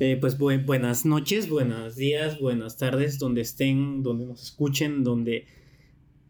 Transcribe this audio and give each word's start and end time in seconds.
Eh, 0.00 0.18
pues 0.20 0.36
buenas 0.38 1.04
noches, 1.04 1.48
buenos 1.48 1.94
días, 1.94 2.40
buenas 2.40 2.76
tardes, 2.76 3.20
donde 3.20 3.42
estén, 3.42 4.02
donde 4.02 4.26
nos 4.26 4.42
escuchen, 4.42 5.04
donde 5.04 5.46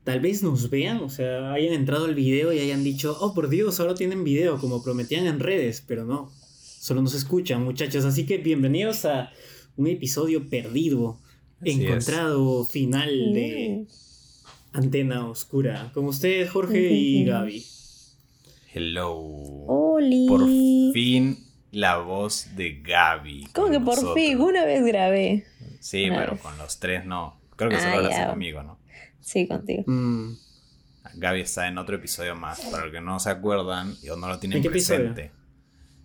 tal 0.05 0.21
vez 0.21 0.43
nos 0.43 0.69
vean, 0.69 0.99
o 0.99 1.09
sea, 1.09 1.55
hayan 1.55 1.73
entrado 1.73 2.05
al 2.05 2.15
video 2.15 2.53
y 2.53 2.59
hayan 2.59 2.85
dicho, 2.85 3.17
oh 3.21 3.33
por 3.33 3.49
Dios, 3.49 3.81
ahora 3.81 3.95
tienen 3.95 4.23
video, 4.23 4.59
como 4.59 4.85
prometían 4.85 5.27
en 5.27 5.41
redes, 5.41 5.83
pero 5.87 6.05
no, 6.05 6.31
solo 6.61 7.01
nos 7.01 7.15
escuchan 7.15 7.65
muchachos, 7.65 8.05
así 8.05 8.27
que 8.27 8.37
bienvenidos 8.37 9.07
a 9.07 9.33
un 9.77 9.87
episodio 9.87 10.51
perdido, 10.51 11.19
encontrado, 11.63 12.67
final 12.67 13.33
de 13.33 13.87
Antena 14.75 15.27
Oscura, 15.27 15.91
con 15.95 16.05
ustedes 16.05 16.51
Jorge 16.51 16.93
y 16.93 17.25
Gaby. 17.25 17.65
Hello. 18.75 19.17
Oli. 19.17 20.27
Por 20.29 20.47
fin 20.93 21.39
la 21.75 21.99
voz 21.99 22.55
de 22.57 22.81
Gaby. 22.81 23.49
¿Cómo 23.53 23.71
que 23.71 23.81
por 23.81 24.15
fin? 24.15 24.41
Una 24.41 24.65
vez 24.65 24.85
grabé. 24.85 25.45
Sí, 25.81 26.07
pero 26.09 26.39
con 26.39 26.57
los 26.57 26.79
tres 26.79 27.05
no. 27.05 27.39
Creo 27.57 27.71
que 27.71 27.81
solo 27.81 28.03
lo 28.03 28.09
hace 28.09 28.27
conmigo, 28.27 28.63
¿no? 28.63 28.79
Sí, 29.21 29.47
contigo. 29.47 29.83
Mm. 29.87 30.37
Gaby 31.17 31.41
está 31.41 31.69
en 31.69 31.79
otro 31.79 31.97
episodio 31.97 32.35
más. 32.35 32.61
Para 32.61 32.85
los 32.85 32.93
que 32.93 33.01
no 33.01 33.19
se 33.21 33.31
acuerdan 33.31 33.95
o 34.11 34.17
no 34.17 34.29
lo 34.29 34.39
tienen 34.39 34.63
presente. 34.63 35.33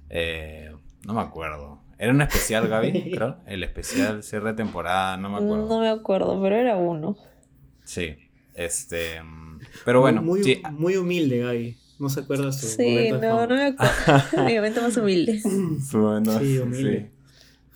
Eh, 0.09 0.72
no 1.05 1.14
me 1.14 1.22
acuerdo. 1.22 1.81
Era 1.98 2.12
un 2.12 2.22
especial, 2.22 2.67
Gaby, 2.67 3.12
creo. 3.16 3.38
El 3.45 3.64
especial 3.64 4.23
cierre 4.23 4.50
de 4.50 4.56
temporada, 4.56 5.17
no 5.17 5.30
me 5.30 5.38
acuerdo. 5.38 5.67
No 5.67 5.80
me 5.80 5.90
acuerdo, 5.90 6.42
pero 6.42 6.56
era 6.56 6.78
uno. 6.78 7.17
Sí. 7.84 8.17
Este. 8.54 9.22
Mm, 9.22 9.59
pero 9.86 10.02
bueno. 10.02 10.22
Muy, 10.22 10.62
muy 10.72 10.98
humilde, 10.98 11.40
Gaby. 11.40 11.78
No 11.99 12.08
se 12.09 12.21
acuerda 12.21 12.52
su 12.53 12.66
Sí, 12.66 13.12
no, 13.12 13.45
no 13.45 13.55
me 13.55 13.66
acuerdo. 13.67 13.94
Mi 14.45 14.55
momento 14.55 14.81
más 14.81 14.95
humilde. 14.95 15.41
sí, 15.41 16.58
humilde. 16.58 17.12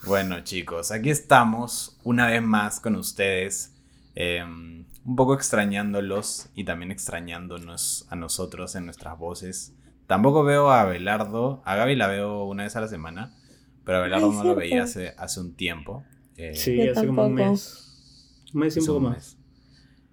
Bueno, 0.05 0.41
chicos, 0.43 0.91
aquí 0.91 1.09
estamos 1.09 1.97
una 2.03 2.27
vez 2.27 2.41
más 2.41 2.79
con 2.79 2.95
ustedes. 2.95 3.73
Em, 4.15 4.85
un 5.05 5.15
poco 5.15 5.33
extrañándolos 5.33 6.49
y 6.55 6.63
también 6.63 6.91
extrañándonos 6.91 8.07
a 8.09 8.15
nosotros 8.15 8.75
en 8.75 8.85
nuestras 8.85 9.17
voces. 9.17 9.73
Tampoco 10.07 10.43
veo 10.43 10.71
a 10.71 10.81
Abelardo. 10.81 11.61
A 11.65 11.75
Gaby 11.75 11.95
la 11.95 12.07
veo 12.07 12.45
una 12.45 12.63
vez 12.63 12.75
a 12.77 12.81
la 12.81 12.87
semana. 12.87 13.35
Pero 13.83 13.97
a 13.97 14.01
Abelardo 14.01 14.31
no 14.31 14.43
lo 14.43 14.55
veía 14.55 14.83
hace, 14.83 15.13
hace 15.17 15.41
un 15.41 15.55
tiempo. 15.55 16.05
Eh, 16.37 16.55
sí, 16.55 16.79
hace 16.81 17.05
como 17.05 17.25
un 17.25 17.33
mes. 17.33 18.45
Un 18.53 18.61
mes 18.61 18.77
y 18.77 18.79
un 18.79 18.85
poco 18.85 18.99
más. 19.01 19.37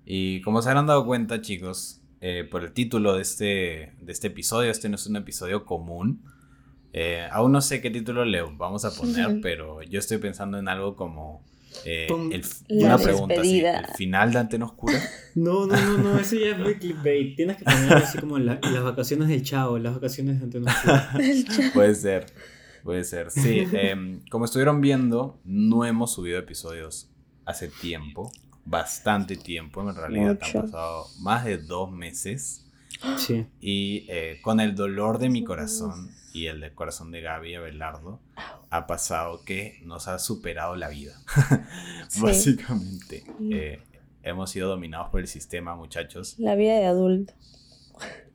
Y 0.05 0.41
como 0.42 0.62
se 0.62 0.69
habrán 0.69 0.86
dado 0.86 1.06
cuenta, 1.06 1.41
chicos, 1.41 2.00
eh, 2.21 2.47
por 2.51 2.65
el 2.65 2.73
título 2.73 3.15
de 3.15 3.23
este, 3.23 3.93
de 4.01 4.13
este 4.13 4.29
episodio. 4.29 4.71
Este 4.71 4.89
no 4.89 4.97
es 4.97 5.07
un 5.07 5.17
episodio 5.17 5.65
común. 5.65 6.23
Eh, 6.93 7.27
aún 7.31 7.53
no 7.53 7.61
sé 7.61 7.81
qué 7.81 7.91
título 7.91 8.25
le 8.25 8.43
vamos 8.43 8.85
a 8.85 8.91
poner, 8.93 9.41
pero 9.41 9.83
yo 9.83 9.99
estoy 9.99 10.19
pensando 10.19 10.59
en 10.59 10.69
algo 10.69 10.97
como 10.97 11.45
eh, 11.85 12.09
una 12.69 12.98
pregunta 12.98 13.41
así, 13.41 13.61
¿el 13.61 13.87
final 13.97 14.33
de 14.33 14.39
Antena 14.41 14.65
Oscura? 14.67 15.01
No, 15.37 15.65
no, 15.65 15.77
no, 15.77 15.98
no, 15.98 16.19
eso 16.19 16.35
ya 16.35 16.48
es 16.48 16.59
muy 16.59 16.75
clickbait. 16.75 17.37
Tienes 17.37 17.59
que 17.59 17.65
poner 17.65 17.93
así 17.95 18.19
como 18.19 18.37
las 18.39 18.83
vacaciones 18.83 19.29
del 19.29 19.45
Chavo, 19.45 19.79
las 19.79 19.95
vacaciones 19.95 20.41
de 20.41 20.45
Antena 20.45 20.73
Oscura. 20.73 21.13
puede 21.73 21.95
ser, 21.95 22.27
puede 22.83 23.05
ser. 23.05 23.31
Sí, 23.31 23.65
em, 23.73 24.21
como 24.29 24.45
estuvieron 24.45 24.81
viendo, 24.81 25.39
no 25.45 25.85
hemos 25.85 26.13
subido 26.13 26.37
episodios 26.41 27.09
hace 27.45 27.69
tiempo 27.69 28.33
bastante 28.64 29.36
tiempo, 29.36 29.89
en 29.89 29.94
realidad 29.94 30.30
han 30.30 30.62
pasado 30.62 31.06
más 31.20 31.44
de 31.44 31.58
dos 31.58 31.91
meses. 31.91 32.67
Sí. 33.17 33.47
Y 33.61 34.05
eh, 34.08 34.41
con 34.42 34.61
el 34.61 34.75
dolor 34.75 35.19
de 35.19 35.30
mi 35.30 35.42
corazón 35.42 36.11
y 36.33 36.47
el 36.47 36.61
del 36.61 36.75
corazón 36.75 37.11
de 37.11 37.20
Gaby 37.20 37.50
y 37.50 37.55
Abelardo, 37.55 38.20
ha 38.70 38.86
pasado 38.86 39.42
que 39.44 39.80
nos 39.84 40.06
ha 40.08 40.19
superado 40.19 40.77
la 40.77 40.89
vida. 40.89 41.14
Básicamente. 42.20 43.25
Eh, 43.50 43.83
hemos 44.22 44.50
sido 44.50 44.69
dominados 44.69 45.11
por 45.11 45.20
el 45.20 45.27
sistema, 45.27 45.74
muchachos. 45.74 46.39
La 46.39 46.55
vida 46.55 46.74
de 46.74 46.86
adulto. 46.86 47.35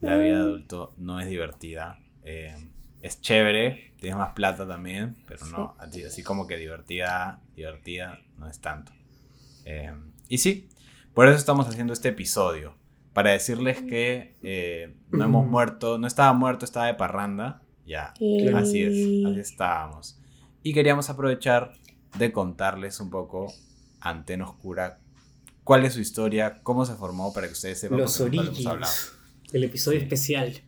La 0.01 0.17
vida 0.17 0.35
de 0.35 0.41
adulto 0.41 0.93
no 0.97 1.19
es 1.19 1.29
divertida. 1.29 1.99
Eh, 2.23 2.55
es 3.01 3.21
chévere, 3.21 3.93
tienes 3.99 4.17
más 4.17 4.33
plata 4.33 4.67
también, 4.67 5.15
pero 5.27 5.45
no, 5.47 5.75
así, 5.79 6.23
como 6.23 6.47
que 6.47 6.57
divertida, 6.57 7.39
divertida 7.55 8.19
no 8.37 8.49
es 8.49 8.59
tanto. 8.59 8.91
Y 10.27 10.39
sí, 10.39 10.69
por 11.13 11.27
eso 11.27 11.37
estamos 11.37 11.67
haciendo 11.67 11.93
este 11.93 12.09
episodio. 12.09 12.75
Para 13.13 13.31
decirles 13.31 13.81
que 13.81 14.35
eh, 14.43 14.93
no 15.11 15.23
hemos 15.23 15.47
muerto, 15.47 15.97
no 15.97 16.05
estaba 16.05 16.33
muerto, 16.33 16.65
estaba 16.65 16.87
de 16.87 16.95
parranda. 16.95 17.61
Ya, 17.85 18.13
así 18.55 18.81
es, 18.81 19.25
así 19.25 19.39
estábamos. 19.39 20.19
Y 20.63 20.73
queríamos 20.73 21.09
aprovechar 21.09 21.73
de 22.17 22.31
contarles 22.31 22.99
un 22.99 23.09
poco, 23.09 23.53
Antena 24.01 24.49
Oscura, 24.49 24.99
cuál 25.63 25.85
es 25.85 25.93
su 25.93 26.01
historia, 26.01 26.61
cómo 26.63 26.85
se 26.85 26.95
formó, 26.95 27.33
para 27.33 27.47
que 27.47 27.53
ustedes 27.53 27.79
sepan 27.79 27.99
Los 27.99 28.19
orígenes. 28.19 29.13
El 29.53 29.63
episodio 29.63 29.99
especial. 29.99 30.61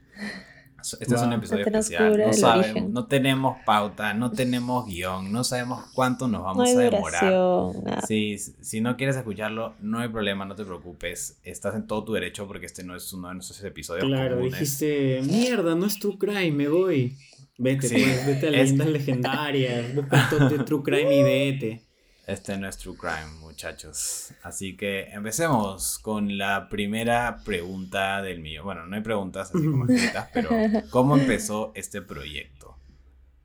Este 0.81 1.15
es 1.15 1.21
un 1.21 1.33
episodio 1.33 1.65
especial. 1.65 2.17
No 2.17 2.33
sabemos, 2.33 2.89
no 2.89 3.05
tenemos 3.07 3.57
pauta, 3.65 4.13
no 4.13 4.31
tenemos 4.31 4.85
guion, 4.85 5.31
no 5.31 5.43
sabemos 5.43 5.85
cuánto 5.93 6.27
nos 6.27 6.43
vamos 6.43 6.69
a 6.69 6.79
demorar. 6.79 8.03
si 8.07 8.81
no 8.81 8.95
quieres 8.97 9.15
escucharlo, 9.17 9.75
no 9.81 9.99
hay 9.99 10.09
problema, 10.09 10.45
no 10.45 10.55
te 10.55 10.65
preocupes. 10.65 11.39
Estás 11.43 11.75
en 11.75 11.87
todo 11.87 12.03
tu 12.03 12.13
derecho 12.13 12.47
porque 12.47 12.65
este 12.65 12.83
no 12.83 12.95
es 12.95 13.11
uno 13.13 13.29
de 13.29 13.35
nuestros 13.35 13.63
episodios. 13.63 14.05
Claro, 14.05 14.37
dijiste, 14.37 15.21
mierda, 15.23 15.75
no 15.75 15.85
es 15.85 15.99
True 15.99 16.17
Crime, 16.17 16.51
me 16.51 16.67
voy. 16.67 17.15
Vete, 17.59 17.89
pues, 17.89 18.27
vete 18.27 18.47
a 18.47 18.51
leyendas 18.51 18.87
legendarias, 18.87 19.95
busca 19.95 20.27
todo 20.29 20.47
de 20.49 20.59
True 20.59 20.83
Crime 20.83 21.15
y 21.15 21.23
vete. 21.23 21.86
Este 22.27 22.57
no 22.57 22.67
es 22.67 22.77
True 22.77 22.97
Crime, 22.97 23.39
muchachos. 23.39 24.33
Así 24.43 24.75
que 24.75 25.03
empecemos 25.13 25.97
con 25.97 26.37
la 26.37 26.67
primera 26.67 27.41
pregunta 27.45 28.21
del 28.21 28.41
mío. 28.41 28.65
Bueno, 28.65 28.85
no 28.85 28.97
hay 28.97 29.01
preguntas 29.01 29.49
así 29.55 29.65
como 29.65 29.85
escritas, 29.89 30.29
pero 30.33 30.49
¿cómo 30.89 31.15
empezó 31.15 31.71
este 31.73 32.01
proyecto? 32.01 32.75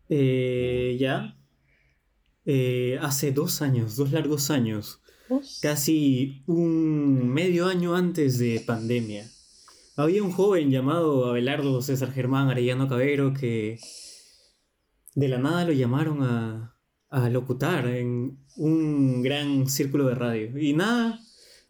Eh, 0.09 0.97
ya. 0.99 1.39
Eh, 2.45 2.99
hace 3.01 3.31
dos 3.31 3.63
años, 3.63 3.95
dos 3.95 4.11
largos 4.11 4.51
años. 4.51 5.01
Casi 5.63 6.43
un 6.49 7.29
medio 7.29 7.69
año 7.69 7.95
antes 7.95 8.37
de 8.41 8.65
pandemia. 8.67 9.31
Había 9.97 10.25
un 10.25 10.33
joven 10.33 10.73
llamado 10.73 11.31
Abelardo 11.31 11.83
César 11.83 12.11
Germán 12.11 12.51
Arellano 12.51 12.89
Cabero 12.89 13.33
que 13.33 13.79
de 15.15 15.29
la 15.29 15.39
nada 15.39 15.65
lo 15.65 15.73
llamaron 15.73 16.25
a, 16.25 16.72
a 17.13 17.29
locutar 17.29 17.87
en 17.87 18.39
un 18.57 19.23
gran 19.23 19.69
círculo 19.69 20.07
de 20.07 20.15
radio. 20.15 20.59
Y 20.59 20.73
nada, 20.73 21.21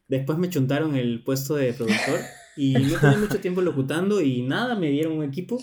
después 0.06 0.38
me 0.38 0.48
chuntaron 0.48 0.94
el 0.94 1.24
puesto 1.24 1.56
de 1.56 1.72
productor 1.72 2.20
y 2.56 2.74
no 2.74 2.98
tenía 3.00 3.18
mucho 3.18 3.40
tiempo 3.40 3.60
locutando 3.60 4.20
y 4.20 4.42
nada, 4.42 4.76
me 4.76 4.88
dieron 4.88 5.18
un 5.18 5.24
equipo 5.24 5.60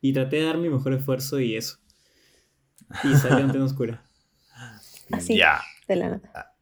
y 0.00 0.12
traté 0.12 0.36
de 0.36 0.46
dar 0.46 0.58
mi 0.58 0.68
mejor 0.68 0.92
esfuerzo 0.94 1.38
y 1.38 1.56
eso. 1.56 1.78
Y 3.04 3.14
salió 3.14 3.44
Antena 3.44 3.64
Oscura. 3.64 4.02
Así, 5.12 5.36
ya. 5.36 5.60
de 5.86 5.96
la 5.96 6.08
nada. 6.08 6.30
Ah, 6.34 6.52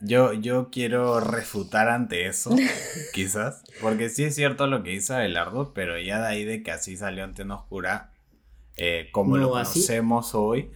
yo, 0.00 0.32
yo 0.32 0.70
quiero 0.70 1.20
refutar 1.20 1.90
ante 1.90 2.26
eso, 2.26 2.56
quizás, 3.12 3.62
porque 3.82 4.08
sí 4.08 4.24
es 4.24 4.34
cierto 4.34 4.66
lo 4.68 4.82
que 4.82 4.94
hizo 4.94 5.14
Abelardo, 5.14 5.74
pero 5.74 6.00
ya 6.00 6.20
de 6.20 6.28
ahí 6.28 6.44
de 6.44 6.62
que 6.62 6.70
así 6.70 6.96
salió 6.96 7.24
Antena 7.24 7.56
Oscura, 7.56 8.12
eh, 8.76 9.08
como 9.12 9.36
lo 9.36 9.50
conocemos 9.50 10.34
hoy. 10.34 10.70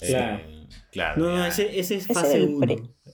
Claro. 0.00 0.40
Eh, 0.46 0.62
Claro. 0.92 1.22
No, 1.22 1.44
ese, 1.46 1.78
ese, 1.80 1.96
es 1.96 2.06
fase 2.06 2.42
1. 2.42 2.66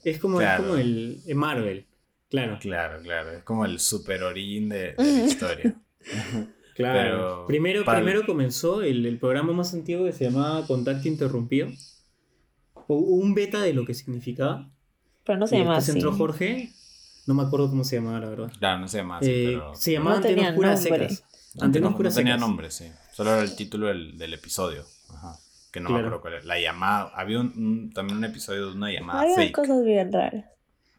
Es, 0.03 0.19
como, 0.19 0.41
es 0.41 0.49
como 0.57 0.75
el, 0.75 1.21
Marvel. 1.33 1.87
Claro. 2.29 2.57
Claro, 2.59 3.01
claro. 3.01 3.31
Es 3.31 3.43
como 3.43 3.65
el 3.65 3.79
super 3.79 4.21
orín 4.23 4.69
de, 4.69 4.93
la 4.97 5.25
historia. 5.25 5.75
claro. 6.75 7.45
primero, 7.47 7.85
primero 7.85 8.25
comenzó 8.25 8.81
el, 8.81 9.05
el, 9.05 9.17
programa 9.17 9.53
más 9.53 9.73
antiguo 9.73 10.05
que 10.05 10.11
se 10.11 10.25
llamaba 10.25 10.67
Contacto 10.67 11.07
Interrumpido. 11.07 11.69
O 12.73 12.97
un 12.97 13.33
beta 13.33 13.61
de 13.61 13.73
lo 13.73 13.85
que 13.85 13.93
significaba. 13.93 14.69
Pero 15.23 15.39
no 15.39 15.47
se 15.47 15.57
llamaba 15.57 15.77
así. 15.77 15.91
entró 15.91 16.11
Jorge. 16.11 16.73
No 17.27 17.33
me 17.35 17.43
acuerdo 17.43 17.69
cómo 17.69 17.85
se 17.85 17.97
llamaba, 17.97 18.19
la 18.19 18.29
verdad. 18.29 18.51
Claro, 18.59 18.79
no 18.79 18.87
se 18.87 18.97
llamaba 18.97 19.19
así, 19.19 19.29
eh, 19.29 19.43
pero... 19.45 19.75
Se 19.75 19.91
llamaba 19.93 20.19
no 20.19 20.27
Antena 20.27 20.49
Oscura 20.49 20.77
Secas. 20.77 21.23
Antena 21.59 21.87
Oscura 21.87 22.09
no, 22.09 22.15
tenía 22.15 22.37
nombre, 22.37 22.71
sí. 22.71 22.85
Solo 23.13 23.31
era 23.33 23.41
el 23.43 23.55
título 23.55 23.87
del, 23.87 24.17
del 24.17 24.33
episodio. 24.33 24.83
Ajá 25.13 25.39
que 25.71 25.79
no 25.79 25.89
me 25.89 25.99
acuerdo 25.99 26.21
cuál 26.21 26.33
era. 26.35 26.43
La 26.43 26.59
llamada, 26.59 27.11
había 27.13 27.39
un, 27.39 27.91
también 27.93 28.17
un 28.17 28.25
episodio 28.25 28.67
de 28.67 28.73
una 28.75 28.91
llamada 28.91 29.21
había 29.21 29.51
cosas 29.51 29.83
bien 29.83 30.11
raras. 30.11 30.45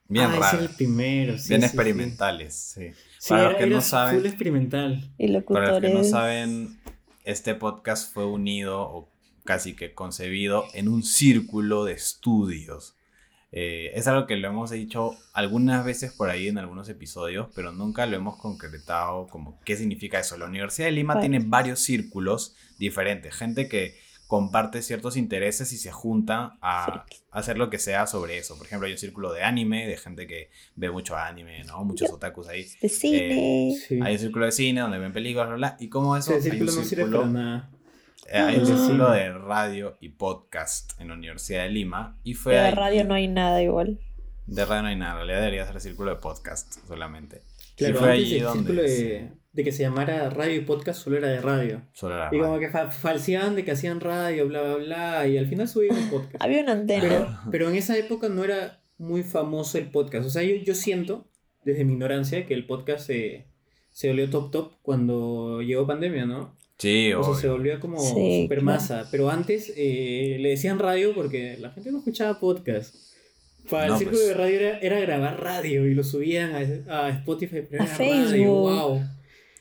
Bien 0.09 0.27
ah, 0.27 0.37
raras. 0.37 0.55
Es 0.55 0.61
el 0.61 0.77
primero, 0.77 1.39
sí, 1.39 1.49
Bien 1.51 1.65
experimentales, 1.65 2.55
sí. 2.55 2.91
para 3.29 3.51
los 3.51 3.57
que 3.57 3.67
no 3.67 3.81
saben. 3.81 4.17
Full 4.17 4.27
experimental. 4.27 5.11
Y 5.19 5.41
Para 5.41 5.73
los 5.73 5.81
que 5.81 5.91
no 5.91 6.05
saben, 6.05 6.81
este 7.25 7.55
podcast 7.55 8.13
fue 8.13 8.25
unido 8.25 8.81
o 8.81 9.09
casi 9.45 9.75
que 9.75 9.95
concebido 9.95 10.65
en 10.75 10.89
un 10.89 11.03
círculo 11.03 11.85
de 11.85 11.93
estudios. 11.93 12.97
Eh, 13.53 13.91
es 13.95 14.07
algo 14.07 14.27
que 14.27 14.37
lo 14.37 14.47
hemos 14.47 14.71
dicho 14.71 15.17
algunas 15.33 15.85
veces 15.85 16.13
por 16.13 16.31
ahí 16.31 16.47
en 16.47 16.59
algunos 16.59 16.89
episodios, 16.89 17.49
pero 17.55 17.73
nunca 17.73 18.07
lo 18.07 18.17
hemos 18.17 18.37
concretado 18.37 19.27
como 19.27 19.59
qué 19.65 19.77
significa 19.77 20.21
eso. 20.21 20.39
La 20.39 20.47
Universidad 20.47 20.87
de 20.87 20.93
Lima 20.93 21.19
tiene 21.21 21.41
varios 21.41 21.81
círculos 21.81 22.55
diferentes, 22.79 23.35
gente 23.35 23.69
que 23.69 23.99
comparte 24.31 24.81
ciertos 24.83 25.17
intereses 25.17 25.73
y 25.73 25.77
se 25.77 25.91
junta 25.91 26.57
a 26.63 27.05
hacer 27.33 27.59
lo 27.59 27.69
que 27.69 27.81
sea 27.81 28.07
sobre 28.07 28.39
eso. 28.39 28.57
Por 28.57 28.65
ejemplo, 28.65 28.87
hay 28.87 28.93
un 28.93 28.99
círculo 28.99 29.33
de 29.33 29.43
anime, 29.43 29.89
de 29.89 29.97
gente 29.97 30.29
que 30.29 30.51
ve 30.77 30.89
mucho 30.89 31.17
anime, 31.17 31.65
¿no? 31.65 31.83
Muchos 31.85 32.13
otakus 32.13 32.47
ahí. 32.47 32.65
De 32.81 32.89
cine. 32.89 33.73
Eh, 33.73 34.01
hay 34.01 34.13
un 34.13 34.19
círculo 34.21 34.47
de 34.47 34.53
cine 34.53 34.83
donde 34.83 35.01
ven 35.01 35.13
películas, 35.13 35.49
bla, 35.49 35.57
bla. 35.57 35.77
Y 35.81 35.89
como 35.89 36.17
eso... 36.17 36.33
Sí, 36.35 36.43
círculo 36.43 36.71
no 36.71 36.85
sirve 36.85 37.07
para 37.07 37.27
nada. 37.27 37.71
Eh, 38.29 38.39
hay 38.39 38.59
un 38.59 38.67
círculo 38.67 39.11
de 39.11 39.33
radio 39.33 39.97
y 40.01 40.11
podcast 40.11 40.93
en 41.01 41.09
la 41.09 41.15
Universidad 41.15 41.65
de 41.65 41.71
Lima. 41.71 42.17
Y 42.23 42.35
fue 42.35 42.55
de 42.55 42.71
radio 42.71 43.03
no 43.03 43.15
hay 43.15 43.27
nada 43.27 43.61
igual. 43.61 43.99
De 44.47 44.65
radio 44.65 44.83
no 44.83 44.89
hay 44.91 44.97
nada, 44.97 45.11
en 45.11 45.27
realidad 45.27 45.41
debería 45.41 45.67
ser 45.67 45.75
el 45.75 45.83
círculo 45.83 46.11
de 46.11 46.21
podcast 46.21 46.87
solamente. 46.87 47.43
Claro, 47.75 47.99
fue 47.99 48.13
ahí 48.13 48.35
el 48.35 48.49
círculo 48.49 48.83
de, 48.83 49.33
de, 49.53 49.65
que 49.65 49.73
se 49.73 49.83
llamara 49.83 50.31
radio 50.31 50.57
y 50.57 50.61
podcast 50.61 51.03
solo 51.03 51.19
era 51.19 51.29
de 51.29 51.41
radio. 51.41 51.83
Solo 51.93 52.17
era 52.17 52.29
y 52.33 52.39
como 52.39 52.59
que 52.59 52.69
falseaban 52.69 53.57
de 53.57 53.65
que 53.65 53.73
hacían 53.73 54.01
radio, 54.01 54.47
bla, 54.49 54.63
bla, 54.63 54.77
bla, 54.77 55.27
y 55.27 55.39
al 55.39 55.47
final 55.47 55.69
subían 55.69 55.97
un 55.97 56.11
podcast. 56.11 56.37
Había 56.41 56.63
una 56.63 56.73
antena. 56.73 57.03
Pero, 57.03 57.39
pero, 57.51 57.69
en 57.71 57.77
esa 57.77 57.97
época 57.97 58.29
no 58.29 58.45
era 58.45 58.81
muy 58.99 59.23
famoso 59.23 59.79
el 59.79 59.91
podcast. 59.91 60.27
O 60.27 60.31
sea, 60.31 60.43
yo, 60.43 60.57
yo 60.57 60.75
siento, 60.75 61.27
desde 61.65 61.85
mi 61.85 61.95
ignorancia, 61.95 62.47
que 62.47 62.55
el 62.55 62.67
podcast 62.67 63.07
se, 63.07 63.47
se 63.91 64.09
volvió 64.09 64.31
top 64.31 64.51
top 64.51 64.73
cuando 64.83 65.63
llegó 65.63 65.87
pandemia, 65.87 66.27
¿no? 66.27 66.57
Sí, 66.79 67.13
o 67.13 67.23
sea, 67.23 67.35
se 67.35 67.49
volvió 67.49 67.79
como 67.79 68.01
super 68.01 68.63
masa. 68.63 69.07
Pero 69.11 69.29
antes 69.29 69.71
eh, 69.77 70.39
le 70.41 70.49
decían 70.51 70.79
radio 70.79 71.15
porque 71.15 71.59
la 71.59 71.71
gente 71.73 71.93
no 71.93 71.99
escuchaba 71.99 72.41
podcast. 72.41 72.95
Para 73.69 73.89
el 73.89 73.99
círculo 73.99 74.19
pues. 74.19 74.29
de 74.29 74.35
radio 74.35 74.61
era, 74.81 75.01
grabar 75.01 75.43
radio 75.43 75.87
y 75.87 75.95
lo 75.95 76.03
subían 76.03 76.55
a, 76.89 77.05
a 77.07 77.11
Spotify, 77.11 77.63
pero 77.69 77.83
a 77.83 77.87
Facebook. 77.87 78.47
wow. 78.47 79.03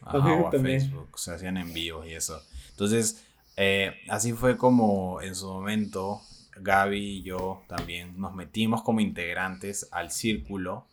A 0.01 0.51
Facebook, 0.51 1.19
se 1.19 1.33
hacían 1.33 1.57
en 1.57 1.73
vivo 1.73 2.05
y 2.05 2.13
eso. 2.13 2.41
Entonces, 2.71 3.25
eh, 3.57 3.93
así 4.07 4.33
fue 4.33 4.57
como 4.57 5.21
en 5.21 5.35
su 5.35 5.47
momento 5.47 6.21
Gaby 6.61 7.17
y 7.17 7.23
yo 7.23 7.63
también 7.67 8.19
nos 8.19 8.33
metimos 8.33 8.83
como 8.83 8.99
integrantes 8.99 9.87
al 9.91 10.11
círculo. 10.11 10.87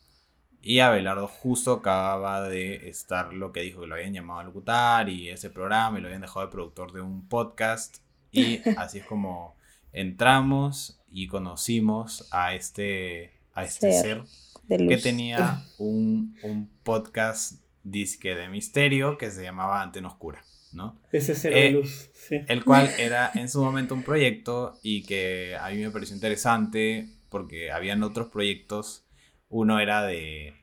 Y 0.61 0.81
Abelardo 0.81 1.29
justo 1.29 1.75
acababa 1.75 2.49
de 2.49 2.89
estar 2.89 3.33
lo 3.33 3.53
que 3.53 3.61
dijo 3.61 3.83
que 3.83 3.87
lo 3.87 3.95
habían 3.95 4.15
llamado 4.15 4.41
a 4.41 4.45
locutar 4.45 5.09
y 5.09 5.29
ese 5.29 5.49
programa 5.51 5.99
y 5.99 6.03
lo 6.03 6.09
habían 6.09 6.23
dejado 6.23 6.45
de 6.47 6.53
productor 6.53 6.93
de 6.93 7.03
un 7.03 7.29
podcast. 7.29 7.99
Y 8.33 8.61
así 8.77 8.99
es 8.99 9.07
como 9.07 9.55
entramos 9.93 11.01
y 11.09 11.29
conocimos 11.29 12.27
a 12.33 12.55
este, 12.55 13.33
a 13.55 13.65
este 13.65 13.93
ser, 13.93 14.25
que 14.69 14.97
tenía 14.99 15.65
un, 15.79 16.37
un, 16.43 16.69
podcast 16.83 17.63
disque 17.91 18.35
de 18.35 18.49
misterio 18.49 19.17
que 19.17 19.31
se 19.31 19.43
llamaba 19.43 19.83
Antena 19.83 20.09
Oscura. 20.09 20.43
¿no? 20.73 20.99
Ese 21.11 21.49
de 21.49 21.69
eh, 21.69 21.71
luz, 21.71 22.11
sí. 22.13 22.41
El 22.49 22.65
cual 22.65 22.91
era 22.99 23.31
en 23.35 23.49
su 23.49 23.63
momento 23.63 23.95
un 23.95 24.03
proyecto 24.03 24.79
y 24.83 25.05
que 25.05 25.57
a 25.59 25.71
mí 25.71 25.79
me 25.79 25.91
pareció 25.91 26.15
interesante 26.15 27.09
porque 27.31 27.71
habían 27.71 28.03
otros 28.03 28.29
proyectos. 28.29 29.05
Uno 29.49 29.81
era 29.81 30.03
de, 30.03 30.55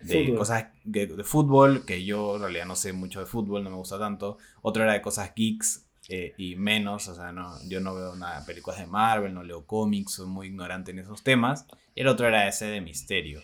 de 0.00 0.34
cosas 0.34 0.66
de, 0.84 1.06
de, 1.06 1.24
fútbol, 1.24 1.84
que 1.86 2.04
yo 2.04 2.36
en 2.36 2.42
realidad 2.42 2.66
no 2.66 2.76
sé 2.76 2.92
mucho 2.92 3.20
de 3.20 3.26
fútbol, 3.26 3.64
no 3.64 3.70
me 3.70 3.76
gusta 3.76 3.98
tanto. 3.98 4.38
Otro 4.60 4.82
era 4.82 4.92
de 4.92 5.00
cosas 5.00 5.32
geeks, 5.34 5.86
eh, 6.08 6.34
y 6.36 6.56
menos, 6.56 7.08
o 7.08 7.14
sea, 7.14 7.32
no, 7.32 7.56
yo 7.66 7.80
no 7.80 7.94
veo 7.94 8.14
nada, 8.14 8.44
películas 8.44 8.78
de 8.78 8.86
Marvel, 8.86 9.32
no 9.32 9.42
leo 9.42 9.66
cómics, 9.66 10.12
soy 10.12 10.26
muy 10.26 10.48
ignorante 10.48 10.90
en 10.90 10.98
esos 10.98 11.22
temas. 11.22 11.66
Y 11.94 12.02
el 12.02 12.08
otro 12.08 12.26
era 12.26 12.46
ese 12.46 12.66
de 12.66 12.80
misterio. 12.80 13.40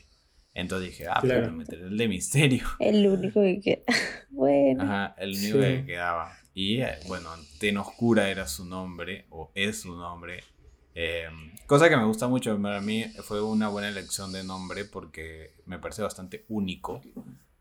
Entonces 0.55 0.91
dije, 0.91 1.07
ah, 1.09 1.21
pero 1.23 1.53
meter 1.53 1.79
el 1.81 1.97
de 1.97 2.09
misterio. 2.09 2.67
El 2.81 3.07
único 3.07 3.41
que 3.41 3.61
queda. 3.61 3.83
bueno. 4.31 4.83
Ajá, 4.83 5.15
el 5.19 5.31
único 5.31 5.61
que 5.61 5.85
quedaba. 5.87 6.37
Y 6.55 6.81
eh, 6.81 6.99
bueno, 7.07 7.31
Antena 7.31 7.83
Oscura 7.83 8.29
era 8.29 8.47
su 8.49 8.65
nombre, 8.65 9.27
o 9.31 9.53
es 9.55 9.83
su 9.83 9.95
nombre. 9.95 10.43
Em, 10.95 11.53
cosa 11.67 11.89
que 11.89 11.97
me 11.97 12.05
gusta 12.05 12.27
mucho, 12.27 12.61
para 12.61 12.81
mí 12.81 13.05
fue 13.23 13.41
una 13.43 13.69
buena 13.69 13.89
elección 13.89 14.33
de 14.33 14.43
nombre 14.43 14.85
porque 14.85 15.55
me 15.67 15.79
parece 15.79 16.03
bastante 16.03 16.45
único. 16.49 17.01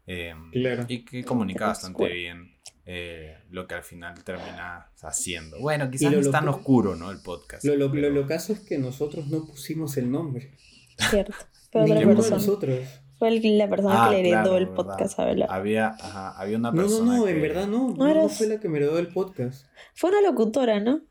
Em, 0.08 0.52
y 0.88 1.06
que 1.06 1.24
comunica 1.24 1.68
bastante 1.68 2.08
bien 2.08 2.56
eh, 2.88 3.38
lo 3.52 3.68
que 3.68 3.76
al 3.76 3.84
final 3.84 4.24
termina 4.24 4.90
haciendo. 5.04 5.60
Bueno, 5.60 5.92
quizás 5.92 6.12
no 6.12 6.20
es 6.20 6.32
tan 6.32 6.50
oscuro, 6.50 6.96
¿no? 6.96 7.12
El 7.12 7.22
podcast. 7.22 7.64
Lo, 7.64 7.76
lo, 7.76 7.88
lo, 7.88 8.26
caso 8.26 8.52
es 8.52 8.62
que 8.62 8.80
nosotros 8.80 9.28
no 9.28 9.46
pusimos 9.46 9.96
el 9.98 10.10
nombre. 10.12 10.58
Cierto. 10.98 11.36
Fue 11.72 11.82
otra 11.84 11.96
persona. 11.96 12.36
nosotros. 12.38 12.80
Fue 13.20 13.32
la 13.32 13.70
persona 13.70 14.08
que 14.10 14.24
le 14.24 14.30
heredó 14.30 14.58
el 14.58 14.70
podcast 14.70 15.20
a. 15.20 15.30
Había, 15.50 15.90
había 15.90 16.58
una 16.58 16.72
persona. 16.72 17.06
No, 17.06 17.12
no, 17.12 17.18
no, 17.18 17.28
en 17.28 17.42
verdad 17.42 17.68
no. 17.68 17.94
No, 17.94 18.30
fue 18.30 18.48
la 18.48 18.60
que 18.60 18.70
me 18.70 18.78
heredó 18.78 18.98
el 18.98 19.10
podcast. 19.10 19.66
Fue 19.94 20.10
una 20.10 20.22
locutora, 20.22 20.80
¿no? 20.80 21.02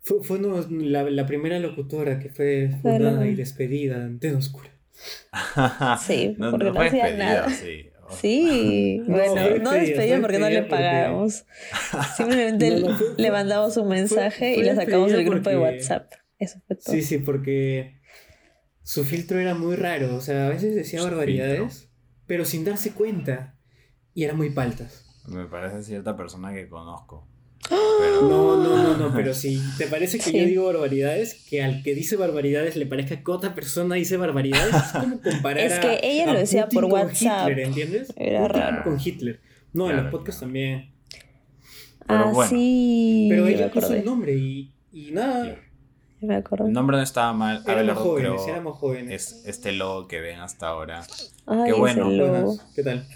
Fue, 0.00 0.22
fue 0.22 0.38
la, 0.40 1.04
la, 1.04 1.26
primera 1.26 1.58
locutora 1.58 2.18
que 2.18 2.28
fue 2.28 2.68
fundada 2.82 3.26
y 3.26 3.34
despedida 3.34 4.04
ante 4.04 4.34
Oscura. 4.34 4.68
sí, 6.00 6.36
porque 6.38 6.70
no, 6.70 6.80
hacía 6.80 7.16
nada. 7.16 7.48
Sí. 7.48 7.90
Sí, 8.10 9.02
bueno, 9.08 9.58
no 9.62 9.72
despedimos 9.72 10.20
porque 10.20 10.38
no 10.38 10.50
le 10.50 10.62
pagamos. 10.64 11.46
Simplemente 12.16 12.82
le 13.16 13.30
mandamos 13.30 13.76
un 13.78 13.88
mensaje 13.88 14.56
y 14.56 14.62
le 14.62 14.74
sacamos 14.74 15.10
del 15.10 15.24
grupo 15.24 15.48
de 15.50 15.58
WhatsApp. 15.58 16.12
Eso 16.38 16.60
fue 16.66 16.76
todo. 16.76 16.94
Sí, 16.94 17.02
sí, 17.02 17.18
porque 17.18 18.00
su 18.84 19.04
filtro 19.04 19.40
era 19.40 19.54
muy 19.54 19.74
raro. 19.74 20.14
O 20.14 20.20
sea, 20.20 20.46
a 20.46 20.50
veces 20.50 20.76
decía 20.76 21.02
barbaridades, 21.02 21.88
pero 22.26 22.44
sin 22.44 22.64
darse 22.64 22.92
cuenta. 22.92 23.56
Y 24.14 24.22
eran 24.22 24.36
muy 24.36 24.50
paltas. 24.50 25.04
Me 25.26 25.46
parece 25.46 25.82
cierta 25.82 26.16
persona 26.16 26.54
que 26.54 26.68
conozco. 26.68 27.26
No, 27.70 28.62
no, 28.62 28.82
no, 28.82 28.96
no, 28.96 29.14
pero 29.14 29.32
si 29.32 29.58
te 29.78 29.86
parece 29.86 30.18
que 30.18 30.32
yo 30.32 30.44
digo 30.44 30.66
barbaridades, 30.66 31.42
que 31.48 31.62
al 31.62 31.82
que 31.82 31.94
dice 31.94 32.16
barbaridades 32.16 32.76
le 32.76 32.84
parezca 32.86 33.22
que 33.22 33.30
otra 33.30 33.54
persona 33.54 33.94
dice 33.94 34.18
barbaridades, 34.18 34.74
es 34.74 34.92
como 34.92 35.20
comparar 35.20 35.64
Es 35.64 35.78
que 35.78 35.98
ella 36.02 36.32
lo 36.32 36.38
decía 36.38 36.68
por 36.68 36.84
WhatsApp. 36.84 37.48
Hitler, 37.48 37.66
¿entiendes? 37.66 38.12
Era 38.16 38.46
raro. 38.48 38.84
Con 38.84 39.00
Hitler. 39.02 39.40
No, 39.72 39.90
en 39.90 39.96
los 39.96 40.10
podcasts 40.10 40.40
también. 40.40 40.92
ah, 42.06 42.32
sí. 42.48 43.28
Pero 43.30 43.46
ella 43.46 43.70
puso 43.70 43.94
el 43.94 44.04
nombre 44.04 44.36
y, 44.36 44.74
y 44.92 45.10
nada. 45.10 45.58
Me 46.24 46.36
acuerdo. 46.36 46.66
El 46.66 46.72
nombre 46.72 46.96
no 46.96 47.02
estaba 47.02 47.32
mal. 47.32 47.62
Éramos 47.66 47.98
jóvenes, 47.98 48.48
éramos 48.48 48.78
jóvenes. 48.78 49.32
Es 49.32 49.46
este 49.46 49.72
logo 49.72 50.08
que 50.08 50.20
ven 50.20 50.40
hasta 50.40 50.68
ahora. 50.68 51.02
Ay, 51.46 51.64
Qué 51.66 51.72
bueno. 51.72 52.56
¿Qué 52.74 52.82
tal? 52.82 53.06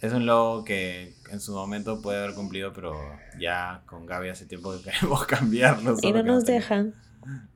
Es 0.00 0.12
un 0.12 0.26
logo 0.26 0.64
que 0.64 1.14
en 1.30 1.40
su 1.40 1.52
momento 1.52 2.00
puede 2.00 2.18
haber 2.22 2.34
cumplido, 2.34 2.72
pero 2.72 2.96
ya 3.38 3.82
con 3.86 4.06
Gaby 4.06 4.28
hace 4.28 4.46
tiempo 4.46 4.72
que 4.72 4.82
queremos 4.90 5.26
cambiarlo. 5.26 5.96
Y 6.02 6.12
no 6.12 6.22
nos 6.22 6.44
dejan. 6.44 6.94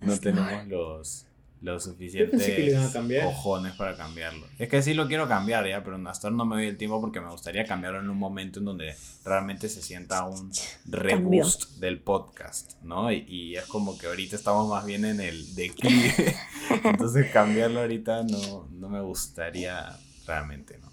No 0.00 0.18
tenemos 0.18 0.66
los, 0.66 1.26
los 1.62 1.84
suficientes 1.84 2.92
cojones 3.22 3.72
para 3.74 3.96
cambiarlo. 3.96 4.46
Es 4.58 4.68
que 4.68 4.82
sí 4.82 4.94
lo 4.94 5.06
quiero 5.06 5.28
cambiar 5.28 5.66
ya, 5.66 5.82
pero 5.84 5.96
hasta 6.08 6.26
ahora 6.26 6.36
no 6.36 6.44
me 6.44 6.56
doy 6.56 6.66
el 6.66 6.76
tiempo 6.76 7.00
porque 7.00 7.20
me 7.20 7.30
gustaría 7.30 7.64
cambiarlo 7.64 8.00
en 8.00 8.10
un 8.10 8.18
momento 8.18 8.58
en 8.58 8.64
donde 8.64 8.94
realmente 9.24 9.68
se 9.68 9.80
sienta 9.80 10.24
un 10.24 10.50
reboost 10.86 11.78
del 11.78 12.00
podcast, 12.00 12.82
¿no? 12.82 13.12
Y, 13.12 13.24
y, 13.28 13.56
es 13.56 13.64
como 13.66 13.96
que 13.96 14.08
ahorita 14.08 14.34
estamos 14.34 14.68
más 14.68 14.84
bien 14.84 15.04
en 15.04 15.20
el 15.20 15.54
declive. 15.54 16.34
Entonces 16.84 17.30
cambiarlo 17.30 17.80
ahorita 17.80 18.24
no, 18.24 18.68
no 18.72 18.88
me 18.88 19.00
gustaría 19.00 19.96
realmente, 20.26 20.78
¿no? 20.78 20.92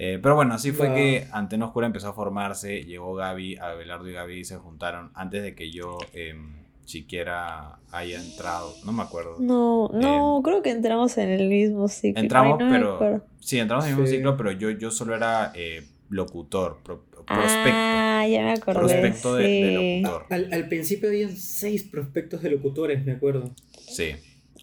Eh, 0.00 0.20
pero 0.22 0.36
bueno, 0.36 0.54
así 0.54 0.70
fue 0.70 0.94
que 0.94 1.26
Antena 1.32 1.66
Oscura 1.66 1.88
empezó 1.88 2.10
a 2.10 2.12
formarse, 2.12 2.84
llegó 2.84 3.16
Gaby, 3.16 3.56
Abelardo 3.56 4.08
y 4.08 4.12
Gaby 4.12 4.44
se 4.44 4.56
juntaron 4.56 5.10
antes 5.14 5.42
de 5.42 5.56
que 5.56 5.72
yo 5.72 5.98
em, 6.12 6.57
siquiera 6.88 7.78
haya 7.92 8.18
entrado, 8.18 8.74
no 8.84 8.92
me 8.92 9.02
acuerdo. 9.02 9.36
No, 9.38 9.90
no, 9.92 10.38
em, 10.38 10.42
creo 10.42 10.62
que 10.62 10.70
entramos 10.70 11.18
en 11.18 11.28
el 11.28 11.48
mismo 11.48 11.86
ciclo. 11.88 12.22
Entramos, 12.22 12.58
pero... 12.58 13.22
Sí, 13.40 13.58
entramos 13.58 13.84
en 13.84 13.90
el 13.90 13.96
mismo 13.96 14.10
ciclo, 14.10 14.36
pero 14.36 14.52
yo, 14.52 14.70
yo 14.70 14.90
solo 14.90 15.14
era 15.14 15.52
eh, 15.54 15.86
locutor, 16.08 16.78
prospecto. 16.82 17.24
Ah, 17.28 18.26
ya 18.26 18.42
me 18.42 18.52
acordé. 18.52 18.80
Prospecto 18.80 19.34
de, 19.34 20.00
locutor. 20.02 20.26
Al, 20.30 20.52
al, 20.52 20.68
principio 20.68 21.10
habían 21.10 21.36
seis 21.36 21.84
prospectos 21.84 22.42
de 22.42 22.50
locutores, 22.50 23.04
me 23.04 23.12
acuerdo. 23.12 23.50
Sí. 23.86 24.14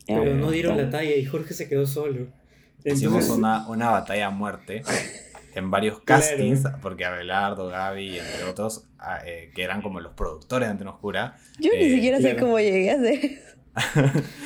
Pero 0.08 0.34
no 0.34 0.50
dieron 0.50 0.78
la 0.78 0.90
talla 0.90 1.16
y 1.16 1.26
Jorge 1.26 1.54
se 1.54 1.70
quedó 1.70 1.86
solo. 1.86 2.28
Hicimos 2.84 3.30
una, 3.30 3.68
una 3.68 3.90
batalla 3.92 4.28
a 4.28 4.30
muerte 4.32 4.84
en 5.56 5.72
varios 5.72 6.02
castings, 6.02 6.64
porque 6.82 7.06
Abelardo, 7.06 7.68
Gaby, 7.70 8.20
entre 8.20 8.44
otros, 8.44 8.88
ah, 9.00 9.20
eh, 9.26 9.52
que 9.56 9.64
eran 9.64 9.82
como 9.82 10.02
los 10.02 10.14
productores 10.14 10.68
de 10.68 10.72
Antena 10.72 10.92
Oscura. 10.92 11.38
Yo 11.60 11.72
ni 11.72 11.86
eh, 11.86 11.96
siquiera 11.96 12.20
sé 12.20 12.36
cómo 12.36 12.60
llegué 12.60 12.92
a 12.92 12.96
hacer 12.96 13.40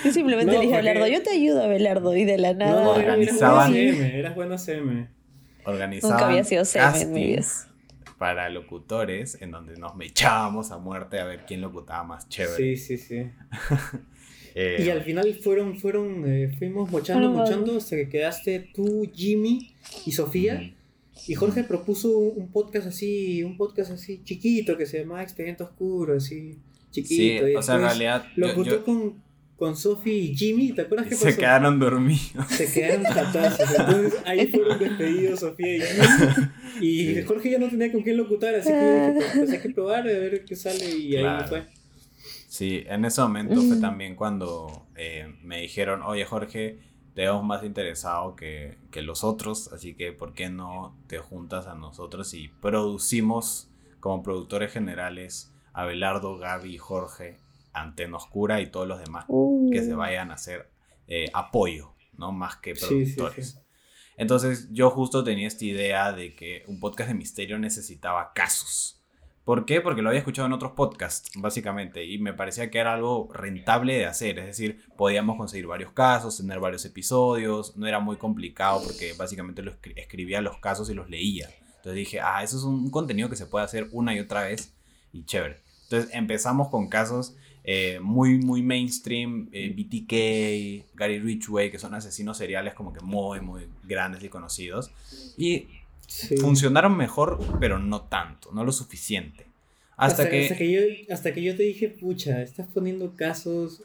Yo 0.06 0.12
simplemente 0.12 0.54
le 0.58 0.62
dije 0.62 0.76
a 0.76 0.78
Abelardo, 0.78 1.08
yo 1.08 1.24
te 1.24 1.32
ayudo, 1.32 1.64
Abelardo, 1.64 2.16
y 2.16 2.26
de 2.26 2.38
la 2.38 2.54
nada. 2.54 2.84
No, 2.84 2.92
organizaban. 2.92 3.76
Eras 3.76 4.36
bueno 4.36 4.58
CM. 4.60 5.10
Organizaban. 5.66 6.16
Nunca 6.16 6.28
había 6.30 6.44
sido 6.44 6.64
CM 6.64 7.02
en 7.02 7.12
mi 7.12 7.26
vida. 7.26 7.46
Para 8.20 8.50
locutores, 8.50 9.42
en 9.42 9.50
donde 9.50 9.78
nos 9.78 9.96
mechábamos 9.96 10.72
a 10.72 10.78
muerte 10.78 11.20
a 11.20 11.26
ver 11.26 11.46
quién 11.48 11.62
locutaba 11.62 12.04
más 12.04 12.30
chévere. 12.30 12.76
Sí, 12.76 12.78
sí, 12.78 12.98
sí. 12.98 13.32
Eh, 14.56 14.84
y 14.84 14.90
al 14.90 15.04
final 15.04 15.36
fueron, 15.36 15.78
fueron, 15.78 16.26
fuimos 16.58 16.90
mochando, 16.90 17.30
mochando, 17.30 17.78
hasta 17.78 17.96
que 17.96 18.10
quedaste 18.10 18.72
tú, 18.74 19.10
Jimmy 19.14 19.76
y 20.08 20.12
Sofía. 20.12 20.74
Y 21.28 21.36
Jorge 21.36 21.64
propuso 21.64 22.18
un 22.18 22.52
podcast 22.52 22.88
así, 22.88 23.44
un 23.44 23.58
podcast 23.58 23.92
así 23.92 24.22
chiquito 24.24 24.78
que 24.78 24.86
se 24.86 25.00
llamaba 25.00 25.24
Expediente 25.24 25.64
Oscuro, 25.64 26.16
así. 26.16 26.58
chiquito. 26.92 27.46
Sí, 27.46 27.56
o 27.56 27.62
sea, 27.62 27.76
en 27.76 27.82
realidad. 27.82 28.26
Lo 28.36 28.50
juntó 28.50 28.84
con, 28.84 29.22
con 29.56 29.76
Sophie 29.76 30.14
y 30.14 30.36
Jimmy, 30.36 30.72
¿te 30.72 30.82
acuerdas 30.82 31.08
que 31.08 31.16
pasó? 31.16 31.26
Se 31.26 31.38
quedaron 31.38 31.80
dormidos. 31.80 32.48
Se 32.50 32.72
quedaron 32.72 33.04
jatazos. 33.04 33.70
Entonces 33.78 34.22
ahí 34.26 34.48
fueron 34.48 34.80
despedidos 34.80 35.42
Sofía 35.42 35.78
y 35.78 35.82
Jimmy. 35.82 36.48
Y 36.82 37.22
Jorge 37.24 37.52
ya 37.52 37.60
no 37.60 37.68
tenía 37.68 37.92
con 37.92 38.02
quién 38.04 38.16
locutar, 38.16 38.56
así 38.56 38.70
que 38.70 39.12
pues, 39.16 39.32
pues, 39.36 39.52
hay 39.52 39.60
que 39.60 39.70
probar 39.72 40.00
a 40.02 40.04
ver 40.04 40.46
qué 40.46 40.56
sale 40.56 40.90
y 40.90 41.18
ahí 41.18 41.48
fue. 41.48 41.66
Sí, 42.48 42.84
en 42.88 43.04
ese 43.06 43.22
momento 43.22 43.62
fue 43.62 43.78
también 43.78 44.16
cuando 44.16 44.88
eh, 44.96 45.28
me 45.44 45.62
dijeron, 45.62 46.02
oye 46.04 46.26
Jorge, 46.26 46.80
vemos 47.16 47.44
más 47.44 47.64
interesado 47.64 48.36
que, 48.36 48.78
que, 48.92 49.02
los 49.02 49.24
otros, 49.24 49.72
así 49.74 49.96
que 49.96 50.12
¿por 50.12 50.34
qué 50.34 50.50
no 50.50 50.96
te 51.08 51.20
juntas 51.20 51.68
a 51.68 51.76
nosotros 51.76 52.34
y 52.34 52.48
producimos 52.48 53.70
como 54.00 54.24
productores 54.24 54.72
generales 54.72 55.54
Abelardo, 55.74 56.38
Gaby, 56.38 56.78
Jorge, 56.78 57.38
Antena 57.74 58.18
Oscura 58.18 58.62
y 58.62 58.68
todos 58.68 58.88
los 58.88 59.00
demás 59.00 59.26
que 59.72 59.84
se 59.84 59.94
uh. 59.94 59.98
vayan 59.98 60.32
a 60.32 60.36
hacer 60.36 60.70
eh, 61.08 61.30
apoyo, 61.34 61.94
¿no? 62.18 62.32
Más 62.32 62.58
que 62.58 62.74
productores. 62.76 63.62
Entonces 64.18 64.68
yo 64.72 64.90
justo 64.90 65.24
tenía 65.24 65.48
esta 65.48 65.66
idea 65.66 66.12
de 66.12 66.36
que 66.36 66.64
un 66.68 66.80
podcast 66.80 67.10
de 67.10 67.16
misterio 67.16 67.58
necesitaba 67.58 68.34
casos. 68.34 68.99
¿Por 69.50 69.66
qué? 69.66 69.82
Porque 69.82 70.04
lo 70.04 70.10
había 70.10 70.20
escuchado 70.20 70.46
en 70.46 70.54
otros 70.54 70.74
podcasts, 70.74 71.32
básicamente, 71.34 72.06
y 72.06 72.20
me 72.20 72.34
parecía 72.34 72.70
que 72.70 72.78
era 72.78 72.94
algo 72.94 73.30
rentable 73.34 73.98
de 73.98 74.06
hacer, 74.06 74.38
es 74.38 74.46
decir, 74.46 74.84
podíamos 74.96 75.38
conseguir 75.38 75.66
varios 75.66 75.92
casos, 75.92 76.38
tener 76.38 76.60
varios 76.60 76.86
episodios, 76.86 77.76
no 77.76 77.88
era 77.88 78.00
muy 78.00 78.18
complicado 78.18 78.84
porque 78.84 79.14
básicamente 79.14 79.64
lo 79.64 79.74
escribía 79.96 80.42
los 80.42 80.58
casos 80.58 80.92
y 80.92 80.94
los 80.94 81.10
leía. 81.10 81.50
Entonces 81.78 81.96
dije, 81.96 82.20
ah, 82.22 82.44
eso 82.44 82.58
es 82.58 82.64
un 82.64 82.92
contenido 82.92 83.28
que 83.28 83.36
se 83.36 83.48
puede 83.48 83.66
hacer 83.66 83.88
una 83.92 84.14
y 84.14 84.20
otra 84.20 84.44
vez 84.44 84.72
y 85.14 85.26
chévere. 85.26 85.58
Entonces 85.86 86.12
empezamos 86.14 86.68
con 86.68 86.88
casos 86.88 87.36
eh, 87.64 88.00
muy, 88.04 88.38
muy 88.38 88.62
mainstream, 88.62 89.50
eh, 89.52 89.74
BTK, 89.76 90.96
Gary 90.96 91.20
Ridgway, 91.20 91.72
que 91.72 91.80
son 91.80 91.96
asesinos 91.96 92.38
seriales 92.38 92.76
como 92.76 92.94
que 92.94 93.00
muy, 93.02 93.42
muy 93.42 93.68
grandes 93.84 94.24
y 94.24 94.30
conocidos. 94.30 94.92
Y 95.40 95.66
funcionaron 96.42 96.98
mejor, 96.98 97.40
pero 97.60 97.80
no 97.80 98.02
tanto, 98.04 98.52
no 98.52 98.64
lo 98.64 98.72
suficiente. 98.72 99.48
Hasta, 99.98 100.30
que... 100.30 100.44
Hasta 100.44 100.58
que, 100.58 100.72
yo, 100.72 101.14
hasta 101.14 101.34
que 101.34 101.42
yo 101.44 101.56
te 101.56 101.64
dije, 101.64 101.90
pucha, 101.90 102.42
estás 102.42 102.68
poniendo 102.74 103.16
casos 103.16 103.84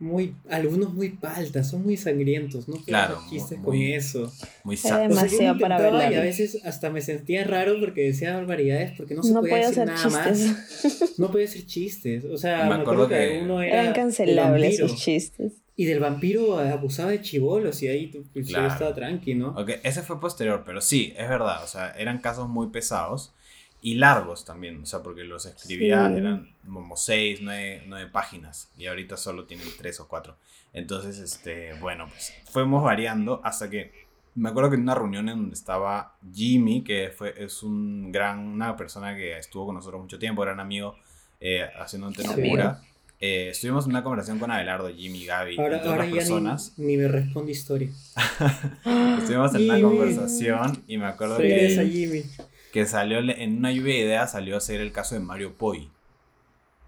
muy, 0.00 0.34
algunos 0.48 0.94
muy 0.94 1.10
paltas, 1.10 1.68
son 1.68 1.82
muy 1.82 1.98
sangrientos, 1.98 2.66
no 2.66 2.76
claro, 2.76 3.22
chistes 3.28 3.58
con 3.62 3.76
eso. 3.76 4.32
Muy 4.64 4.76
demasiado 4.76 5.58
para 5.58 5.78
verla. 5.78 6.10
Y 6.10 6.14
a 6.14 6.22
veces 6.22 6.64
hasta 6.64 6.88
me 6.88 7.02
sentía 7.02 7.44
raro 7.44 7.74
porque 7.78 8.04
decía 8.04 8.34
barbaridades 8.34 8.92
porque 8.96 9.14
no 9.14 9.22
se 9.22 9.34
podía 9.34 9.68
decir 9.68 9.84
nada 9.84 10.08
más. 10.08 11.18
No 11.18 11.30
podía 11.30 11.44
hacer 11.44 11.66
chistes. 11.66 12.24
O 12.24 12.38
sea, 12.38 12.64
me, 12.64 12.76
acuerdo, 12.76 13.08
que, 13.08 13.40
uno 13.42 13.60
era 13.60 13.82
eran 13.82 13.94
cancelables 13.94 14.76
esos 14.76 14.96
chistes. 14.96 15.52
Y 15.80 15.86
del 15.86 15.98
vampiro 15.98 16.58
abusaba 16.58 17.10
de 17.10 17.22
chivolos 17.22 17.82
y 17.82 17.88
ahí 17.88 18.08
tú 18.08 18.22
pues, 18.34 18.50
estaba 18.50 18.94
tranqui, 18.94 19.34
¿no? 19.34 19.52
Ok, 19.52 19.70
ese 19.82 20.02
fue 20.02 20.20
posterior, 20.20 20.62
pero 20.62 20.82
sí, 20.82 21.14
es 21.16 21.26
verdad, 21.26 21.64
o 21.64 21.66
sea, 21.66 21.92
eran 21.92 22.18
casos 22.18 22.50
muy 22.50 22.66
pesados 22.66 23.32
y 23.80 23.94
largos 23.94 24.44
también, 24.44 24.82
o 24.82 24.84
sea, 24.84 25.02
porque 25.02 25.24
los 25.24 25.46
escribía, 25.46 26.14
eran 26.14 26.54
como 26.70 26.98
seis, 26.98 27.38
nueve, 27.40 27.82
nueve, 27.86 28.10
páginas 28.12 28.70
y 28.76 28.88
ahorita 28.88 29.16
solo 29.16 29.46
tienen 29.46 29.66
tres 29.78 30.00
o 30.00 30.06
cuatro. 30.06 30.36
Entonces, 30.74 31.18
este, 31.18 31.72
bueno, 31.80 32.08
pues 32.10 32.34
fuimos 32.50 32.84
variando 32.84 33.40
hasta 33.42 33.70
que 33.70 33.90
me 34.34 34.50
acuerdo 34.50 34.68
que 34.68 34.76
en 34.76 34.82
una 34.82 34.94
reunión 34.94 35.30
en 35.30 35.38
donde 35.38 35.54
estaba 35.54 36.14
Jimmy, 36.30 36.84
que 36.84 37.08
fue, 37.08 37.32
es 37.42 37.62
un 37.62 38.12
gran, 38.12 38.40
una 38.40 38.76
persona 38.76 39.16
que 39.16 39.38
estuvo 39.38 39.64
con 39.64 39.76
nosotros 39.76 40.02
mucho 40.02 40.18
tiempo, 40.18 40.42
era 40.42 40.52
un 40.52 40.60
amigo 40.60 40.98
eh, 41.40 41.66
haciendo 41.78 42.08
antena 42.08 42.34
pura. 42.34 42.82
Eh, 43.22 43.50
estuvimos 43.50 43.84
en 43.84 43.90
una 43.90 44.02
conversación 44.02 44.38
con 44.38 44.50
Abelardo, 44.50 44.88
Jimmy, 44.88 45.26
Gaby 45.26 45.56
y 45.56 45.58
otras 45.60 46.08
personas. 46.10 46.72
Ni, 46.78 46.96
me 46.96 47.06
responde 47.06 47.52
historia. 47.52 47.90
estuvimos 49.18 49.54
en 49.54 49.70
una 49.70 49.80
conversación 49.82 50.82
y 50.88 50.96
me 50.96 51.04
acuerdo 51.06 51.36
que. 51.36 51.86
Jimmy 51.90 52.24
que 52.72 52.86
salió 52.86 53.18
en 53.18 53.58
una 53.58 53.72
lluvia 53.72 53.94
de 53.94 54.00
ideas, 54.00 54.32
salió 54.32 54.56
a 54.56 54.60
ser 54.60 54.80
el 54.80 54.92
caso 54.92 55.14
de 55.14 55.20
Mario 55.20 55.54
Poi. 55.54 55.90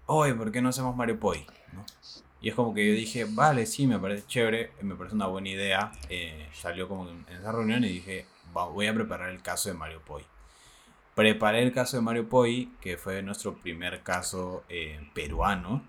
Oye, 0.05 0.33
¿por 0.33 0.51
qué 0.51 0.61
no 0.61 0.69
hacemos 0.69 0.95
Mario 0.95 1.19
Poi? 1.19 1.45
Y 2.41 2.49
es 2.49 2.55
como 2.55 2.73
que 2.73 2.87
yo 2.87 2.93
dije, 2.93 3.25
vale, 3.29 3.65
sí, 3.65 3.87
me 3.87 3.99
parece 3.99 4.25
chévere, 4.27 4.71
me 4.81 4.95
parece 4.95 5.15
una 5.15 5.27
buena 5.27 5.49
idea. 5.49 5.91
Eh, 6.09 6.47
salió 6.53 6.87
como 6.87 7.09
en, 7.09 7.25
esa 7.29 7.51
reunión 7.51 7.83
y 7.83 7.89
dije, 7.89 8.25
voy 8.53 8.87
a 8.87 8.93
preparar 8.93 9.29
el 9.29 9.41
caso 9.41 9.69
de 9.69 9.75
Mario 9.75 10.01
Poi. 10.05 10.23
Preparé 11.15 11.63
el 11.63 11.73
caso 11.73 11.97
de 11.97 12.03
Mario 12.03 12.27
Poi, 12.27 12.69
que 12.81 12.97
fue 12.97 13.21
nuestro 13.21 13.55
primer 13.55 14.01
caso 14.01 14.63
eh, 14.69 14.99
peruano 15.13 15.83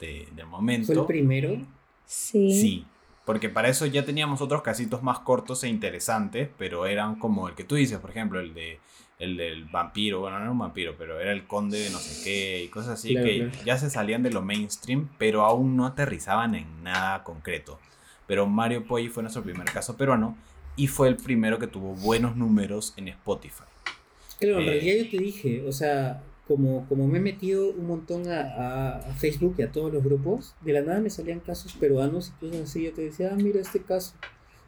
de, 0.00 0.28
del 0.34 0.46
momento. 0.46 0.92
¿Fue 0.92 1.02
el 1.02 1.06
primero? 1.06 1.56
Sí. 2.04 2.60
Sí, 2.60 2.86
porque 3.24 3.48
para 3.48 3.68
eso 3.68 3.86
ya 3.86 4.04
teníamos 4.04 4.40
otros 4.40 4.62
casitos 4.62 5.02
más 5.02 5.20
cortos 5.20 5.64
e 5.64 5.68
interesantes, 5.68 6.48
pero 6.58 6.86
eran 6.86 7.16
como 7.16 7.48
el 7.48 7.54
que 7.54 7.64
tú 7.64 7.74
dices, 7.74 7.98
por 7.98 8.10
ejemplo, 8.10 8.40
el 8.40 8.54
de 8.54 8.78
el 9.18 9.36
del 9.36 9.64
vampiro, 9.64 10.20
bueno, 10.20 10.36
no 10.36 10.42
era 10.42 10.52
un 10.52 10.58
vampiro, 10.58 10.94
pero 10.98 11.18
era 11.18 11.32
el 11.32 11.46
conde 11.46 11.78
de 11.78 11.90
no 11.90 11.98
sé 11.98 12.22
qué 12.22 12.64
y 12.64 12.68
cosas 12.68 12.98
así 12.98 13.14
que 13.14 13.50
ya 13.64 13.78
se 13.78 13.88
salían 13.88 14.22
de 14.22 14.30
lo 14.30 14.42
mainstream, 14.42 15.08
pero 15.16 15.44
aún 15.44 15.74
no 15.76 15.86
aterrizaban 15.86 16.54
en 16.54 16.82
nada 16.82 17.24
concreto. 17.24 17.78
Pero 18.26 18.46
Mario 18.46 18.84
Poi 18.84 19.08
fue 19.08 19.22
nuestro 19.22 19.42
primer 19.42 19.64
caso 19.66 19.96
peruano 19.96 20.36
y 20.76 20.88
fue 20.88 21.08
el 21.08 21.16
primero 21.16 21.58
que 21.58 21.66
tuvo 21.66 21.94
buenos 21.94 22.36
números 22.36 22.92
en 22.96 23.08
Spotify. 23.08 23.64
Claro, 24.38 24.60
en 24.60 24.68
eh, 24.68 24.70
realidad 24.70 25.04
yo 25.04 25.10
te 25.10 25.18
dije, 25.18 25.64
o 25.66 25.72
sea, 25.72 26.22
como, 26.46 26.86
como 26.88 27.06
me 27.08 27.18
he 27.18 27.20
metido 27.20 27.70
un 27.70 27.86
montón 27.86 28.28
a, 28.28 28.98
a, 28.98 29.14
Facebook 29.14 29.56
y 29.58 29.62
a 29.62 29.72
todos 29.72 29.92
los 29.92 30.02
grupos, 30.02 30.54
de 30.60 30.72
la 30.72 30.82
nada 30.82 31.00
me 31.00 31.10
salían 31.10 31.40
casos 31.40 31.74
peruanos 31.74 32.32
y 32.36 32.46
cosas 32.46 32.62
así. 32.62 32.84
Yo 32.84 32.92
te 32.92 33.02
decía, 33.02 33.30
ah, 33.32 33.36
mira 33.36 33.60
este 33.60 33.80
caso 33.80 34.14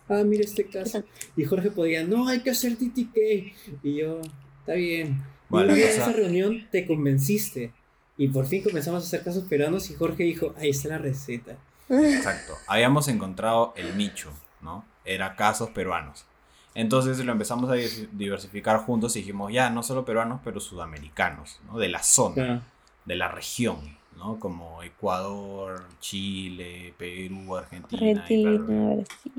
ah, 0.09 0.23
mira 0.25 0.45
este 0.45 0.67
caso. 0.67 1.05
Y 1.37 1.45
Jorge 1.45 1.71
podía, 1.71 2.05
no, 2.05 2.29
hay 2.29 2.41
que 2.41 2.51
hacer 2.51 2.77
TTK. 2.77 3.83
Y 3.83 3.97
yo, 3.97 4.21
está 4.61 4.75
bien. 4.75 5.23
y 5.51 5.57
en 5.57 5.71
esa 5.71 6.13
reunión 6.13 6.69
te 6.71 6.87
convenciste. 6.87 7.73
Y 8.17 8.29
por 8.29 8.47
fin 8.47 8.63
comenzamos 8.63 9.05
a 9.05 9.07
hacer 9.07 9.23
casos 9.23 9.45
peruanos 9.45 9.91
y 9.91 9.95
Jorge 9.95 10.25
dijo, 10.25 10.55
ahí 10.57 10.71
está 10.71 10.89
la 10.89 10.99
receta. 10.99 11.57
Exacto. 11.89 12.55
Habíamos 12.67 13.09
encontrado 13.09 13.73
el 13.77 13.97
nicho, 13.97 14.31
¿no? 14.61 14.85
Era 15.05 15.37
casos 15.37 15.71
peruanos. 15.71 16.27
Entonces 16.75 17.25
lo 17.25 17.33
empezamos 17.33 17.71
a 17.71 17.75
diversificar 17.75 18.79
juntos 18.79 19.17
y 19.17 19.21
dijimos, 19.21 19.53
ya, 19.53 19.71
no 19.71 19.83
solo 19.83 20.05
peruanos, 20.05 20.41
pero 20.45 20.61
sudamericanos, 20.61 21.61
¿no? 21.67 21.79
De 21.79 21.89
la 21.89 22.03
zona, 22.03 22.63
de 23.05 23.17
la 23.17 23.29
región. 23.29 23.99
¿no? 24.17 24.39
Como 24.41 24.83
Ecuador, 24.83 25.85
Chile, 26.01 26.93
Perú, 26.99 27.57
Argentina. 27.57 28.25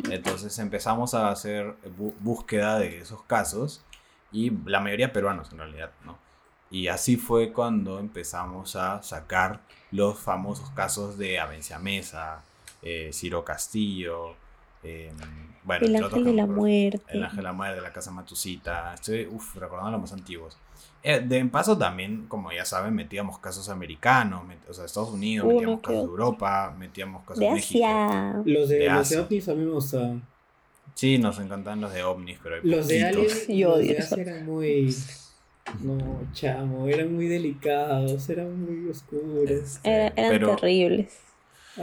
Entonces 0.09 0.57
empezamos 0.57 1.13
a 1.13 1.29
hacer 1.29 1.75
búsqueda 2.21 2.79
de 2.79 2.99
esos 2.99 3.21
casos 3.23 3.83
y 4.31 4.51
la 4.65 4.79
mayoría 4.79 5.11
peruanos 5.11 5.51
en 5.51 5.57
realidad, 5.57 5.91
¿no? 6.05 6.17
Y 6.71 6.87
así 6.87 7.17
fue 7.17 7.51
cuando 7.51 7.99
empezamos 7.99 8.75
a 8.75 9.01
sacar 9.01 9.59
los 9.91 10.19
famosos 10.19 10.69
casos 10.71 11.17
de 11.17 11.39
Avencia 11.39 11.79
Mesa, 11.79 12.43
eh, 12.83 13.09
Ciro 13.11 13.43
Castillo, 13.43 14.35
em, 14.83 15.15
bueno, 15.63 15.85
el 15.85 15.95
Ángel 15.95 16.23
de 16.23 16.33
la 16.33 16.45
Muerte. 16.45 17.03
El 17.09 17.23
Ángel 17.23 17.37
de 17.37 17.43
la 17.43 17.53
Muerte, 17.53 17.75
de 17.75 17.81
la 17.81 17.93
Casa 17.93 18.11
Matusita. 18.11 18.93
Estoy 18.93 19.27
recordando 19.55 19.91
los 19.91 20.01
más 20.01 20.13
antiguos. 20.13 20.57
Eh, 21.01 21.21
de 21.21 21.37
en 21.37 21.49
paso 21.49 21.77
también, 21.77 22.25
como 22.27 22.51
ya 22.51 22.65
saben, 22.65 22.93
metíamos 22.93 23.39
casos 23.39 23.69
americanos, 23.69 24.43
o 24.67 24.73
sea, 24.73 24.83
Estados 24.83 25.11
Unidos, 25.11 25.47
metíamos 25.47 25.81
casos 25.81 26.03
de 26.03 26.09
Europa, 26.09 26.75
metíamos 26.77 27.23
casos 27.23 27.39
de, 27.39 27.51
México. 27.51 27.87
Los 28.45 28.67
de, 28.67 28.79
de 28.79 28.89
los 28.89 29.09
de 29.09 29.19
ovnis 29.19 29.47
a 29.47 29.53
mí 29.53 29.63
me 29.63 29.71
gustaban. 29.71 30.23
Sí, 30.95 31.17
nos 31.17 31.39
encantan 31.39 31.79
los 31.79 31.93
de 31.93 32.03
ovnis, 32.03 32.37
pero 32.43 32.55
hay 32.55 32.61
Los 32.63 32.87
de 32.87 33.05
aliens, 33.05 33.47
los 33.47 34.09
de 34.09 34.21
eran 34.21 34.45
muy... 34.45 34.93
No, 35.83 35.97
chamo, 36.33 36.87
eran 36.87 37.13
muy 37.13 37.27
delicados, 37.27 38.27
eran 38.29 38.59
muy 38.65 38.89
oscuros. 38.89 39.49
Este, 39.49 40.11
eran 40.17 40.57
terribles. 40.57 41.28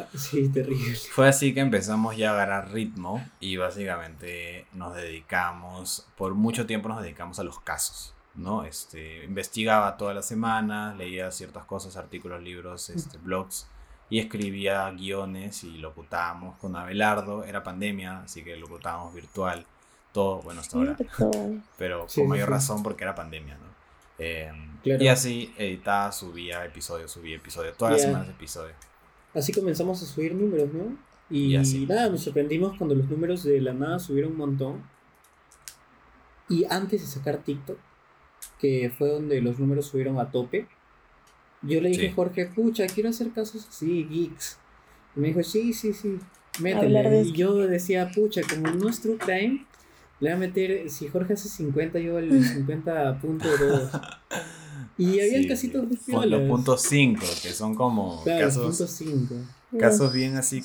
Sí, 0.16 0.48
terribles. 0.48 1.08
Fue 1.08 1.28
así 1.28 1.54
que 1.54 1.60
empezamos 1.60 2.16
ya 2.16 2.30
a 2.30 2.32
agarrar 2.34 2.72
ritmo 2.72 3.24
y 3.40 3.56
básicamente 3.56 4.66
nos 4.72 4.94
dedicamos, 4.94 6.06
por 6.16 6.34
mucho 6.34 6.66
tiempo 6.66 6.88
nos 6.88 7.02
dedicamos 7.02 7.38
a 7.38 7.44
los 7.44 7.60
casos. 7.60 8.14
¿no? 8.36 8.64
Este, 8.64 9.24
investigaba 9.24 9.96
toda 9.96 10.14
la 10.14 10.22
semana, 10.22 10.94
leía 10.94 11.30
ciertas 11.30 11.64
cosas, 11.64 11.96
artículos, 11.96 12.42
libros, 12.42 12.90
este, 12.90 13.18
blogs, 13.18 13.66
y 14.08 14.18
escribía 14.20 14.88
guiones 14.90 15.64
y 15.64 15.78
locutábamos 15.78 16.56
con 16.58 16.76
Abelardo. 16.76 17.44
Era 17.44 17.62
pandemia, 17.62 18.20
así 18.20 18.44
que 18.44 18.56
locutábamos 18.56 19.14
virtual, 19.14 19.66
todo, 20.12 20.42
bueno, 20.42 20.60
hasta 20.60 20.78
ahora. 20.78 20.96
Pero 21.78 22.06
con 22.14 22.28
mayor 22.28 22.50
razón 22.50 22.82
porque 22.82 23.04
era 23.04 23.14
pandemia, 23.14 23.54
¿no? 23.54 23.76
Em, 24.18 24.78
y 24.84 25.08
así 25.08 25.52
editaba, 25.58 26.10
subía 26.12 26.64
episodios, 26.64 27.10
subía 27.10 27.36
episodios, 27.36 27.76
todas 27.76 27.94
las 27.94 28.02
semanas 28.02 28.28
episodios. 28.28 28.76
Así 29.36 29.52
comenzamos 29.52 30.02
a 30.02 30.06
subir 30.06 30.34
números, 30.34 30.72
¿no? 30.72 30.96
Y, 31.28 31.56
y 31.56 31.86
nada, 31.86 32.08
nos 32.08 32.22
sorprendimos 32.22 32.76
cuando 32.78 32.94
los 32.94 33.08
números 33.10 33.42
de 33.44 33.60
la 33.60 33.74
nada 33.74 33.98
subieron 33.98 34.32
un 34.32 34.38
montón. 34.38 34.82
Y 36.48 36.64
antes 36.70 37.02
de 37.02 37.06
sacar 37.06 37.42
TikTok, 37.44 37.76
que 38.58 38.90
fue 38.96 39.10
donde 39.10 39.40
los 39.42 39.58
números 39.58 39.88
subieron 39.88 40.18
a 40.18 40.30
tope, 40.30 40.66
yo 41.60 41.82
le 41.82 41.90
dije 41.90 42.08
a 42.08 42.14
Jorge, 42.14 42.46
pucha, 42.46 42.86
quiero 42.86 43.10
hacer 43.10 43.30
casos 43.32 43.66
así, 43.68 44.06
geeks. 44.08 44.58
Y 45.14 45.20
me 45.20 45.28
dijo, 45.28 45.42
sí, 45.42 45.74
sí, 45.74 45.92
sí, 45.92 46.18
métele. 46.60 47.22
Y 47.22 47.32
yo 47.32 47.56
decía, 47.56 48.10
pucha, 48.14 48.40
como 48.48 48.68
no 48.68 48.88
es 48.88 49.00
true 49.02 49.18
crime, 49.18 49.66
le 50.20 50.30
voy 50.30 50.36
a 50.36 50.36
meter, 50.36 50.88
si 50.88 51.08
Jorge 51.08 51.34
hace 51.34 51.50
50, 51.50 51.98
yo 51.98 52.18
el 52.18 52.30
50.2. 52.32 54.18
Y 54.98 55.20
había 55.20 55.40
sí, 55.40 55.48
casitos 55.48 55.84
muy 56.06 56.26
Los 56.26 56.42
puntos 56.48 56.82
5, 56.82 57.20
que 57.42 57.50
son 57.50 57.74
como 57.74 58.24
casos. 58.24 59.02
Casos 59.78 60.12
bien 60.12 60.36
así, 60.36 60.62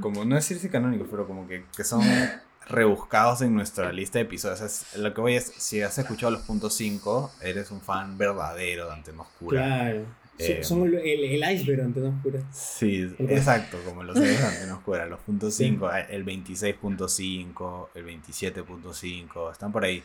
como 0.00 0.24
no 0.24 0.34
decirse 0.34 0.68
canónicos, 0.68 1.08
pero 1.10 1.26
como 1.26 1.46
que, 1.48 1.64
que 1.74 1.84
son 1.84 2.02
rebuscados 2.68 3.42
en 3.42 3.54
nuestra 3.54 3.92
lista 3.92 4.18
de 4.18 4.24
episodios. 4.24 4.84
lo 4.96 5.14
que 5.14 5.20
voy 5.20 5.34
es, 5.34 5.52
si 5.56 5.80
has 5.82 5.98
escuchado 5.98 6.32
los 6.32 6.42
puntos 6.42 6.74
5, 6.74 7.32
eres 7.42 7.70
un 7.70 7.80
fan 7.80 8.18
verdadero 8.18 8.86
de 8.86 8.92
Antena 8.92 9.22
Oscura. 9.22 9.62
Claro. 9.62 10.20
Eh, 10.38 10.64
son 10.64 10.86
el, 10.86 10.94
el, 10.96 11.52
iceberg 11.52 11.80
de 11.80 11.84
Antena 11.84 12.08
Oscura. 12.08 12.40
Sí, 12.52 13.14
exacto, 13.18 13.78
como 13.84 14.02
los 14.02 14.18
de 14.18 14.36
Antena 14.36 14.76
Oscura. 14.76 15.06
Los 15.06 15.20
puntos 15.20 15.54
5, 15.54 15.90
el 16.10 16.24
26.5, 16.24 17.88
el 17.94 18.06
27.5, 18.06 19.52
están 19.52 19.72
por 19.72 19.84
ahí. 19.84 20.02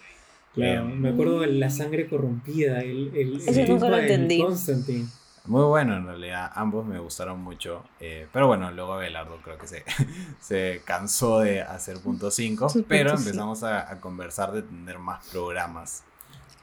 Claro, 0.56 0.86
me 0.86 1.10
acuerdo 1.10 1.42
de 1.42 1.48
la 1.48 1.70
sangre 1.70 2.08
corrompida, 2.08 2.80
el, 2.80 3.12
el, 3.14 3.42
Eso 3.46 3.72
nunca 3.72 3.90
lo 3.90 3.98
entendí. 3.98 4.40
Constantine. 4.40 5.06
Muy 5.48 5.64
bueno, 5.64 5.96
en 5.96 6.06
realidad, 6.08 6.52
ambos 6.56 6.86
me 6.86 6.98
gustaron 6.98 7.42
mucho. 7.42 7.84
Eh, 8.00 8.28
pero 8.34 8.48
bueno, 8.48 8.72
luego 8.72 8.94
Abelardo 8.94 9.38
creo 9.44 9.58
que 9.58 9.68
se, 9.68 9.84
se 10.40 10.82
cansó 10.86 11.40
de 11.40 11.62
hacer 11.62 12.00
punto 12.00 12.32
5. 12.32 12.68
Pero 12.88 13.12
empezamos 13.12 13.64
a, 13.64 14.00
conversar 14.00 14.52
de 14.54 14.64
tener 14.64 14.98
más 14.98 15.28
programas 15.28 16.04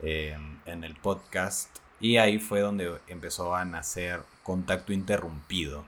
eh, 0.02 0.36
en 0.66 0.84
el 0.84 0.96
podcast. 0.96 1.68
Y 2.00 2.16
ahí 2.16 2.38
fue 2.38 2.60
donde 2.60 2.92
empezó 3.06 3.54
a 3.54 3.64
nacer 3.64 4.20
Contacto 4.42 4.92
Interrumpido, 4.92 5.84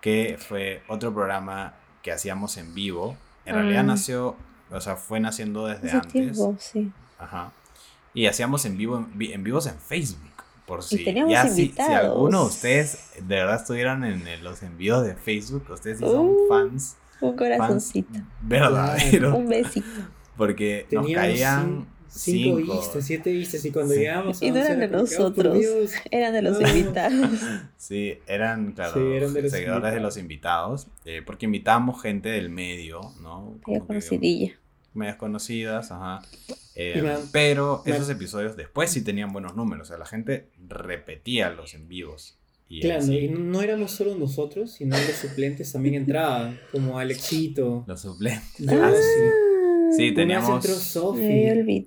que 0.00 0.38
fue 0.38 0.84
otro 0.86 1.12
programa 1.12 1.74
que 2.02 2.12
hacíamos 2.12 2.56
en 2.56 2.72
vivo. 2.74 3.16
En 3.44 3.56
realidad 3.56 3.80
ah. 3.80 3.84
nació, 3.84 4.36
o 4.70 4.80
sea, 4.80 4.94
fue 4.94 5.18
naciendo 5.18 5.66
desde 5.66 5.90
antes. 5.90 6.12
Tiempo, 6.12 6.54
sí. 6.60 6.92
Ajá. 7.18 7.52
Y 8.14 8.26
hacíamos 8.26 8.64
en 8.64 8.78
vivo 8.78 9.06
en 9.18 9.44
vivos 9.44 9.66
en 9.66 9.78
Facebook. 9.78 10.20
Por 10.66 10.82
si, 10.82 11.04
ya 11.04 11.46
si, 11.46 11.68
si, 11.68 11.80
alguno 11.80 12.40
de 12.40 12.46
ustedes 12.46 13.10
de 13.20 13.36
verdad 13.36 13.60
estuvieran 13.60 14.02
en 14.02 14.42
los 14.42 14.64
envíos 14.64 15.06
de 15.06 15.14
Facebook, 15.14 15.64
ustedes 15.70 15.98
sí 15.98 16.04
son 16.04 16.30
uh, 16.30 16.48
fans. 16.48 16.96
Un 17.20 17.36
corazoncito. 17.36 18.18
verdadero. 18.42 19.36
Un 19.36 19.48
besito. 19.48 19.86
Porque 20.36 20.86
nos 20.90 21.08
caían 21.12 21.86
cinco, 22.08 22.56
vistas, 22.56 23.04
siete 23.04 23.30
vistas, 23.30 23.64
y 23.64 23.70
cuando 23.70 23.94
llegamos 23.94 24.42
Y 24.42 24.50
no 24.50 24.58
eran 24.58 24.80
de 24.80 24.88
nosotros, 24.88 25.58
eran 26.10 26.32
de 26.32 26.42
los 26.42 26.60
invitados. 26.60 27.40
Sí, 27.76 28.18
eran, 28.26 28.72
claro, 28.72 28.94
seguidores 28.94 29.94
de 29.94 30.00
los 30.00 30.16
invitados, 30.16 30.88
eh, 31.04 31.22
porque 31.24 31.46
invitamos 31.46 32.02
gente 32.02 32.28
del 32.28 32.50
medio, 32.50 33.00
¿no? 33.22 33.58
Como 33.62 33.86
conocidilla 33.86 34.58
medias 34.96 35.16
conocidas, 35.16 35.90
ajá. 35.90 36.22
Eh, 36.74 37.16
pero 37.32 37.82
esos 37.86 38.08
episodios 38.10 38.56
después 38.56 38.90
sí 38.90 39.02
tenían 39.02 39.32
buenos 39.32 39.56
números, 39.56 39.88
o 39.88 39.88
sea, 39.88 39.98
la 39.98 40.06
gente 40.06 40.48
repetía 40.68 41.50
los 41.50 41.74
en 41.74 41.88
vivos. 41.88 42.36
Y 42.68 42.80
claro, 42.80 43.04
y 43.12 43.28
no 43.28 43.62
éramos 43.62 43.92
solo 43.92 44.16
nosotros, 44.16 44.72
sino 44.72 44.96
los 44.96 45.16
suplentes 45.16 45.72
también 45.72 45.94
entraban, 45.94 46.58
como 46.72 46.98
Alexito. 46.98 47.84
Los 47.86 48.00
suplentes. 48.00 48.68
Ah, 48.68 48.92
sí. 48.92 49.96
sí, 49.96 50.14
teníamos. 50.14 50.64
Me 51.14 51.86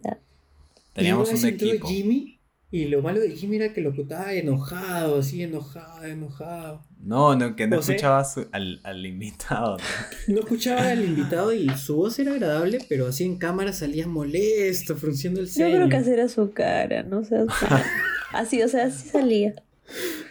Teníamos 0.93 1.31
un 1.31 1.45
equipo. 1.45 1.87
Jimmy 1.87 2.38
y 2.71 2.85
lo 2.85 3.01
malo 3.01 3.19
de 3.19 3.31
Jimmy 3.31 3.55
era 3.55 3.73
que 3.73 3.81
lo 3.81 3.89
estaba 3.89 4.31
enojado, 4.33 5.19
así, 5.19 5.41
enojado, 5.41 6.05
enojado. 6.05 6.83
No, 6.99 7.35
no 7.35 7.55
que 7.55 7.65
no 7.65 7.79
escuchaba 7.79 8.23
al, 8.51 8.79
al, 8.83 9.05
invitado. 9.05 9.77
¿no? 9.77 9.83
no 10.35 10.39
escuchaba 10.41 10.89
al 10.89 11.03
invitado 11.03 11.51
y 11.51 11.67
su 11.69 11.95
voz 11.95 12.19
era 12.19 12.33
agradable, 12.33 12.79
pero 12.87 13.07
así 13.07 13.23
en 13.23 13.37
cámara 13.37 13.73
salía 13.73 14.07
molesto, 14.07 14.95
frunciendo 14.95 15.39
el 15.39 15.49
ceño. 15.49 15.69
Yo 15.69 15.75
creo 15.77 15.89
que 15.89 15.95
así 15.95 16.11
era 16.11 16.27
su 16.27 16.51
cara, 16.51 17.01
no 17.01 17.23
sé. 17.23 17.45
así, 18.33 18.61
o 18.61 18.67
sea, 18.67 18.85
así 18.85 19.09
salía. 19.09 19.55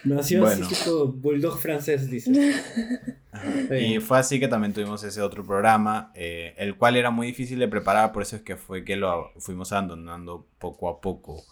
Nació 0.05 0.46
así 0.46 0.62
tipo 0.62 1.09
bulldog 1.09 1.59
francés, 1.59 2.09
dice. 2.09 2.31
y 3.81 3.98
fue 3.98 4.18
así 4.18 4.38
que 4.38 4.46
también 4.46 4.72
tuvimos 4.72 5.03
ese 5.03 5.20
otro 5.22 5.44
programa, 5.44 6.12
eh, 6.14 6.55
el 6.57 6.77
cual 6.77 6.94
era 6.94 7.11
muy 7.11 7.27
difícil 7.27 7.59
de 7.59 7.66
preparar, 7.66 8.12
por 8.12 8.22
eso 8.22 8.37
es 8.37 8.42
que 8.42 8.57
fue 8.57 8.85
que 8.85 8.94
lo 8.94 9.33
fuimos 9.38 9.72
abandonando 9.72 10.46
poco 10.61 10.88
a 10.88 11.01
poco. 11.01 11.42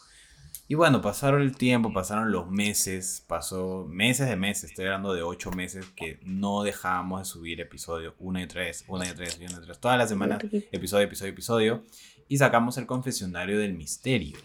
Y 0.68 0.74
bueno, 0.74 1.00
pasaron 1.00 1.42
el 1.42 1.56
tiempo, 1.56 1.92
pasaron 1.92 2.32
los 2.32 2.50
meses, 2.50 3.24
pasó 3.28 3.86
meses 3.88 4.28
de 4.28 4.34
meses, 4.34 4.70
estoy 4.70 4.86
hablando 4.86 5.14
de 5.14 5.22
ocho 5.22 5.52
meses 5.52 5.86
que 5.94 6.18
no 6.24 6.64
dejábamos 6.64 7.20
de 7.20 7.24
subir 7.24 7.60
episodio 7.60 8.16
una 8.18 8.42
y 8.42 8.48
tres, 8.48 8.84
una 8.88 9.08
y 9.08 9.12
tres, 9.14 9.38
una 9.38 9.60
y 9.62 9.64
tres, 9.64 9.78
todas 9.78 9.96
las 9.96 10.08
semanas, 10.08 10.42
episodio, 10.72 11.04
episodio, 11.04 11.32
episodio. 11.32 11.84
Y 12.28 12.38
sacamos 12.38 12.76
el 12.78 12.86
confesionario 12.86 13.60
del 13.60 13.74
misterio, 13.74 14.36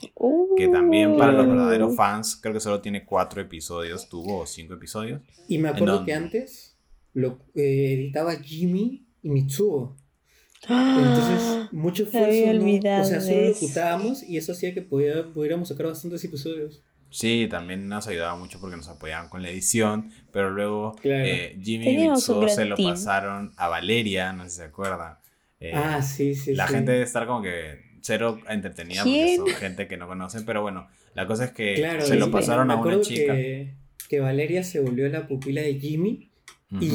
que 0.55 0.67
también 0.67 1.17
para 1.17 1.31
los 1.31 1.47
verdaderos 1.47 1.95
fans 1.95 2.35
creo 2.39 2.53
que 2.53 2.59
solo 2.59 2.79
tiene 2.81 3.03
cuatro 3.03 3.41
episodios, 3.41 4.07
tuvo 4.07 4.45
cinco 4.45 4.75
episodios. 4.75 5.21
Y 5.47 5.57
me 5.57 5.69
acuerdo 5.69 6.05
que 6.05 6.13
antes 6.13 6.77
lo 7.13 7.39
eh, 7.55 7.93
editaba 7.93 8.35
Jimmy 8.35 9.07
y 9.23 9.29
Mitsuo. 9.29 9.97
Entonces, 10.67 11.67
mucho 11.71 12.03
esfuerzo. 12.03 12.53
No, 12.53 13.01
o 13.01 13.05
sea, 13.05 13.21
solo 13.21 14.03
lo 14.03 14.13
y 14.27 14.37
eso 14.37 14.51
hacía 14.51 14.73
que 14.73 14.81
pudiéramos 14.81 15.69
sacar 15.69 15.87
bastantes 15.87 16.23
episodios. 16.23 16.83
Sí, 17.09 17.47
también 17.49 17.89
nos 17.89 18.07
ayudaba 18.07 18.37
mucho 18.37 18.59
porque 18.61 18.77
nos 18.77 18.87
apoyaban 18.87 19.27
con 19.27 19.41
la 19.41 19.49
edición, 19.49 20.11
pero 20.31 20.49
luego 20.49 20.95
eh, 21.03 21.59
Jimmy 21.61 21.89
y 21.89 21.97
Mitsuo 22.09 22.47
se 22.47 22.63
lo 22.63 22.77
pasaron 22.77 23.51
a 23.57 23.67
Valeria, 23.67 24.31
no 24.31 24.45
sé 24.45 24.49
si 24.49 24.55
se 24.57 24.63
acuerdan. 24.63 25.17
Eh, 25.59 25.73
ah, 25.75 26.01
sí, 26.01 26.35
sí. 26.35 26.55
La 26.55 26.67
gente 26.67 26.93
debe 26.93 27.03
estar 27.03 27.27
como 27.27 27.41
que 27.41 27.81
cero 27.99 28.39
entretenida 28.47 29.03
porque 29.03 29.35
son 29.35 29.47
gente 29.47 29.87
que 29.89 29.97
no 29.97 30.07
conocen, 30.07 30.45
pero 30.45 30.61
bueno, 30.61 30.87
la 31.13 31.27
cosa 31.27 31.45
es 31.45 31.51
que 31.51 31.99
se 31.99 32.15
lo 32.15 32.31
pasaron 32.31 32.71
a 32.71 32.77
una 32.77 33.01
chica. 33.01 33.33
Que, 33.33 33.73
que, 34.07 34.19
Valeria 34.21 34.63
se 34.63 34.79
volvió 34.79 35.09
la 35.09 35.27
pupila 35.27 35.61
de 35.61 35.75
Jimmy 35.79 36.31
y 36.79 36.89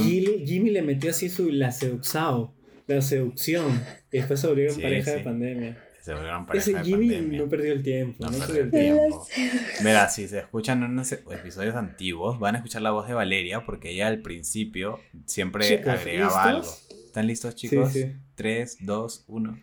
Jimmy, 0.46 0.70
le 0.70 0.80
metió 0.80 1.10
así 1.10 1.28
su 1.28 1.50
la 1.50 1.72
seduxao. 1.72 2.54
La 2.86 3.02
seducción. 3.02 3.82
Y 4.12 4.18
después 4.18 4.40
se 4.40 4.46
volvieron 4.46 4.80
pareja 4.80 5.12
de 5.12 5.20
pandemia. 5.20 5.82
Se 6.00 6.14
volvieron 6.14 6.46
pareja 6.46 6.70
Ese 6.70 6.84
Jimmy 6.84 7.36
no 7.36 7.48
perdió 7.48 7.72
el 7.72 7.82
tiempo. 7.82 8.24
No, 8.24 8.38
perdió 8.38 8.62
el 8.62 8.70
tiempo. 8.70 9.26
Mira, 9.82 10.08
si 10.08 10.28
se 10.28 10.38
escuchan 10.38 10.84
unos 10.84 11.10
episodios 11.10 11.74
antiguos, 11.74 12.38
van 12.38 12.54
a 12.54 12.58
escuchar 12.58 12.82
la 12.82 12.92
voz 12.92 13.08
de 13.08 13.14
Valeria 13.14 13.64
porque 13.66 13.90
ella 13.90 14.06
al 14.06 14.22
principio 14.22 15.00
siempre 15.24 15.82
agregaba 15.84 16.44
algo. 16.44 16.68
¿Están 17.06 17.26
listos, 17.26 17.56
chicos? 17.56 17.92
Sí, 17.92 18.02
sí. 18.02 18.12
3, 18.36 18.78
2, 18.82 19.24
1. 19.26 19.62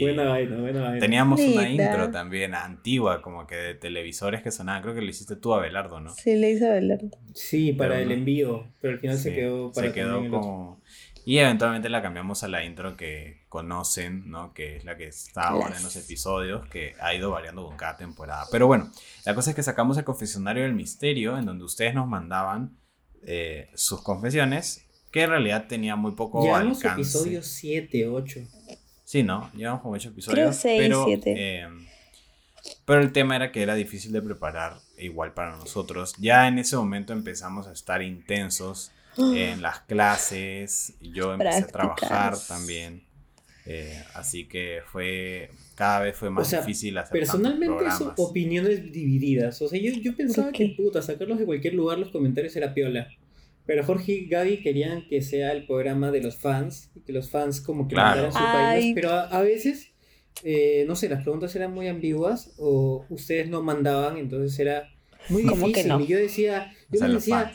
buena 0.00 0.24
vaina, 0.24 0.60
buena 0.60 0.82
vaina. 0.82 0.98
Teníamos 1.00 1.40
una 1.40 1.68
intro 1.68 2.10
también 2.10 2.54
antigua, 2.54 3.22
como 3.22 3.46
que 3.46 3.56
de 3.56 3.74
televisores 3.74 4.42
que 4.42 4.50
sonaban. 4.50 4.82
Creo 4.82 4.94
que 4.94 5.00
lo 5.00 5.08
hiciste 5.08 5.34
tú, 5.36 5.54
Abelardo, 5.54 5.98
¿no? 5.98 6.14
Sí, 6.14 6.36
le 6.36 6.52
hice 6.52 6.68
Abelardo. 6.68 7.10
Sí, 7.34 7.72
para 7.72 8.00
el 8.00 8.12
envío, 8.12 8.72
pero 8.80 8.94
al 8.94 9.00
final 9.00 9.16
se 9.18 9.34
quedó 9.34 9.72
para 9.72 9.88
Se 9.88 9.94
quedó 9.94 10.28
como. 10.28 10.82
Y 11.28 11.38
eventualmente 11.38 11.88
la 11.88 12.02
cambiamos 12.02 12.44
a 12.44 12.48
la 12.48 12.64
intro 12.64 12.96
que 12.96 13.42
conocen, 13.48 14.30
¿no? 14.30 14.54
Que 14.54 14.76
es 14.76 14.84
la 14.84 14.96
que 14.96 15.08
está 15.08 15.48
ahora 15.48 15.76
en 15.76 15.82
los 15.82 15.96
episodios, 15.96 16.68
que 16.68 16.94
ha 17.00 17.12
ido 17.16 17.32
variando 17.32 17.66
con 17.66 17.76
cada 17.76 17.96
temporada. 17.96 18.46
Pero 18.52 18.68
bueno, 18.68 18.92
la 19.24 19.34
cosa 19.34 19.50
es 19.50 19.56
que 19.56 19.64
sacamos 19.64 19.98
el 19.98 20.04
confesionario 20.04 20.62
del 20.62 20.74
misterio, 20.74 21.36
en 21.36 21.44
donde 21.44 21.64
ustedes 21.64 21.96
nos 21.96 22.06
mandaban 22.06 22.78
eh, 23.24 23.70
sus 23.74 24.02
confesiones, 24.02 24.86
que 25.10 25.24
en 25.24 25.30
realidad 25.30 25.66
tenía 25.66 25.96
muy 25.96 26.12
poco 26.12 26.44
Llevamos 26.44 26.76
alcance. 26.76 27.00
episodios 27.00 27.46
7, 27.48 28.06
8. 28.06 28.40
Sí, 29.02 29.24
¿no? 29.24 29.50
Llevamos 29.52 29.82
como 29.82 29.94
8 29.94 30.10
episodios. 30.10 30.54
6, 30.54 30.80
pero, 30.80 31.04
7. 31.06 31.34
Eh, 31.36 31.68
pero 32.84 33.00
el 33.00 33.10
tema 33.10 33.34
era 33.34 33.50
que 33.50 33.64
era 33.64 33.74
difícil 33.74 34.12
de 34.12 34.22
preparar 34.22 34.76
igual 34.96 35.34
para 35.34 35.56
nosotros. 35.56 36.14
Ya 36.18 36.46
en 36.46 36.60
ese 36.60 36.76
momento 36.76 37.12
empezamos 37.12 37.66
a 37.66 37.72
estar 37.72 38.00
intensos 38.00 38.92
en 39.18 39.62
las 39.62 39.80
clases, 39.80 40.94
yo 41.00 41.32
empecé 41.32 41.64
a 41.64 41.66
trabajar 41.66 42.34
también. 42.46 43.06
Eh, 43.68 44.00
así 44.14 44.46
que 44.46 44.80
fue 44.86 45.50
cada 45.74 46.00
vez 46.00 46.16
fue 46.16 46.30
más 46.30 46.48
difícil 46.48 46.96
hacer 46.98 47.18
personalmente 47.18 47.90
son 47.98 48.12
opiniones 48.16 48.92
divididas. 48.92 49.60
O 49.60 49.68
sea 49.68 49.80
yo, 49.80 49.90
yo 50.00 50.16
pensaba 50.16 50.52
que 50.52 50.74
puta 50.76 51.02
sacarlos 51.02 51.40
de 51.40 51.46
cualquier 51.46 51.74
lugar 51.74 51.98
los 51.98 52.10
comentarios 52.10 52.54
era 52.54 52.72
piola. 52.72 53.08
Pero 53.66 53.84
Jorge 53.84 54.12
y 54.12 54.28
Gaby 54.28 54.62
querían 54.62 55.08
que 55.08 55.20
sea 55.20 55.50
el 55.50 55.66
programa 55.66 56.12
de 56.12 56.22
los 56.22 56.36
fans 56.36 56.92
que 57.04 57.12
los 57.12 57.28
fans 57.28 57.60
como 57.60 57.88
que 57.88 57.96
mandaran 57.96 58.32
sus 58.32 58.40
país 58.40 58.92
pero 58.94 59.10
a, 59.10 59.42
veces 59.42 59.92
eh, 60.44 60.84
no 60.86 60.94
sé 60.94 61.08
las 61.08 61.22
preguntas 61.22 61.54
eran 61.56 61.74
muy 61.74 61.88
ambiguas 61.88 62.54
o 62.58 63.04
ustedes 63.10 63.48
no 63.48 63.62
mandaban 63.62 64.16
entonces 64.16 64.56
era 64.60 64.88
muy 65.28 65.42
difícil. 65.42 65.92
y 66.00 66.06
yo 66.06 66.18
decía 66.18 66.72
yo 66.90 67.00
me 67.00 67.08
decía 67.08 67.52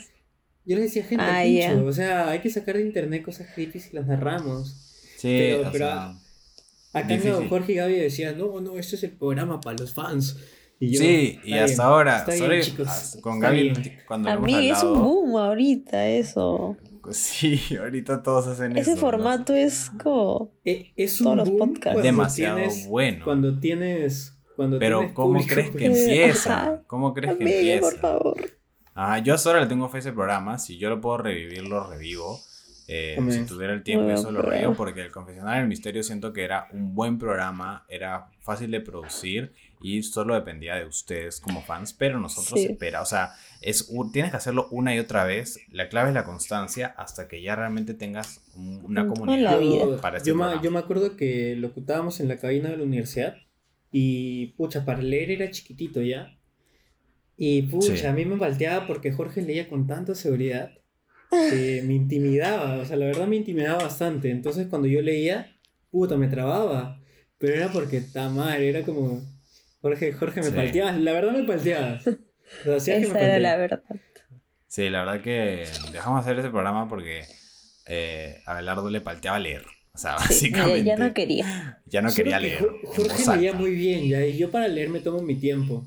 yo 0.64 0.76
les 0.76 0.86
decía 0.86 1.04
gente 1.04 1.24
ah, 1.24 1.82
o 1.84 1.92
sea, 1.92 2.30
hay 2.30 2.40
que 2.40 2.50
sacar 2.50 2.76
de 2.76 2.82
internet 2.82 3.22
cosas 3.22 3.48
creepy 3.54 3.80
y 3.90 3.96
las 3.96 4.06
narramos. 4.06 4.76
Sí, 5.16 5.38
pero, 5.38 5.70
pero 5.72 5.86
acá 6.92 7.18
Jorge 7.48 7.72
y 7.72 7.74
Gaby 7.76 7.94
decían, 7.94 8.38
no, 8.38 8.60
no, 8.60 8.78
esto 8.78 8.96
es 8.96 9.04
el 9.04 9.12
programa 9.12 9.60
para 9.60 9.78
los 9.78 9.92
fans. 9.92 10.36
sí, 10.78 11.38
y 11.44 11.54
hasta 11.54 11.84
ahora, 11.84 12.26
con 13.20 13.40
Gaby, 13.40 13.72
cuando 14.06 14.30
A 14.30 14.36
mí 14.38 14.70
es 14.70 14.82
un 14.82 15.00
boom 15.00 15.36
ahorita 15.36 16.08
eso. 16.08 16.76
Sí, 17.10 17.60
ahorita 17.80 18.22
todos 18.22 18.46
hacen 18.46 18.76
eso. 18.76 18.90
Ese 18.90 19.00
formato 19.00 19.54
es 19.54 19.90
como. 20.02 20.52
E, 20.64 20.92
es 20.96 21.20
un 21.20 21.36
todos 21.36 21.50
boom 21.50 21.74
demasiado 22.02 22.60
bueno. 22.88 23.24
Cuando 23.24 23.58
tienes. 23.58 24.38
Cuando 24.54 24.78
Pero, 24.78 25.12
¿cómo 25.14 25.40
crees 25.44 25.70
que 25.70 25.86
empieza? 25.86 26.82
¿Cómo 26.86 27.14
crees 27.14 27.36
que 27.36 27.42
empieza? 27.42 27.80
por 27.80 27.98
favor. 27.98 28.61
Ah, 28.94 29.18
yo 29.18 29.34
hasta 29.34 29.50
ahora 29.50 29.62
le 29.62 29.68
tengo 29.68 29.88
fe 29.88 29.98
a 29.98 30.00
ese 30.00 30.12
programa. 30.12 30.58
Si 30.58 30.78
yo 30.78 30.88
lo 30.88 31.00
puedo 31.00 31.18
revivir, 31.18 31.66
lo 31.66 31.88
revivo. 31.88 32.40
Eh, 32.88 33.16
si 33.30 33.46
tuviera 33.46 33.72
el 33.72 33.82
tiempo, 33.82 34.10
eso 34.10 34.30
lo 34.30 34.42
revivo. 34.42 34.74
Porque 34.74 35.02
el 35.02 35.10
Confesional 35.10 35.60
del 35.60 35.68
Misterio 35.68 36.02
siento 36.02 36.32
que 36.32 36.44
era 36.44 36.68
un 36.72 36.94
buen 36.94 37.18
programa. 37.18 37.84
Era 37.88 38.28
fácil 38.40 38.70
de 38.70 38.80
producir 38.80 39.52
y 39.82 40.02
solo 40.02 40.34
dependía 40.34 40.76
de 40.76 40.86
ustedes 40.86 41.40
como 41.40 41.62
fans, 41.62 41.92
pero 41.92 42.18
nosotros 42.18 42.60
espera, 42.60 43.02
o 43.02 43.06
sea, 43.06 43.32
es 43.60 43.92
tienes 44.12 44.30
que 44.30 44.36
hacerlo 44.36 44.68
una 44.70 44.94
y 44.94 44.98
otra 44.98 45.24
vez, 45.24 45.60
la 45.70 45.88
clave 45.88 46.10
es 46.10 46.14
la 46.14 46.24
constancia 46.24 46.94
hasta 46.96 47.28
que 47.28 47.42
ya 47.42 47.56
realmente 47.56 47.94
tengas 47.94 48.42
una 48.54 49.06
comunidad 49.06 49.58
para 50.00 50.18
este 50.18 50.30
yo, 50.30 50.36
me, 50.36 50.44
yo 50.62 50.70
me 50.70 50.78
acuerdo 50.78 51.16
que 51.16 51.56
lo 51.56 51.68
ocultábamos 51.68 52.20
en 52.20 52.28
la 52.28 52.36
cabina 52.36 52.70
de 52.70 52.76
la 52.76 52.84
universidad 52.84 53.36
y 53.90 54.48
pucha, 54.56 54.84
para 54.84 55.02
leer 55.02 55.30
era 55.32 55.50
chiquitito 55.50 56.00
ya. 56.00 56.38
Y 57.44 57.62
pucha, 57.62 58.08
a 58.08 58.12
mí 58.12 58.24
me 58.24 58.36
balteaba 58.36 58.86
porque 58.86 59.10
Jorge 59.10 59.42
leía 59.42 59.68
con 59.68 59.88
tanta 59.88 60.14
seguridad 60.14 60.70
que 61.28 61.82
me 61.84 61.94
intimidaba, 61.94 62.78
o 62.78 62.84
sea, 62.84 62.96
la 62.96 63.06
verdad 63.06 63.26
me 63.26 63.34
intimidaba 63.34 63.82
bastante. 63.82 64.30
Entonces 64.30 64.68
cuando 64.68 64.86
yo 64.86 65.02
leía, 65.02 65.52
puta, 65.90 66.16
me 66.16 66.28
trababa. 66.28 67.00
Pero 67.38 67.54
era 67.54 67.72
porque 67.72 67.96
está 67.96 68.28
mal, 68.28 68.62
era 68.62 68.82
como, 68.82 69.20
Jorge, 69.80 70.12
Jorge, 70.12 70.40
me 70.40 70.70
sí. 70.70 70.78
La 71.00 71.12
verdad 71.12 71.32
me 71.32 71.42
palteabas. 71.42 72.04
Esa 72.64 72.94
era 72.94 73.40
la 73.40 73.56
verdad. 73.56 73.82
Sí, 74.68 74.88
la 74.88 75.04
verdad 75.04 75.20
que 75.20 75.66
dejamos 75.90 76.20
hacer 76.20 76.38
ese 76.38 76.50
programa 76.50 76.88
porque 76.88 77.24
eh, 77.88 78.40
a 78.46 78.54
Belardo 78.54 78.88
le 78.88 79.00
palteaba 79.00 79.40
leer. 79.40 79.64
O 79.92 79.98
sea, 79.98 80.14
básicamente. 80.16 80.84
Ya, 80.84 80.96
no 80.96 81.12
quería. 81.12 81.82
Ya 81.86 82.02
no 82.02 82.14
quería 82.14 82.38
leer. 82.38 82.64
Jorge 82.84 83.36
leía 83.36 83.52
muy 83.52 83.72
bien, 83.72 84.08
ya, 84.08 84.24
y 84.24 84.38
yo 84.38 84.52
para 84.52 84.68
leer 84.68 84.90
me 84.90 85.00
tomo 85.00 85.22
mi 85.22 85.34
tiempo. 85.34 85.84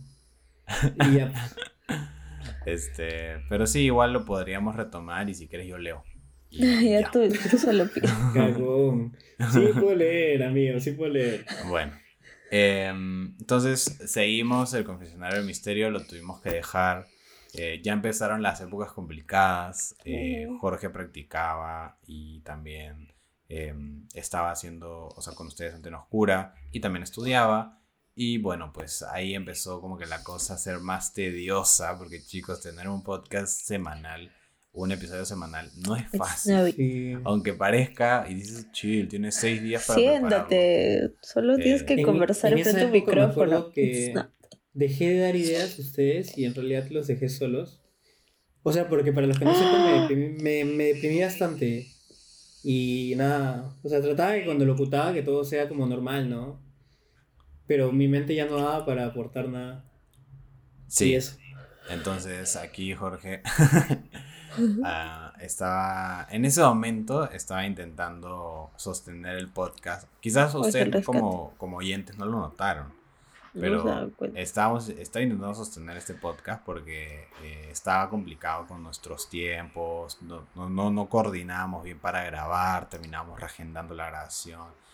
Y 1.08 1.16
ya. 1.18 1.34
Este, 2.66 3.44
pero 3.48 3.68
sí, 3.68 3.82
igual 3.82 4.12
lo 4.12 4.26
podríamos 4.26 4.76
retomar 4.76 5.30
y 5.30 5.36
si 5.36 5.48
quieres 5.48 5.68
yo 5.68 5.78
leo. 5.78 6.04
ya, 6.50 7.12
Tú, 7.12 7.28
tú 7.50 7.58
solo 7.58 7.88
pides. 7.88 8.12
Cagón. 8.34 9.16
Sí 9.52 9.70
puedo 9.74 9.96
leer, 9.96 10.44
amigo, 10.44 10.80
sí 10.80 10.92
puedo 10.92 11.14
leer. 11.14 11.46
Bueno. 11.68 11.94
Em, 12.52 13.36
entonces 13.40 13.84
seguimos 14.06 14.74
el 14.74 14.84
confesionario 14.84 15.38
del 15.38 15.46
misterio, 15.46 15.90
lo 15.92 16.06
tuvimos 16.06 16.42
que 16.42 16.50
dejar. 16.52 17.06
Eh, 17.54 17.82
ya 17.84 17.94
empezaron 17.94 18.42
las 18.42 18.62
épocas 18.62 18.92
complicadas. 18.92 19.96
Eh, 20.04 20.48
Jorge 20.60 20.90
practicaba 20.90 21.98
y 22.06 22.42
también 22.42 23.14
em, 23.50 24.08
estaba 24.14 24.52
haciendo, 24.52 25.08
o 25.08 25.22
sea, 25.22 25.34
con 25.34 25.48
ustedes 25.48 25.74
Antena 25.74 26.00
Oscura 26.00 26.56
y 26.72 26.80
también 26.80 27.04
estudiaba. 27.04 27.80
Y 28.16 28.38
bueno, 28.38 28.72
pues 28.74 29.04
ahí 29.04 29.36
empezó 29.36 29.82
como 29.82 29.98
que 29.98 30.06
la 30.06 30.24
cosa 30.24 30.54
a 30.54 30.58
ser 30.58 30.80
más 30.80 31.14
tediosa, 31.14 31.98
porque 31.98 32.24
chicos, 32.24 32.62
tener 32.62 32.88
un 32.88 33.04
podcast 33.04 33.62
semanal 33.62 34.32
un 34.76 34.92
episodio 34.92 35.26
semanal 35.26 35.72
no 35.88 35.96
es 35.96 36.08
fácil. 36.10 37.20
Aunque 37.24 37.54
parezca 37.54 38.26
y 38.30 38.36
dices, 38.36 38.72
chill, 38.72 39.08
tienes 39.08 39.36
seis 39.36 39.62
días 39.62 39.86
para 39.88 40.00
Siéntate, 40.00 41.14
solo 41.22 41.56
tienes 41.56 41.84
que 41.84 41.94
eh, 41.96 42.04
conversar 42.04 42.54
en, 42.54 42.64
frente 42.64 42.86
tu 42.86 42.92
micrófono. 42.92 43.72
Que 43.72 44.14
dejé 44.74 45.12
de 45.12 45.20
dar 45.20 45.36
ideas 45.36 45.80
a 45.80 45.82
ustedes 45.82 46.38
y 46.38 46.46
en 46.46 46.54
realidad 46.54 46.88
los 46.90 47.08
dejé 47.08 47.30
solos. 47.30 47.82
O 48.64 48.74
sea, 48.74 48.90
porque 48.90 49.14
para 49.14 49.28
los 49.28 49.40
que 49.40 49.46
no 49.46 49.54
sepan, 49.56 50.08
me, 50.42 50.66
me, 50.66 50.84
deprimí 50.84 51.22
bastante. 51.22 51.88
Y 52.64 53.14
nada, 53.16 53.74
o 53.82 53.90
sea, 53.90 54.02
trataba 54.02 54.32
de 54.32 54.44
cuando 54.44 54.66
lo 54.66 54.74
locutaba 54.74 55.14
que 55.14 55.22
todo 55.22 55.46
sea 55.46 55.70
como 55.70 55.86
normal, 55.86 56.30
¿no? 56.30 56.65
Pero 57.68 57.92
mi 57.92 58.08
mente 58.08 58.36
ya 58.36 58.46
no 58.46 58.58
daba 58.58 58.86
para 58.86 59.06
aportar 59.06 59.50
nada. 59.50 59.84
Sí. 60.88 61.16
eso. 61.16 61.38
Entonces, 61.90 62.56
aquí 62.56 62.94
Jorge 62.94 63.42
Ah, 64.84 65.34
estaba, 65.40 66.28
en 66.30 66.46
ese 66.46 66.62
momento 66.62 67.30
estaba 67.32 67.66
intentando 67.66 68.72
sostener 68.76 69.38
el 69.38 69.48
podcast. 69.48 70.08
Quizás 70.20 70.56
ustedes 70.56 71.06
como, 71.06 71.54
como 71.58 71.78
oyentes 71.78 72.18
no 72.18 72.26
lo 72.26 72.40
notaron, 72.40 72.94
pero 73.54 74.12
estábamos, 74.36 74.90
estaba 74.90 75.24
intentando 75.24 75.56
sostener 75.56 75.98
este 75.98 76.14
podcast 76.14 76.64
porque 76.64 77.28
eh, 77.44 77.70
estaba 77.72 78.10
complicado 78.10 78.68
con 78.68 78.84
nuestros 78.84 79.30
tiempos, 79.30 80.22
no, 80.22 80.46
no, 80.56 80.90
no 80.90 81.10
coordinábamos 81.10 81.84
bien 81.84 82.00
para 82.00 82.24
grabar, 82.24 82.90
terminamos 82.90 83.40
reagendando 83.40 83.94
la 83.94 84.08
grabación 84.08 84.86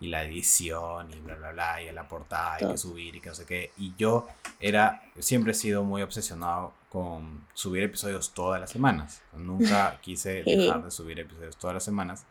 y 0.00 0.08
la 0.08 0.24
edición 0.24 1.10
y 1.12 1.20
bla, 1.20 1.36
bla, 1.36 1.52
bla, 1.52 1.82
y 1.82 1.92
la 1.92 2.08
portada 2.08 2.54
hay 2.54 2.66
que 2.66 2.78
subir 2.78 3.14
y 3.16 3.20
que 3.20 3.28
no 3.28 3.34
sé 3.34 3.44
qué. 3.44 3.70
Y 3.76 3.94
yo 3.96 4.26
era, 4.58 5.02
siempre 5.18 5.52
he 5.52 5.54
sido 5.54 5.84
muy 5.84 6.02
obsesionado 6.02 6.72
con 6.88 7.46
subir 7.54 7.82
episodios 7.82 8.32
todas 8.32 8.60
las 8.60 8.70
semanas. 8.70 9.22
Nunca 9.36 9.98
quise 10.02 10.42
dejar 10.42 10.82
de 10.84 10.90
subir 10.90 11.20
episodios 11.20 11.56
todas 11.56 11.74
las 11.74 11.84
semanas. 11.84 12.24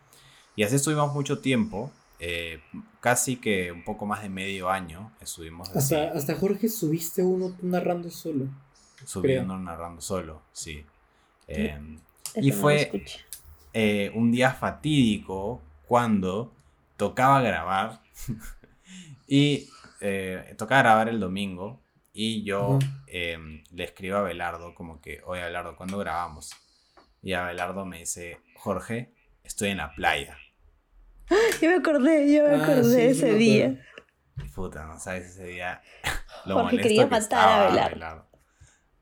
Y 0.56 0.64
así 0.64 0.76
estuvimos 0.76 1.14
mucho 1.14 1.40
tiempo, 1.40 1.92
eh, 2.20 2.60
casi 3.00 3.38
que 3.38 3.72
un 3.72 3.86
poco 3.86 4.06
más 4.06 4.24
de 4.24 4.30
medio 4.30 4.70
año 4.70 5.12
estuvimos 5.22 5.70
así. 5.70 5.96
Hasta, 5.96 6.18
hasta 6.18 6.36
Jorge 6.36 6.68
subiste 6.70 7.24
uno 7.24 7.56
narrando 7.62 8.10
solo. 8.10 8.48
Subiendo 9.06 9.58
narrando 9.58 10.02
solo, 10.02 10.42
sí. 10.52 10.84
Em, 11.48 12.00
y 12.36 12.52
fue 12.52 13.06
eh, 13.74 14.12
un 14.14 14.32
día 14.32 14.52
fatídico 14.52 15.62
cuando 15.88 16.52
tocaba 17.00 17.42
grabar 17.42 18.02
y 19.28 19.70
eh, 20.02 20.54
tocaba 20.58 20.82
grabar 20.82 21.10
el 21.10 21.22
domingo 21.22 21.82
y 22.12 22.44
yo 22.44 22.78
em, 23.08 23.64
le 23.72 23.86
escribo 23.86 24.18
a 24.18 24.22
Belardo 24.22 24.76
como 24.76 25.00
que, 25.00 25.22
oye 25.26 25.42
Belardo, 25.42 25.78
¿cuándo 25.78 25.98
grabamos? 25.98 26.52
Y 27.22 27.32
a 27.34 27.46
Belardo 27.46 27.86
me 27.86 28.00
dice, 28.00 28.40
Jorge, 28.58 29.14
estoy 29.44 29.70
en 29.70 29.78
la 29.78 29.96
playa. 29.96 30.38
Yo 31.62 31.70
me 31.70 31.76
acordé, 31.76 32.34
yo 32.34 32.44
me 32.44 32.56
ah, 32.56 32.64
acordé 32.64 33.12
ese 33.12 33.36
día. 33.36 33.80
Puta, 34.56 34.86
no 34.86 35.00
sabes 35.00 35.28
ese 35.28 35.46
día. 35.46 35.82
Lo 36.46 36.56
Porque 36.56 36.80
quería 36.80 37.06
matar 37.06 37.78
a 37.78 37.90
Belardo. 37.90 38.28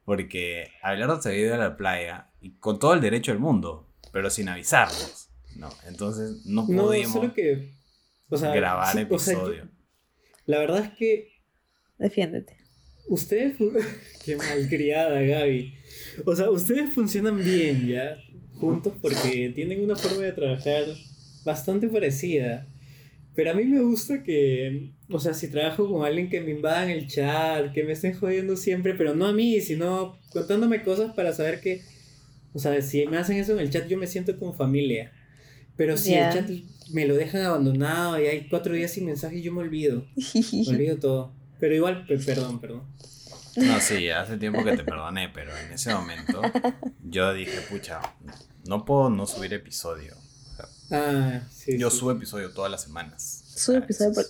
Porque 0.03 0.71
Abelardo 0.83 1.21
se 1.21 1.29
había 1.29 1.41
ido 1.41 1.55
a 1.55 1.57
la 1.57 1.77
playa 1.77 2.29
y 2.41 2.57
con 2.57 2.79
todo 2.79 2.93
el 2.93 3.01
derecho 3.01 3.31
del 3.31 3.39
mundo, 3.39 3.87
pero 4.11 4.29
sin 4.29 4.49
avisarnos. 4.49 5.29
No, 5.55 5.69
entonces 5.87 6.45
no 6.45 6.65
pudimos. 6.65 7.15
No, 7.15 7.21
solo 7.21 7.33
que 7.33 7.76
grabar 8.29 8.97
episodio. 8.97 9.69
la 10.45 10.59
verdad 10.59 10.85
es 10.85 10.91
que. 10.97 11.27
Defiéndete. 11.97 12.57
Ustedes. 13.07 13.55
Qué 14.25 14.35
malcriada, 14.35 15.21
Gaby. 15.21 15.73
O 16.25 16.35
sea, 16.35 16.49
ustedes 16.49 16.93
funcionan 16.93 17.37
bien 17.43 17.87
ya. 17.87 18.17
Juntos 18.55 18.93
porque 19.01 19.51
tienen 19.53 19.83
una 19.83 19.95
forma 19.95 20.23
de 20.23 20.31
trabajar 20.31 20.85
bastante 21.45 21.87
parecida. 21.87 22.67
Pero 23.35 23.51
a 23.51 23.53
mí 23.53 23.65
me 23.65 23.81
gusta 23.81 24.23
que, 24.23 24.93
o 25.09 25.19
sea, 25.19 25.35
si 25.35 25.51
trabajo 25.51 25.87
con 25.87 26.03
alguien 26.03 26.27
que 26.27 26.41
me 26.41 26.49
invada 26.49 26.85
en 26.85 26.89
el 26.89 27.07
chat, 27.07 27.71
que 27.71 27.83
me 27.83 27.91
estén 27.91 28.15
jodiendo 28.15 28.57
siempre, 28.57 28.95
pero 28.95 29.13
no 29.13 29.27
a 29.27 29.31
mí, 29.31 29.61
sino 29.61 30.17
contándome 30.31 30.81
cosas 30.81 31.13
para 31.13 31.31
saber 31.33 31.61
que, 31.61 31.83
o 32.53 32.57
sea, 32.57 32.81
si 32.81 33.05
me 33.05 33.17
hacen 33.17 33.37
eso 33.37 33.53
en 33.53 33.59
el 33.59 33.69
chat, 33.69 33.87
yo 33.87 33.95
me 33.95 34.07
siento 34.07 34.37
como 34.39 34.53
familia. 34.53 35.11
Pero 35.75 35.97
si 35.97 36.15
el 36.15 36.33
chat 36.33 36.49
me 36.91 37.05
lo 37.05 37.15
dejan 37.15 37.41
abandonado 37.41 38.21
y 38.21 38.27
hay 38.27 38.47
cuatro 38.47 38.73
días 38.73 38.91
sin 38.91 39.05
mensaje, 39.05 39.41
yo 39.41 39.51
me 39.51 39.61
olvido. 39.61 40.05
me 40.15 40.67
olvido 40.67 40.97
todo. 41.01 41.31
Pero 41.59 41.75
igual, 41.75 42.05
perdón, 42.05 42.59
perdón. 42.59 42.83
No, 43.55 43.79
sí, 43.79 44.09
hace 44.09 44.37
tiempo 44.37 44.63
que 44.63 44.77
te 44.77 44.83
perdoné, 44.83 45.29
pero 45.29 45.55
en 45.57 45.73
ese 45.73 45.93
momento 45.93 46.41
yo 47.03 47.33
dije, 47.33 47.59
pucha, 47.69 48.01
no 48.67 48.85
puedo 48.85 49.09
no 49.09 49.25
subir 49.25 49.53
episodio. 49.53 50.15
ah, 50.91 51.41
sí. 51.49 51.77
Yo 51.77 51.89
subo 51.89 52.11
episodio 52.11 52.51
todas 52.51 52.69
las 52.69 52.83
semanas. 52.83 53.43
Subo 53.55 53.77
episodio 53.77 54.13
por 54.13 54.25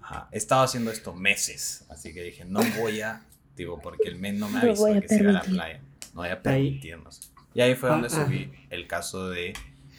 Ajá, 0.00 0.28
he 0.32 0.38
estado 0.38 0.62
haciendo 0.62 0.90
esto 0.90 1.12
meses, 1.14 1.84
así 1.88 2.12
que 2.12 2.22
dije, 2.22 2.44
no 2.44 2.60
voy 2.80 3.02
a, 3.02 3.22
tipo, 3.54 3.80
porque 3.80 4.08
el 4.08 4.16
mes 4.16 4.34
no 4.34 4.48
me 4.48 4.60
avisó 4.60 4.86
que 5.00 5.08
se 5.08 5.20
iba 5.20 5.30
a 5.30 5.34
la 5.34 5.42
playa. 5.42 5.80
No 6.14 6.22
voy 6.22 6.30
a 6.30 6.42
permitirnos. 6.42 7.32
Y 7.54 7.60
ahí 7.60 7.74
fue 7.74 7.90
donde 7.90 8.08
ah, 8.08 8.14
ah. 8.14 8.24
subí 8.24 8.50
el 8.70 8.86
caso 8.86 9.28
de 9.28 9.52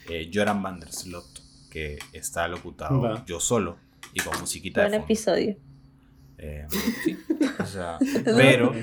eh, 0.10 0.30
Joran 0.34 0.62
van 0.62 0.80
der 0.80 0.92
Slot, 0.92 1.33
que 1.74 1.98
está 2.14 2.48
locutado 2.48 3.26
yo 3.26 3.40
solo 3.40 3.78
y 4.14 4.20
con 4.20 4.40
musiquita 4.40 4.88
Buen 4.88 5.02
episodio. 5.02 5.58
Eh, 6.38 6.68
sí, 6.70 7.18
o 7.60 7.66
sea, 7.66 7.98
pero 8.26 8.74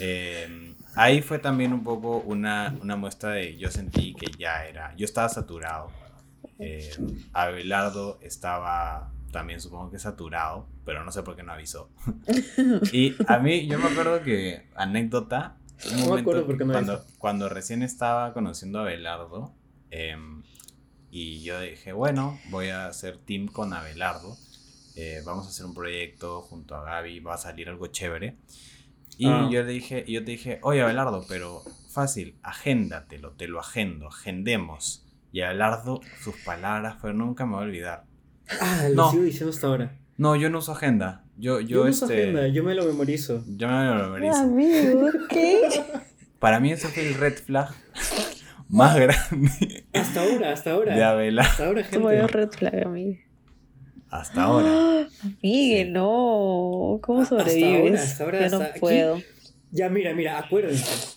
eh, 0.00 0.74
ahí 0.96 1.22
fue 1.22 1.38
también 1.38 1.72
un 1.72 1.84
poco 1.84 2.18
una, 2.18 2.76
una, 2.82 2.96
muestra 2.96 3.30
de 3.30 3.56
yo 3.56 3.70
sentí 3.70 4.12
que 4.14 4.26
ya 4.36 4.66
era, 4.66 4.92
yo 4.96 5.04
estaba 5.04 5.28
saturado. 5.28 5.92
Eh, 6.58 6.90
Abelardo 7.32 8.18
estaba 8.22 9.12
también 9.30 9.60
supongo 9.60 9.90
que 9.90 10.00
saturado, 10.00 10.66
pero 10.84 11.04
no 11.04 11.12
sé 11.12 11.22
por 11.22 11.36
qué 11.36 11.44
no 11.44 11.52
avisó. 11.52 11.90
y 12.92 13.14
a 13.28 13.38
mí, 13.38 13.68
yo 13.68 13.78
me 13.78 13.86
acuerdo 13.86 14.22
que, 14.22 14.66
anécdota, 14.74 15.58
un 15.92 16.08
momento 16.08 16.46
cuando, 16.72 17.04
cuando 17.18 17.48
recién 17.48 17.82
estaba 17.82 18.32
conociendo 18.32 18.80
a 18.80 18.82
Abelardo, 18.82 19.54
em, 19.90 20.42
y 21.18 21.40
yo 21.40 21.58
dije, 21.62 21.94
bueno, 21.94 22.38
voy 22.50 22.68
a 22.68 22.88
hacer 22.88 23.16
team 23.16 23.46
con 23.46 23.72
Abelardo. 23.72 24.36
Eh, 24.96 25.22
vamos 25.24 25.46
a 25.46 25.48
hacer 25.48 25.64
un 25.64 25.72
proyecto 25.72 26.42
junto 26.42 26.74
a 26.76 26.84
Gaby, 26.84 27.20
va 27.20 27.36
a 27.36 27.38
salir 27.38 27.70
algo 27.70 27.86
chévere. 27.86 28.36
Y 29.16 29.26
ah. 29.26 29.48
yo 29.50 29.62
le 29.62 29.72
dije, 29.72 30.04
yo 30.06 30.22
te 30.26 30.32
dije, 30.32 30.58
oye 30.60 30.82
Abelardo, 30.82 31.24
pero 31.26 31.62
fácil, 31.90 32.36
agéndatelo, 32.42 33.32
te 33.32 33.48
lo 33.48 33.60
agendo, 33.60 34.08
agendemos. 34.08 35.06
Y 35.32 35.40
Abelardo, 35.40 36.02
sus 36.22 36.36
palabras 36.44 36.98
fueron, 37.00 37.16
nunca 37.16 37.46
me 37.46 37.52
voy 37.52 37.62
a 37.62 37.66
olvidar. 37.66 38.04
Ah, 38.60 38.86
lo 38.92 39.10
sigo 39.10 39.22
diciendo 39.22 39.54
hasta 39.54 39.68
ahora. 39.68 39.98
No, 40.18 40.36
yo 40.36 40.50
no 40.50 40.58
uso 40.58 40.72
agenda. 40.72 41.24
Yo, 41.38 41.60
yo, 41.60 41.82
no 41.82 41.90
uso 41.90 42.04
este, 42.04 42.24
agenda, 42.24 42.48
yo 42.48 42.62
me 42.62 42.74
lo 42.74 42.84
memorizo. 42.84 43.42
Yo 43.46 43.68
me 43.68 43.86
lo 43.86 44.10
memorizo. 44.10 44.36
Amigo, 44.36 45.08
¿qué? 45.30 45.62
Para 46.40 46.60
mí 46.60 46.72
eso 46.72 46.88
fue 46.88 47.08
el 47.08 47.14
red 47.14 47.38
flag 47.38 47.74
más 48.68 48.96
grande. 48.96 49.84
Hasta 49.92 50.22
ahora, 50.22 50.52
hasta 50.52 50.70
ahora. 50.72 50.96
De 50.96 51.04
Abelardo. 51.04 51.50
Hasta 51.50 51.66
ahora, 51.66 51.82
gente. 51.82 51.96
Como 51.96 52.10
red 52.10 52.50
flag, 52.50 52.86
amigo. 52.86 53.18
Hasta 54.10 54.42
ahora. 54.42 54.68
¡Ah! 54.70 55.28
Miguel, 55.42 55.92
no. 55.92 57.00
¿Cómo 57.02 57.24
sobrevives? 57.24 58.00
Hasta 58.00 58.24
ahora, 58.24 58.44
hasta 58.44 58.56
ahora. 58.56 58.68
Yo 58.68 58.74
no 58.74 58.80
puedo. 58.80 59.22
Ya, 59.70 59.88
mira, 59.88 60.14
mira, 60.14 60.38
acuérdense. 60.38 61.16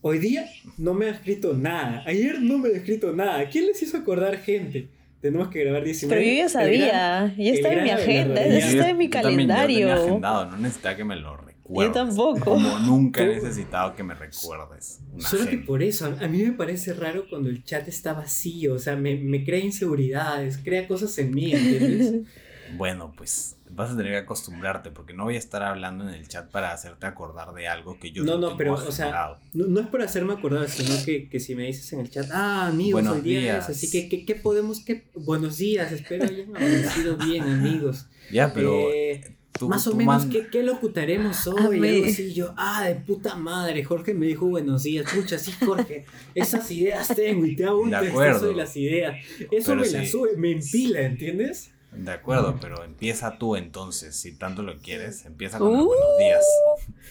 Hoy 0.00 0.18
día 0.18 0.46
no 0.76 0.92
me 0.94 1.06
ha 1.06 1.10
escrito 1.10 1.54
nada. 1.54 2.02
Ayer 2.06 2.40
no 2.40 2.58
me 2.58 2.68
ha 2.68 2.72
escrito 2.72 3.12
nada. 3.12 3.48
¿Quién 3.48 3.66
les 3.66 3.82
hizo 3.82 3.96
acordar 3.96 4.36
gente? 4.38 4.88
Tenemos 5.20 5.48
que 5.48 5.60
grabar 5.64 5.82
19. 5.82 6.20
Pero 6.20 6.30
yo 6.30 6.42
ya 6.42 6.48
sabía. 6.50 7.34
ya 7.38 7.52
está 7.52 7.72
en 7.72 7.84
mi 7.84 7.90
agenda. 7.90 8.46
Ya 8.46 8.58
está 8.58 8.90
en 8.90 8.98
mi 8.98 9.08
calendario. 9.08 9.88
Yo 9.88 9.94
agendado. 9.94 10.50
No 10.50 10.56
necesitaba 10.58 10.96
que 10.96 11.04
me 11.04 11.16
lo 11.16 11.30
recuerdes. 11.64 11.94
Yo 11.94 12.06
tampoco. 12.06 12.40
Como 12.40 12.78
nunca 12.80 13.22
he 13.22 13.26
necesitado 13.26 13.94
que 13.94 14.02
me 14.02 14.14
recuerdes. 14.14 15.00
Solo 15.18 15.46
que 15.48 15.58
por 15.58 15.82
eso. 15.82 16.06
A 16.20 16.28
mí 16.28 16.42
me 16.42 16.52
parece 16.52 16.94
raro 16.94 17.24
cuando 17.28 17.48
el 17.48 17.64
chat 17.64 17.88
está 17.88 18.12
vacío. 18.12 18.74
O 18.74 18.78
sea, 18.78 18.96
me, 18.96 19.16
me 19.16 19.44
crea 19.44 19.60
inseguridades. 19.60 20.58
Crea 20.58 20.86
cosas 20.86 21.16
en 21.18 21.34
mí. 21.34 21.52
¿entiendes? 21.52 22.26
bueno, 22.76 23.12
pues 23.16 23.56
vas 23.74 23.90
a 23.90 23.96
tener 23.96 24.12
que 24.12 24.18
acostumbrarte 24.18 24.90
porque 24.90 25.14
no 25.14 25.24
voy 25.24 25.34
a 25.34 25.38
estar 25.38 25.62
hablando 25.62 26.08
en 26.08 26.14
el 26.14 26.28
chat 26.28 26.48
para 26.50 26.72
hacerte 26.72 27.06
acordar 27.06 27.52
de 27.54 27.66
algo 27.66 27.98
que 27.98 28.12
yo 28.12 28.22
no 28.22 28.38
no, 28.38 28.50
no 28.50 28.56
pero 28.56 28.74
o 28.74 28.92
sea 28.92 29.36
no, 29.52 29.80
es 29.80 29.86
por 29.88 30.02
hacerme 30.02 30.34
acordar 30.34 30.68
sino 30.68 30.94
que, 31.04 31.28
que, 31.28 31.40
si 31.40 31.54
me 31.54 31.64
dices 31.64 31.92
en 31.92 32.00
el 32.00 32.10
chat 32.10 32.28
ah 32.32 32.66
amigos 32.66 33.02
buenos 33.02 33.16
hoy 33.16 33.22
día 33.22 33.40
días. 33.40 33.68
así 33.68 33.90
que 33.90 34.08
¿qué, 34.08 34.24
qué 34.24 34.34
podemos 34.36 34.80
qué 34.84 35.06
buenos 35.14 35.58
días 35.58 35.90
espero 35.92 36.24
hayan 36.24 36.54
amanecido 36.54 37.16
bien 37.16 37.42
amigos 37.44 38.06
ya 38.30 38.52
pero 38.52 38.90
eh, 38.92 39.36
más 39.60 39.86
o 39.86 39.94
menos, 39.94 40.26
¿qué, 40.26 40.48
¿qué, 40.48 40.62
locutaremos 40.62 41.46
hoy? 41.46 41.86
Algo 41.86 42.06
así, 42.06 42.34
yo, 42.34 42.54
ah, 42.56 42.84
de 42.84 42.96
puta 42.96 43.36
madre, 43.36 43.84
Jorge 43.84 44.14
me 44.14 44.26
dijo 44.26 44.46
buenos 44.46 44.82
días, 44.82 45.10
pucha, 45.12 45.38
sí, 45.38 45.52
Jorge, 45.64 46.04
esas 46.34 46.70
ideas 46.70 47.08
tengo 47.14 47.46
y 47.46 47.54
te 47.54 47.64
hago 47.64 47.80
un 47.80 47.90
texto 47.90 48.46
de 48.48 48.54
las 48.54 48.76
ideas. 48.76 49.16
Eso 49.50 49.76
me 49.76 49.88
las 49.88 50.10
sube, 50.10 50.36
me 50.36 50.52
empila, 50.52 51.02
¿entiendes? 51.02 51.70
De 51.92 52.10
acuerdo, 52.10 52.58
pero 52.60 52.82
empieza 52.84 53.38
tú 53.38 53.54
entonces, 53.54 54.16
si 54.16 54.36
tanto 54.36 54.62
lo 54.62 54.78
quieres, 54.78 55.24
empieza 55.26 55.58
con 55.58 55.72
los 55.72 55.84
buenos 55.84 56.18
días. 56.18 56.44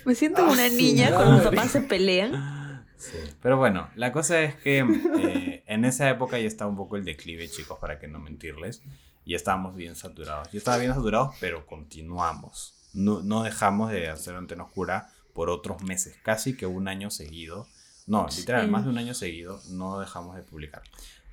Me 0.06 0.14
siento 0.14 0.42
como 0.42 0.54
una 0.54 0.66
ah, 0.66 0.70
niña 0.70 1.12
cuando 1.14 1.32
los 1.38 1.44
papás 1.44 1.72
se 1.72 1.82
pelean. 1.82 2.64
Sí. 3.04 3.18
Pero 3.42 3.58
bueno, 3.58 3.90
la 3.96 4.14
cosa 4.14 4.42
es 4.44 4.56
que 4.56 4.78
eh, 5.20 5.53
en 5.74 5.86
esa 5.86 6.10
época 6.10 6.40
ya 6.40 6.48
estaba 6.48 6.70
un 6.70 6.78
poco 6.78 6.96
el 6.96 7.06
declive, 7.06 7.50
chicos, 7.50 7.78
para 7.80 8.00
que 8.00 8.08
no 8.08 8.20
mentirles. 8.20 8.82
Y 9.26 9.36
estábamos 9.36 9.76
bien 9.76 9.96
saturados. 9.96 10.52
Yo 10.52 10.58
estaba 10.58 10.78
bien 10.78 10.94
saturado, 10.94 11.34
pero 11.40 11.66
continuamos. 11.66 12.76
No, 12.94 13.22
no 13.22 13.44
dejamos 13.44 13.92
de 13.92 14.10
hacer 14.10 14.36
antena 14.36 14.64
oscura 14.64 15.10
por 15.34 15.50
otros 15.50 15.82
meses, 15.84 16.18
casi 16.24 16.56
que 16.56 16.66
un 16.66 16.88
año 16.88 17.10
seguido. 17.10 17.68
No, 18.06 18.28
literal, 18.36 18.70
más 18.70 18.84
de 18.84 18.90
un 18.90 18.98
año 18.98 19.14
seguido 19.14 19.62
no 19.70 20.00
dejamos 20.00 20.36
de 20.36 20.44
publicar. 20.44 20.84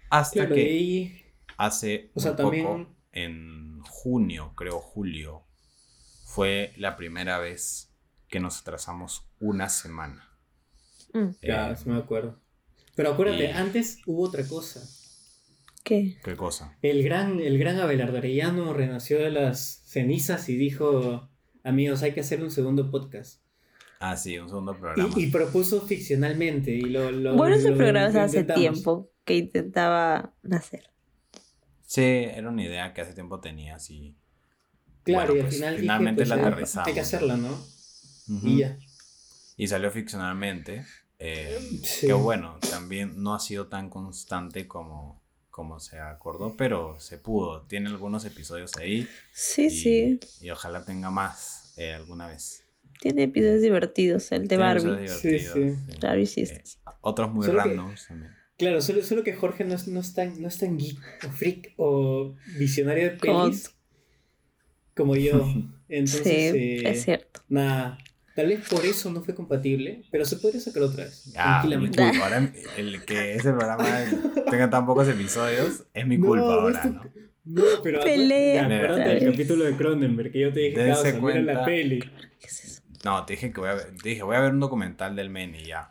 Hasta 0.08 0.48
que 0.48 1.34
hace 1.56 2.10
o 2.14 2.20
sea, 2.20 2.36
también 2.36 2.88
en 3.12 3.80
junio, 3.82 4.52
creo 4.56 4.78
julio, 4.78 5.44
fue 6.24 6.72
la 6.76 6.96
primera 6.96 7.38
vez 7.38 7.92
que 8.28 8.40
nos 8.40 8.60
atrasamos 8.60 9.26
una 9.40 9.68
semana. 9.68 10.30
Mm. 11.12 11.30
Ya, 11.42 11.76
me 11.86 11.98
acuerdo. 11.98 12.38
Pero 12.94 13.12
acuérdate, 13.12 13.52
antes 13.52 13.98
hubo 14.06 14.22
otra 14.22 14.46
cosa. 14.46 14.80
¿Qué? 15.84 16.18
¿Qué 16.22 16.36
cosa? 16.36 16.76
El 16.82 17.02
gran, 17.02 17.40
el 17.40 17.58
gran 17.58 17.78
Abelardo 17.80 18.18
Arellano 18.18 18.72
renació 18.72 19.18
de 19.18 19.30
las 19.30 19.82
cenizas 19.86 20.48
y 20.48 20.56
dijo, 20.56 21.30
amigos, 21.64 22.02
hay 22.02 22.12
que 22.12 22.20
hacer 22.20 22.42
un 22.42 22.50
segundo 22.50 22.90
podcast. 22.90 23.40
Ah, 24.00 24.16
sí, 24.16 24.38
un 24.38 24.48
segundo 24.48 24.76
programa. 24.78 25.12
Y, 25.16 25.26
propuso 25.26 25.82
ficcionalmente. 25.82 26.70
Y 26.70 26.82
lo, 26.82 27.10
lo 27.10 27.36
bueno, 27.36 27.56
ese 27.56 27.72
programa 27.72 28.22
hace 28.22 28.44
tiempo 28.44 29.12
que 29.24 29.36
intentaba 29.36 30.34
nacer. 30.42 30.90
Sí, 31.84 32.02
era 32.02 32.48
una 32.48 32.62
idea 32.62 32.94
que 32.94 33.02
hace 33.02 33.12
tiempo 33.14 33.40
tenías 33.40 33.90
y. 33.90 34.16
Claro, 35.02 35.34
y 35.34 35.40
al 35.40 35.44
pues, 35.44 35.56
final 35.56 35.76
finalmente 35.76 36.24
la 36.24 36.36
pues, 36.36 36.46
aterrizamos. 36.46 36.88
Hay 36.88 36.94
que 36.94 37.00
hacerla, 37.00 37.36
¿no? 37.36 37.58
Y 38.42 38.58
ya. 38.58 38.78
Y 39.56 39.66
salió 39.66 39.90
ficcionalmente. 39.90 40.86
Eh, 41.22 41.58
Que 42.00 42.14
bueno, 42.14 42.58
también 42.70 43.22
no 43.22 43.34
ha 43.34 43.40
sido 43.40 43.66
tan 43.66 43.90
constante 43.90 44.66
como, 44.66 45.22
como 45.50 45.78
se 45.78 45.98
acordó, 45.98 46.56
pero 46.56 46.98
se 46.98 47.18
pudo. 47.18 47.62
Tiene 47.66 47.90
algunos 47.90 48.24
episodios 48.24 48.74
ahí. 48.78 49.06
Sí, 49.32 49.68
sí. 49.68 50.18
Y 50.40 50.48
ojalá 50.48 50.84
tenga 50.84 51.10
más 51.10 51.74
eh, 51.76 51.92
alguna 51.92 52.26
vez. 52.26 52.64
Tiene 53.00 53.24
episodios 53.24 53.60
divertidos, 53.60 54.32
el 54.32 54.48
de 54.48 54.56
Barbie. 54.56 55.08
Sí, 55.08 55.38
sí. 55.38 55.74
Barbie 56.00 56.26
sí. 56.26 56.42
Eh, 56.42 56.64
otros 57.02 57.32
muy 57.32 57.46
randoms 57.46 58.08
también. 58.08 58.32
Claro, 58.56 58.80
solo, 58.82 59.02
solo 59.02 59.22
que 59.22 59.34
Jorge 59.34 59.64
no 59.64 59.74
es, 59.74 59.88
no, 59.88 60.00
es 60.00 60.14
tan, 60.14 60.40
no 60.40 60.48
es 60.48 60.58
tan 60.58 60.78
geek 60.78 60.98
o 61.26 61.30
freak 61.30 61.72
o 61.76 62.34
visionario 62.58 63.04
de 63.04 63.10
pelis 63.10 63.74
como 64.94 65.16
yo. 65.16 65.46
Entonces, 65.88 66.52
sí, 66.52 66.58
eh, 66.58 66.90
es 66.90 67.04
cierto. 67.04 67.40
Nada, 67.48 67.98
tal 68.34 68.48
vez 68.48 68.68
por 68.68 68.84
eso 68.84 69.10
no 69.10 69.22
fue 69.22 69.34
compatible, 69.34 70.04
pero 70.10 70.24
se 70.24 70.36
podría 70.36 70.60
sacar 70.60 70.82
otra 70.82 71.04
vez. 71.04 71.32
Ah, 71.36 71.60
tranquilamente. 71.60 72.02
Ahora 72.22 72.52
el 72.76 73.04
que 73.04 73.34
ese 73.34 73.52
programa 73.52 73.84
tenga 74.50 74.70
tan 74.70 74.86
pocos 74.86 75.08
episodios 75.08 75.84
es 75.94 76.06
mi 76.06 76.18
culpa 76.18 76.54
ahora, 76.54 76.84
¿no? 76.84 77.02
No, 77.44 77.64
pero 77.82 78.00
Pelea. 78.00 78.64
acuérdate 78.64 79.08
del 79.08 79.30
capítulo 79.32 79.64
de 79.64 79.74
Cronenberg 79.74 80.30
que 80.30 80.40
yo 80.40 80.52
te 80.52 80.60
dije, 80.60 81.12
que 81.12 81.18
cuenta... 81.18 81.54
la 81.54 81.64
peli. 81.64 82.00
¿Qué 82.00 82.46
es 82.46 82.64
eso? 82.64 82.82
No, 83.04 83.24
te 83.24 83.32
dije 83.32 83.52
que 83.52 83.60
voy 83.60 83.70
a 83.70 83.74
ver, 83.74 83.96
te 84.02 84.10
dije, 84.10 84.22
voy 84.22 84.36
a 84.36 84.40
ver 84.40 84.52
un 84.52 84.60
documental 84.60 85.16
del 85.16 85.30
Men 85.30 85.54
y 85.54 85.64
ya 85.64 85.90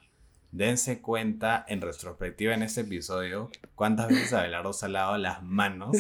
dense 0.52 1.02
cuenta 1.02 1.66
en 1.68 1.82
retrospectiva 1.82 2.54
en 2.54 2.64
este 2.64 2.82
episodio 2.82 3.52
cuántas 3.76 4.08
veces 4.08 4.34
Abelardo 4.34 4.74
se 4.74 4.86
ha 4.86 4.90
lavado 4.90 5.18
las 5.18 5.44
manos 5.44 5.96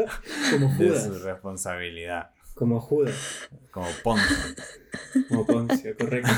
Como 0.50 0.74
de 0.76 1.00
su 1.00 1.18
responsabilidad. 1.18 2.30
Como 2.58 2.80
Judas. 2.80 3.48
Como 3.70 3.88
Poncio. 4.02 4.36
Como 5.28 5.46
Poncio, 5.46 5.96
correcto. 5.96 6.30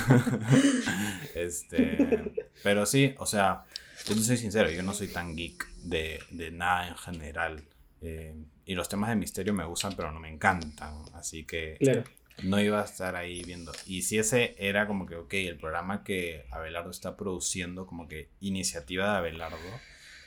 este, 1.34 2.32
pero 2.62 2.84
sí, 2.86 3.14
o 3.18 3.26
sea, 3.26 3.64
yo 4.06 4.14
te 4.14 4.20
soy 4.20 4.36
sincero, 4.36 4.70
yo 4.70 4.82
no 4.82 4.92
soy 4.92 5.08
tan 5.08 5.34
geek 5.34 5.66
de, 5.84 6.20
de 6.30 6.50
nada 6.50 6.88
en 6.88 6.96
general. 6.96 7.64
Eh, 8.02 8.34
y 8.64 8.74
los 8.74 8.88
temas 8.88 9.10
de 9.10 9.16
misterio 9.16 9.54
me 9.54 9.64
gustan, 9.64 9.94
pero 9.96 10.12
no 10.12 10.20
me 10.20 10.32
encantan. 10.32 11.02
Así 11.14 11.44
que 11.44 11.76
claro 11.80 12.04
no 12.42 12.60
iba 12.60 12.80
a 12.80 12.84
estar 12.84 13.16
ahí 13.16 13.42
viendo. 13.44 13.72
Y 13.86 14.02
si 14.02 14.18
ese 14.18 14.54
era 14.58 14.86
como 14.86 15.06
que, 15.06 15.16
ok, 15.16 15.32
el 15.34 15.58
programa 15.58 16.04
que 16.04 16.46
Abelardo 16.50 16.90
está 16.90 17.16
produciendo, 17.16 17.86
como 17.86 18.08
que 18.08 18.30
iniciativa 18.40 19.12
de 19.12 19.18
Abelardo, 19.18 19.58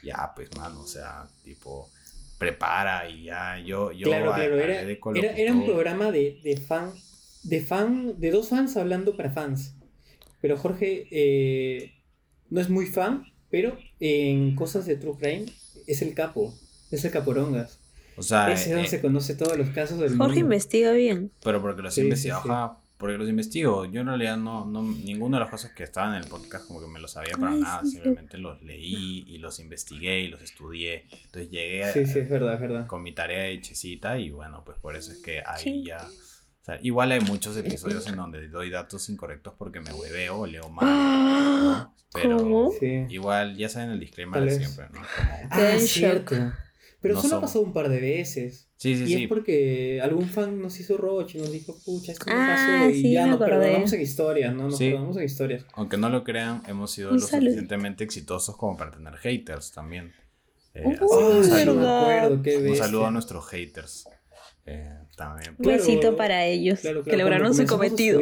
ya, 0.04 0.34
pues, 0.36 0.56
mano, 0.58 0.82
o 0.82 0.88
sea, 0.88 1.28
tipo, 1.44 1.90
prepara 2.44 3.10
y 3.10 3.24
ya, 3.24 3.58
yo, 3.60 3.92
yo 3.92 4.08
claro, 4.08 4.34
claro, 4.34 4.58
era, 4.58 5.32
era, 5.32 5.54
un 5.54 5.66
programa 5.66 6.12
de, 6.12 6.42
de, 6.44 6.58
fan, 6.58 6.92
de 7.44 7.62
fan, 7.62 8.20
de 8.20 8.32
dos 8.32 8.50
fans 8.50 8.76
hablando 8.76 9.16
para 9.16 9.32
fans. 9.32 9.76
Pero 10.42 10.58
Jorge 10.58 11.08
eh, 11.10 11.94
no 12.50 12.60
es 12.60 12.70
muy 12.70 12.86
fan, 12.86 13.24
pero 13.50 13.78
en 14.02 14.56
cosas 14.56 14.86
de 14.86 14.98
True 14.98 15.16
Crime 15.18 15.46
es 15.88 16.02
el 16.02 16.14
capo, 16.14 16.54
es 16.92 17.06
el 17.06 17.12
caporongas. 17.12 17.80
O 18.18 18.22
sea, 18.22 18.52
ese 18.52 18.72
donde 18.72 18.86
eh, 18.86 18.90
se 18.90 19.02
conoce 19.02 19.36
todos 19.36 19.58
los 19.58 19.70
casos 19.70 20.00
del 20.00 20.18
Jorge 20.18 20.40
investiga 20.40 20.92
bien. 20.92 21.32
Pero 21.44 21.62
porque 21.62 21.82
los 21.82 21.98
investiga, 21.98 22.78
porque 23.04 23.18
los 23.18 23.28
investigo. 23.28 23.84
Yo 23.84 24.00
en 24.00 24.08
realidad 24.08 24.38
no, 24.38 24.64
no, 24.64 24.82
ninguno 24.82 25.36
de 25.36 25.42
los 25.42 25.50
casos 25.50 25.72
que 25.72 25.84
estaban 25.84 26.16
en 26.16 26.24
el 26.24 26.30
podcast 26.30 26.66
como 26.66 26.80
que 26.80 26.88
me 26.88 27.02
los 27.02 27.12
sabía 27.12 27.36
para 27.36 27.52
nada. 27.52 27.84
Simplemente 27.84 28.38
los 28.38 28.64
leí 28.64 29.26
y 29.28 29.40
los 29.40 29.60
investigué 29.60 30.22
y 30.22 30.30
los 30.30 30.42
estudié. 30.42 31.06
Entonces 31.12 31.52
llegué 31.52 31.92
sí, 31.92 32.06
sí, 32.06 32.20
es 32.20 32.30
verdad, 32.30 32.54
es 32.54 32.62
verdad. 32.62 32.88
con 32.88 33.04
mi 33.04 33.12
tarea 33.12 33.48
hechecita 33.48 34.18
y 34.18 34.30
bueno, 34.32 34.64
pues 34.64 34.78
por 34.78 34.96
eso 34.96 35.12
es 35.12 35.18
que 35.18 35.44
ahí 35.46 35.84
ya... 35.84 35.98
O 35.98 36.66
sea, 36.66 36.80
igual 36.82 37.12
hay 37.12 37.20
muchos 37.20 37.58
episodios 37.58 38.08
en 38.08 38.16
donde 38.16 38.48
doy 38.48 38.70
datos 38.70 39.10
incorrectos 39.10 39.54
porque 39.58 39.82
me 39.82 39.92
hueveo 39.92 40.40
o 40.40 40.48
leo 40.48 40.70
mal. 40.70 41.90
Pero 42.14 42.72
igual 43.10 43.58
ya 43.58 43.68
saben 43.68 43.90
el 43.90 44.00
disclaimer 44.00 44.46
de 44.46 44.60
siempre, 44.60 44.86
¿no? 44.94 45.02
ah, 45.52 45.78
cierto. 45.78 46.36
Pero 47.04 47.22
solo 47.22 47.36
ha 47.36 47.42
pasado 47.42 47.66
un 47.66 47.74
par 47.74 47.90
de 47.90 48.00
veces. 48.00 48.70
Sí, 48.78 48.96
sí, 48.96 49.04
y 49.04 49.08
sí. 49.08 49.24
es 49.24 49.28
porque 49.28 50.00
algún 50.02 50.30
fan 50.30 50.62
nos 50.62 50.80
hizo 50.80 50.96
roche 50.96 51.38
y 51.38 51.42
nos 51.42 51.52
dijo, 51.52 51.76
pucha, 51.84 52.14
esto 52.14 52.26
no 52.28 52.34
ah, 52.34 52.56
pasó. 52.56 52.90
Y 52.92 53.12
ya 53.12 53.28
nos 53.28 53.40
perdonamos 53.40 53.92
en 53.92 54.02
historias, 54.02 54.56
¿no? 54.56 54.70
Nos 54.70 54.80
perdonamos 54.80 55.18
en 55.18 55.24
historias. 55.26 55.66
Aunque 55.74 55.98
no 55.98 56.10
lo 56.10 56.24
crean, 56.24 56.64
hemos 56.66 56.92
sido 56.92 57.12
lo 57.12 57.20
suficientemente 57.20 58.06
exitosos 58.06 58.56
como 58.56 58.78
para 58.78 58.92
tener 58.92 59.18
haters 59.18 59.74
también. 59.74 60.14
Eh, 60.74 60.82
uh, 60.86 61.38
un, 61.38 61.44
saludo, 61.44 62.30
un 62.30 62.76
saludo 62.78 63.06
a 63.06 63.12
nuestros 63.12 63.46
haters. 63.50 64.08
Eh, 64.66 64.90
también. 65.18 65.56
Un 65.60 65.66
besito 65.66 66.16
para 66.16 66.46
ellos 66.46 66.80
que 66.80 67.18
lograron 67.18 67.54
su 67.54 67.66
cometido 67.66 68.22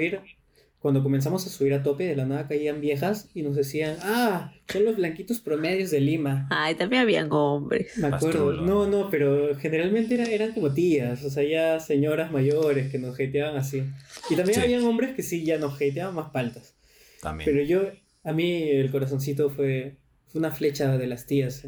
cuando 0.82 1.04
comenzamos 1.04 1.46
a 1.46 1.50
subir 1.52 1.76
a 1.76 1.84
tope, 1.84 2.06
de 2.06 2.16
la 2.16 2.26
nada 2.26 2.48
caían 2.48 2.82
viejas 2.82 3.30
y 3.36 3.44
nos 3.44 3.56
decían, 3.56 3.98
ah, 4.02 4.52
son 4.68 4.84
los 4.84 4.96
blanquitos 4.96 5.40
promedios 5.40 5.92
de 5.92 6.02
Lima. 6.02 6.48
Ay, 6.50 6.74
también 6.74 7.04
habían 7.04 7.28
hombres. 7.32 7.96
Me 7.98 8.08
acuerdo. 8.08 8.54
No, 8.54 8.88
no, 8.88 9.12
pero 9.12 9.56
generalmente 9.58 10.34
eran 10.34 10.54
como 10.54 10.74
tías, 10.74 11.24
o 11.24 11.30
sea, 11.30 11.44
ya 11.44 11.80
señoras 11.80 12.32
mayores 12.32 12.92
que 12.92 12.98
nos 12.98 13.14
hateaban 13.14 13.58
así. 13.58 13.84
Y 14.32 14.36
también 14.36 14.60
habían 14.60 14.84
hombres 14.84 15.16
que 15.16 15.22
sí, 15.22 15.46
ya 15.46 15.60
nos 15.60 15.76
hateaban 15.76 16.16
más 16.16 16.32
paltas. 16.32 16.74
También. 17.22 17.48
Pero 17.52 17.64
yo, 17.64 17.84
a 18.24 18.34
mí 18.34 18.64
el 18.72 18.90
corazoncito 18.90 19.52
fue, 19.52 19.98
fue 20.30 20.40
una 20.40 20.50
flecha 20.50 20.98
de 20.98 21.06
las 21.06 21.28
tías. 21.28 21.64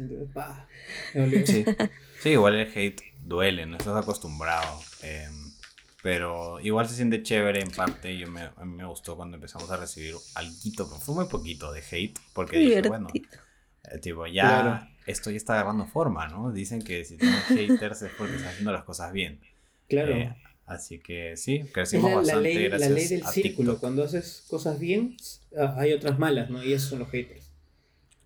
sí. 1.46 1.64
sí, 2.20 2.30
igual 2.30 2.56
el 2.56 2.68
hate 2.74 3.00
duele, 3.22 3.64
no 3.66 3.76
estás 3.76 3.96
acostumbrado. 3.96 4.80
Eh, 5.04 5.28
pero 6.04 6.60
igual 6.60 6.86
se 6.86 6.96
siente 6.96 7.22
chévere 7.22 7.62
en 7.62 7.70
parte. 7.70 8.18
Yo 8.18 8.28
me, 8.28 8.42
a 8.42 8.64
mí 8.66 8.76
me 8.76 8.84
gustó 8.84 9.16
cuando 9.16 9.36
empezamos 9.36 9.70
a 9.70 9.78
recibir 9.78 10.14
algo, 10.34 10.52
pero 10.76 11.00
fue 11.00 11.14
muy 11.14 11.24
poquito 11.28 11.72
de 11.72 11.80
hate. 11.80 12.18
Porque 12.34 12.58
dije, 12.58 12.82
bueno, 12.82 13.08
eh, 13.14 13.98
tipo, 14.02 14.26
ya 14.26 14.86
esto 15.06 15.30
ya 15.30 15.38
está 15.38 15.54
agarrando 15.54 15.86
forma, 15.86 16.28
¿no? 16.28 16.52
Dicen 16.52 16.82
que 16.82 17.06
si 17.06 17.16
tienes 17.16 17.42
haters 17.48 18.02
es 18.02 18.12
porque 18.18 18.34
estás 18.34 18.50
haciendo 18.50 18.70
las 18.70 18.84
cosas 18.84 19.14
bien. 19.14 19.40
Claro. 19.88 20.14
Eh, 20.14 20.36
así 20.66 20.98
que 20.98 21.38
sí, 21.38 21.64
crecimos 21.72 22.10
la, 22.10 22.16
bastante 22.18 22.52
la 22.52 22.54
ley, 22.54 22.68
gracias 22.68 22.90
la 22.90 22.96
ley 22.96 23.08
del 23.08 23.24
círculo. 23.24 23.78
Cuando 23.78 24.04
haces 24.04 24.44
cosas 24.46 24.78
bien, 24.78 25.16
ah, 25.56 25.74
hay 25.78 25.94
otras 25.94 26.18
malas, 26.18 26.50
¿no? 26.50 26.62
Y 26.62 26.74
esos 26.74 26.90
son 26.90 26.98
los 26.98 27.08
haters. 27.08 27.50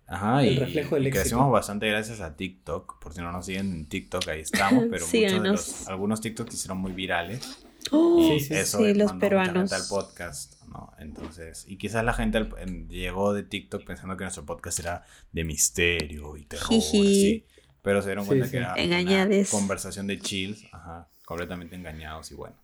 Ajá, 0.05 0.43
el 0.43 0.55
y, 0.55 0.59
reflejo 0.59 0.95
del 0.95 1.07
y 1.07 1.11
crecimos 1.11 1.49
bastante 1.49 1.87
gracias 1.87 2.19
a 2.19 2.35
TikTok. 2.35 2.99
Por 2.99 3.13
si 3.13 3.21
no 3.21 3.31
nos 3.31 3.45
siguen 3.45 3.71
en 3.71 3.85
TikTok, 3.85 4.27
ahí 4.27 4.41
estamos. 4.41 4.83
Pero 4.91 5.05
muchos 5.05 5.43
de 5.43 5.49
los, 5.49 5.87
algunos 5.87 6.19
TikToks 6.19 6.53
hicieron 6.53 6.79
muy 6.79 6.91
virales. 6.91 7.65
Oh, 7.91 8.19
y 8.19 8.37
eso 8.53 8.77
sí, 8.79 8.93
los 8.93 9.13
peruanos. 9.13 9.71
al 9.73 9.83
podcast, 9.89 10.61
¿no? 10.67 10.93
Entonces, 10.99 11.65
y 11.67 11.77
quizás 11.77 12.03
la 12.03 12.13
gente 12.13 12.47
llegó 12.89 13.33
de 13.33 13.43
TikTok 13.43 13.85
pensando 13.85 14.17
que 14.17 14.23
nuestro 14.23 14.45
podcast 14.45 14.79
era 14.79 15.05
de 15.31 15.43
misterio 15.43 16.37
y 16.37 16.45
terror, 16.45 16.67
así, 16.77 17.45
pero 17.81 18.01
se 18.01 18.09
dieron 18.09 18.25
cuenta 18.25 18.49
que 18.49 18.57
era 18.57 18.75
una 18.75 19.45
conversación 19.49 20.07
de 20.07 20.19
chills, 20.19 20.65
ajá, 20.71 21.07
completamente 21.25 21.75
engañados 21.75 22.31
y 22.31 22.35
bueno. 22.35 22.55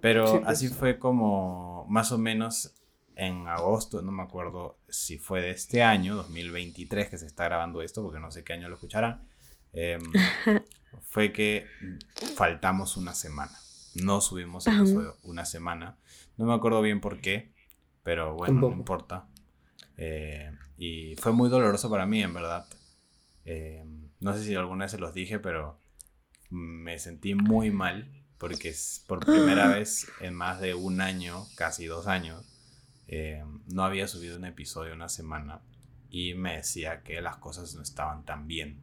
Pero 0.00 0.40
pues. 0.40 0.42
así 0.46 0.68
fue 0.68 0.98
como 0.98 1.86
más 1.88 2.12
o 2.12 2.18
menos 2.18 2.74
en 3.16 3.46
agosto, 3.48 4.00
no 4.00 4.12
me 4.12 4.22
acuerdo 4.22 4.78
si 4.88 5.18
fue 5.18 5.42
de 5.42 5.50
este 5.50 5.82
año, 5.82 6.16
2023, 6.16 7.10
que 7.10 7.18
se 7.18 7.26
está 7.26 7.44
grabando 7.44 7.82
esto, 7.82 8.02
porque 8.02 8.18
no 8.18 8.30
sé 8.30 8.44
qué 8.44 8.54
año 8.54 8.68
lo 8.68 8.76
escucharán, 8.76 9.22
em, 9.74 10.00
fue 11.02 11.32
que 11.32 11.66
faltamos 12.34 12.96
una 12.96 13.14
semana. 13.14 13.52
No 13.94 14.20
subimos 14.20 14.66
el 14.66 14.78
episodio 14.78 15.16
una 15.22 15.44
semana. 15.44 15.96
No 16.36 16.46
me 16.46 16.54
acuerdo 16.54 16.80
bien 16.80 17.00
por 17.00 17.20
qué, 17.20 17.52
pero 18.02 18.34
bueno, 18.34 18.60
no 18.60 18.72
importa. 18.72 19.26
Eh, 19.96 20.50
y 20.78 21.16
fue 21.16 21.32
muy 21.32 21.48
doloroso 21.48 21.90
para 21.90 22.06
mí, 22.06 22.22
en 22.22 22.32
verdad. 22.32 22.66
Eh, 23.44 23.84
no 24.20 24.34
sé 24.34 24.44
si 24.44 24.54
alguna 24.54 24.84
vez 24.84 24.92
se 24.92 24.98
los 24.98 25.12
dije, 25.12 25.38
pero 25.38 25.78
me 26.50 26.98
sentí 26.98 27.34
muy 27.34 27.70
mal 27.70 28.10
porque 28.38 28.74
por 29.06 29.20
primera 29.20 29.68
vez 29.74 30.10
en 30.20 30.34
más 30.34 30.60
de 30.60 30.74
un 30.74 31.00
año, 31.00 31.46
casi 31.56 31.86
dos 31.86 32.06
años, 32.06 32.46
eh, 33.08 33.44
no 33.66 33.84
había 33.84 34.08
subido 34.08 34.36
un 34.36 34.44
episodio 34.44 34.94
una 34.94 35.08
semana 35.08 35.60
y 36.10 36.34
me 36.34 36.56
decía 36.56 37.02
que 37.02 37.20
las 37.20 37.36
cosas 37.36 37.74
no 37.74 37.82
estaban 37.82 38.24
tan 38.24 38.46
bien. 38.46 38.78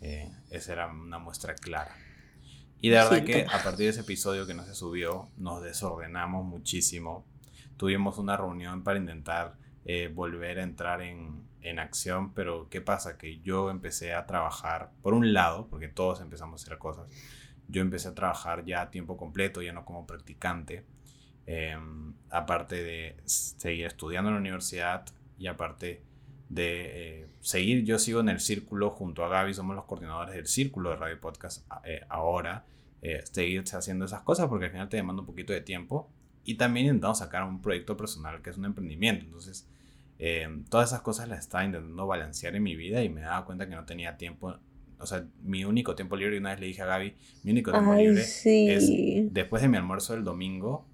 esa 0.00 0.72
era 0.72 0.86
una 0.88 1.18
muestra 1.18 1.54
clara. 1.54 1.96
Y 2.86 2.88
de 2.88 2.94
verdad 2.98 3.24
que 3.24 3.46
a 3.52 3.64
partir 3.64 3.86
de 3.86 3.88
ese 3.88 4.02
episodio 4.02 4.46
que 4.46 4.54
no 4.54 4.64
se 4.64 4.72
subió, 4.72 5.28
nos 5.36 5.60
desordenamos 5.60 6.44
muchísimo. 6.44 7.26
Tuvimos 7.76 8.16
una 8.18 8.36
reunión 8.36 8.84
para 8.84 9.00
intentar 9.00 9.56
eh, 9.84 10.08
volver 10.14 10.60
a 10.60 10.62
entrar 10.62 11.02
en, 11.02 11.42
en, 11.62 11.80
acción, 11.80 12.32
pero 12.32 12.68
¿qué 12.70 12.80
pasa? 12.80 13.18
Que 13.18 13.40
yo 13.40 13.70
empecé 13.70 14.14
a 14.14 14.24
trabajar, 14.26 14.92
por 15.02 15.14
un 15.14 15.32
lado, 15.32 15.66
porque 15.66 15.88
todos 15.88 16.20
empezamos 16.20 16.60
a 16.60 16.64
hacer 16.64 16.78
cosas, 16.78 17.08
yo 17.66 17.82
empecé 17.82 18.06
a 18.06 18.14
trabajar 18.14 18.64
ya 18.64 18.82
a 18.82 18.90
tiempo 18.92 19.16
completo, 19.16 19.62
ya 19.62 19.72
no 19.72 19.84
como 19.84 20.06
practicante, 20.06 20.84
em, 21.46 22.14
aparte 22.30 22.84
de 22.84 23.16
seguir 23.24 23.86
estudiando 23.86 24.30
en 24.30 24.36
la 24.36 24.40
universidad 24.40 25.04
y 25.38 25.48
aparte 25.48 26.04
de 26.48 27.22
eh, 27.22 27.26
seguir, 27.40 27.84
yo 27.84 27.98
sigo 27.98 28.20
en 28.20 28.28
el 28.28 28.40
círculo 28.40 28.90
junto 28.90 29.24
a 29.24 29.28
Gaby, 29.28 29.54
somos 29.54 29.74
los 29.74 29.84
coordinadores 29.84 30.34
del 30.34 30.46
círculo 30.46 30.90
de 30.90 30.96
Radio 30.96 31.20
Podcast 31.20 31.66
eh, 31.84 32.02
ahora, 32.08 32.64
eh, 33.02 33.22
seguir 33.30 33.64
haciendo 33.72 34.04
esas 34.04 34.22
cosas 34.22 34.48
porque 34.48 34.66
al 34.66 34.70
final 34.70 34.88
te 34.88 34.96
demanda 34.96 35.20
un 35.20 35.26
poquito 35.26 35.52
de 35.52 35.60
tiempo. 35.60 36.10
Y 36.44 36.54
también 36.54 36.86
intentamos 36.86 37.18
sacar 37.18 37.42
un 37.42 37.60
proyecto 37.60 37.96
personal 37.96 38.40
que 38.40 38.50
es 38.50 38.56
un 38.56 38.66
emprendimiento, 38.66 39.24
entonces 39.24 39.68
todas 40.70 40.90
esas 40.90 41.02
cosas 41.02 41.28
las 41.28 41.40
estaba 41.40 41.64
intentando 41.64 42.06
balancear 42.06 42.56
en 42.56 42.62
mi 42.62 42.74
vida 42.74 43.02
y 43.02 43.10
me 43.10 43.20
daba 43.20 43.44
cuenta 43.44 43.68
que 43.68 43.74
no 43.74 43.84
tenía 43.84 44.16
tiempo, 44.16 44.56
o 44.98 45.06
sea, 45.06 45.26
mi 45.42 45.64
único 45.64 45.94
tiempo 45.94 46.16
libre, 46.16 46.36
y 46.36 46.38
una 46.38 46.50
vez 46.50 46.60
le 46.60 46.66
dije 46.68 46.82
a 46.82 46.86
Gaby, 46.86 47.14
mi 47.42 47.50
único 47.50 47.72
tiempo 47.72 47.92
libre 47.94 48.22
es 48.22 49.34
después 49.34 49.60
de 49.60 49.68
mi 49.68 49.76
almuerzo 49.76 50.14
del 50.14 50.22
domingo 50.22 50.86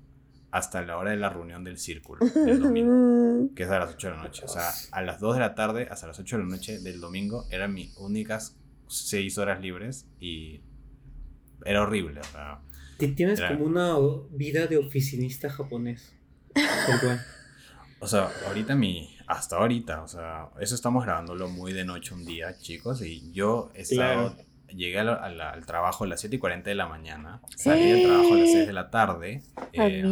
hasta 0.53 0.83
la 0.83 0.99
hora 0.99 1.11
de 1.11 1.17
la 1.17 1.31
reunión 1.31 1.65
del 1.65 1.79
círculo 1.79 2.25
del 2.27 2.61
domingo, 2.61 3.49
que 3.57 3.65
es 3.65 3.71
a 3.71 3.79
las 3.81 3.95
8 3.95 4.09
de 4.09 4.15
la 4.15 4.23
noche. 4.23 4.43
O 4.45 4.49
sea, 4.49 4.71
a 4.93 5.03
las 5.03 5.19
2 5.19 5.35
de 5.35 5.41
la 5.41 5.55
tarde 5.55 5.89
hasta 5.91 6.07
las 6.07 6.19
8 6.21 6.37
de 6.37 6.43
la 6.45 6.49
noche 6.49 6.79
del 6.79 7.01
domingo 7.01 7.47
eran 7.51 7.73
mis 7.75 7.97
únicas 7.97 8.57
6 8.87 9.39
horas 9.39 9.61
libres 9.61 10.07
y 10.21 10.61
era 11.65 11.83
horrible. 11.83 12.21
O 12.21 12.25
sea, 12.25 12.61
Tienes 12.99 13.41
como 13.41 13.65
una 13.65 13.97
vida 14.31 14.67
de 14.67 14.77
oficinista 14.77 15.51
japonés. 15.51 16.15
o 18.01 18.07
sea, 18.07 18.31
ahorita 18.47 18.77
mi. 18.77 19.17
Hasta 19.27 19.57
ahorita, 19.57 20.03
o 20.03 20.09
sea, 20.09 20.51
eso 20.61 20.75
estamos 20.75 21.05
grabándolo 21.05 21.49
muy 21.49 21.73
de 21.73 21.85
noche 21.85 22.13
un 22.13 22.25
día, 22.25 22.59
chicos, 22.59 23.01
y 23.03 23.33
yo 23.33 23.71
he 23.75 23.83
estado 23.83 24.37
llegué 24.75 24.99
al, 24.99 25.67
trabajo 25.67 26.05
a 26.05 26.07
las 26.07 26.21
7 26.21 26.37
y 26.37 26.39
40 26.39 26.71
de 26.71 26.77
la 26.77 26.87
mañana, 26.87 27.41
salí 27.57 27.91
del 27.91 28.07
trabajo 28.07 28.35
a 28.35 28.37
las 28.39 28.53
6 28.53 28.67
de 28.67 28.73
la 28.73 28.91
tarde, 28.91 29.43
eh, 29.73 30.03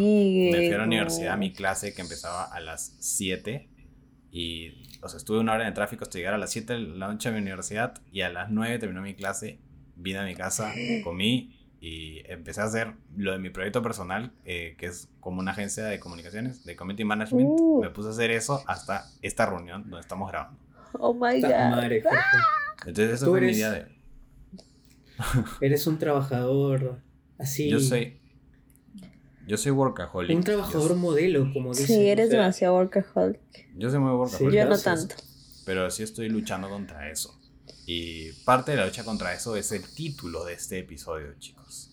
me 0.52 0.58
fui 0.58 0.72
a 0.72 0.78
la 0.78 0.84
universidad 0.84 1.32
a 1.34 1.36
mi 1.36 1.52
clase 1.52 1.94
que 1.94 2.02
empezaba 2.02 2.44
a 2.44 2.60
las 2.60 2.96
7 3.00 3.68
y, 4.30 4.98
o 5.02 5.08
sea, 5.08 5.18
estuve 5.18 5.38
una 5.38 5.52
hora 5.52 5.62
en 5.62 5.68
el 5.68 5.74
tráfico 5.74 6.04
hasta 6.04 6.18
llegar 6.18 6.34
a 6.34 6.38
las 6.38 6.50
7 6.50 6.72
de 6.72 6.78
la 6.78 7.08
noche 7.08 7.28
a 7.28 7.32
mi 7.32 7.38
universidad 7.38 7.94
y 8.12 8.22
a 8.22 8.30
las 8.30 8.50
9 8.50 8.78
terminó 8.78 9.02
mi 9.02 9.14
clase, 9.14 9.58
vine 9.96 10.18
a 10.18 10.24
mi 10.24 10.34
casa, 10.34 10.72
comí 11.04 11.56
y 11.80 12.22
empecé 12.30 12.60
a 12.60 12.64
hacer 12.64 12.92
lo 13.16 13.32
de 13.32 13.38
mi 13.38 13.48
proyecto 13.48 13.82
personal, 13.82 14.32
eh, 14.44 14.74
que 14.78 14.86
es 14.86 15.08
como 15.18 15.40
una 15.40 15.52
agencia 15.52 15.84
de 15.84 15.98
comunicaciones, 15.98 16.64
de 16.64 16.76
community 16.76 17.04
management. 17.04 17.48
Uh. 17.48 17.80
Me 17.82 17.90
puse 17.90 18.08
a 18.08 18.10
hacer 18.10 18.30
eso 18.30 18.62
hasta 18.66 19.06
esta 19.22 19.46
reunión 19.46 19.84
donde 19.84 20.00
estamos 20.00 20.30
grabando. 20.30 20.58
Oh 20.92 21.14
my 21.14 21.40
God. 21.40 21.50
Entonces, 22.86 23.10
eso 23.14 23.30
fue 23.30 23.40
mi 23.40 23.54
día 23.54 23.70
de 23.70 23.99
Eres 25.60 25.86
un 25.86 25.98
trabajador 25.98 27.00
así. 27.38 27.68
Yo 27.68 27.80
soy. 27.80 28.20
Yo 29.46 29.56
soy 29.56 29.72
workaholic. 29.72 30.36
Un 30.36 30.44
trabajador 30.44 30.94
modelo, 30.94 31.52
como 31.52 31.70
dicen. 31.70 31.86
Sí, 31.86 32.08
eres 32.08 32.30
demasiado 32.30 32.76
workaholic. 32.76 33.40
Yo 33.76 33.90
soy 33.90 33.98
muy 33.98 34.12
workaholic. 34.12 34.54
yo 34.54 34.68
no 34.68 34.78
tanto. 34.78 35.16
Pero 35.66 35.90
sí 35.90 36.02
estoy 36.02 36.28
luchando 36.28 36.68
contra 36.68 37.10
eso. 37.10 37.36
Y 37.86 38.32
parte 38.44 38.72
de 38.72 38.76
la 38.76 38.86
lucha 38.86 39.04
contra 39.04 39.34
eso 39.34 39.56
es 39.56 39.72
el 39.72 39.82
título 39.82 40.44
de 40.44 40.54
este 40.54 40.78
episodio, 40.78 41.34
chicos. 41.38 41.90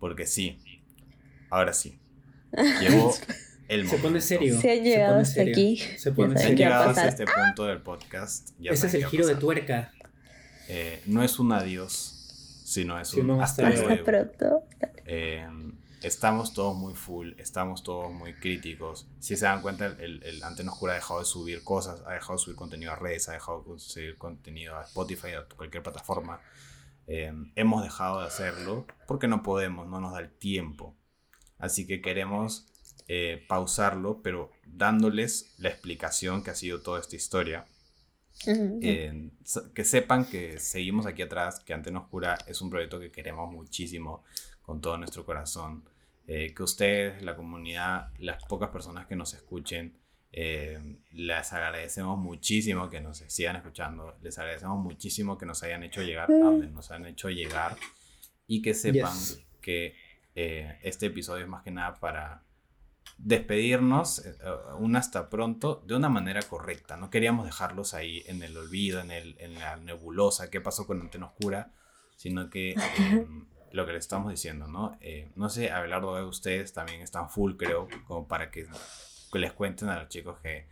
Porque 0.00 0.26
sí. 0.26 0.58
Ahora 1.50 1.72
sí. 1.72 2.00
Llegó 2.80 3.14
el 3.68 3.84
momento. 3.84 3.96
Se 3.96 4.02
pone 4.02 4.20
serio. 4.20 4.60
Se 4.60 4.70
ha 4.72 4.74
llegado 4.74 5.20
hasta 5.20 5.42
aquí. 5.42 5.76
Se 5.98 6.10
pone 6.10 6.36
serio. 6.36 6.56
llegado 6.56 6.90
hasta 6.90 7.08
este 7.08 7.26
punto 7.26 7.66
del 7.66 7.80
podcast. 7.80 8.50
Ese 8.60 8.88
es 8.88 8.94
el 8.94 9.06
giro 9.06 9.26
de 9.26 9.36
tuerca. 9.36 9.92
Eh, 10.68 11.02
no 11.06 11.22
es 11.22 11.38
un 11.38 11.52
adiós 11.52 12.11
sino 12.72 12.98
es 12.98 13.12
un 13.14 13.40
hasta, 13.40 13.70
pronto. 14.04 14.62
Eh, 15.04 15.46
estamos 16.02 16.54
todos 16.54 16.76
muy 16.76 16.94
full, 16.94 17.32
estamos 17.38 17.82
todos 17.82 18.10
muy 18.12 18.34
críticos. 18.34 19.06
Si 19.20 19.36
se 19.36 19.44
dan 19.44 19.60
cuenta, 19.60 19.86
el, 19.86 20.22
el 20.22 20.42
Ante 20.42 20.62
Oscura 20.62 20.92
ha 20.92 20.96
dejado 20.96 21.20
de 21.20 21.26
subir 21.26 21.62
cosas, 21.62 22.02
ha 22.06 22.12
dejado 22.12 22.34
de 22.34 22.38
subir 22.38 22.56
contenido 22.56 22.92
a 22.92 22.96
redes, 22.96 23.28
ha 23.28 23.32
dejado 23.32 23.64
de 23.74 23.78
subir 23.78 24.16
contenido 24.16 24.76
a 24.76 24.82
Spotify, 24.82 25.32
a 25.32 25.44
cualquier 25.54 25.82
plataforma. 25.82 26.40
Eh, 27.06 27.32
hemos 27.56 27.82
dejado 27.82 28.20
de 28.20 28.26
hacerlo 28.26 28.86
porque 29.06 29.28
no 29.28 29.42
podemos, 29.42 29.88
no 29.88 30.00
nos 30.00 30.12
da 30.12 30.20
el 30.20 30.30
tiempo. 30.30 30.96
Así 31.58 31.86
que 31.86 32.00
queremos 32.00 32.66
eh, 33.08 33.44
pausarlo, 33.48 34.22
pero 34.22 34.50
dándoles 34.66 35.54
la 35.58 35.68
explicación 35.68 36.42
que 36.42 36.50
ha 36.50 36.54
sido 36.54 36.80
toda 36.80 37.00
esta 37.00 37.16
historia. 37.16 37.66
Que 38.44 39.84
sepan 39.84 40.24
que 40.24 40.58
seguimos 40.58 41.06
aquí 41.06 41.22
atrás, 41.22 41.60
que 41.60 41.74
Antena 41.74 42.00
Oscura 42.00 42.38
es 42.46 42.60
un 42.60 42.70
proyecto 42.70 42.98
que 42.98 43.10
queremos 43.10 43.52
muchísimo 43.52 44.24
con 44.62 44.80
todo 44.80 44.96
nuestro 44.96 45.24
corazón. 45.24 45.84
Eh, 46.26 46.54
que 46.54 46.62
ustedes, 46.62 47.22
la 47.22 47.34
comunidad, 47.34 48.10
las 48.18 48.44
pocas 48.44 48.70
personas 48.70 49.06
que 49.06 49.16
nos 49.16 49.34
escuchen, 49.34 49.98
eh, 50.30 50.78
les 51.10 51.52
agradecemos 51.52 52.16
muchísimo 52.18 52.88
que 52.88 53.00
nos 53.00 53.18
sigan 53.18 53.56
escuchando, 53.56 54.16
les 54.22 54.38
agradecemos 54.38 54.78
muchísimo 54.78 55.36
que 55.36 55.44
nos 55.44 55.62
hayan 55.62 55.82
hecho 55.82 56.00
llegar 56.02 56.30
a 56.30 56.34
donde 56.34 56.68
nos 56.68 56.90
han 56.90 57.04
hecho 57.06 57.28
llegar 57.28 57.76
y 58.46 58.62
que 58.62 58.72
sepan 58.72 59.14
que 59.60 59.94
eh, 60.34 60.78
este 60.82 61.06
episodio 61.06 61.42
es 61.42 61.50
más 61.50 61.62
que 61.62 61.70
nada 61.70 61.98
para 62.00 62.42
despedirnos 63.18 64.24
un 64.78 64.96
hasta 64.96 65.28
pronto 65.30 65.82
de 65.86 65.94
una 65.94 66.08
manera 66.08 66.42
correcta. 66.42 66.96
No 66.96 67.10
queríamos 67.10 67.46
dejarlos 67.46 67.94
ahí 67.94 68.22
en 68.26 68.42
el 68.42 68.56
olvido, 68.56 69.00
en, 69.00 69.10
el, 69.10 69.36
en 69.38 69.54
la 69.54 69.76
nebulosa, 69.76 70.50
qué 70.50 70.60
pasó 70.60 70.86
con 70.86 71.00
Antena 71.00 71.26
Oscura, 71.26 71.72
sino 72.16 72.50
que 72.50 72.74
lo 73.72 73.86
que 73.86 73.92
les 73.92 74.04
estamos 74.04 74.30
diciendo, 74.30 74.68
¿no? 74.68 74.96
Eh, 75.00 75.30
no 75.34 75.48
sé, 75.48 75.70
Abelardo, 75.70 76.14
de 76.16 76.24
ustedes 76.24 76.72
también 76.72 77.00
están 77.00 77.30
full, 77.30 77.54
creo, 77.56 77.88
como 78.06 78.28
para 78.28 78.50
que, 78.50 78.66
les 79.32 79.52
cuenten 79.52 79.88
a 79.88 79.98
los 79.98 80.08
chicos 80.08 80.38
que 80.40 80.68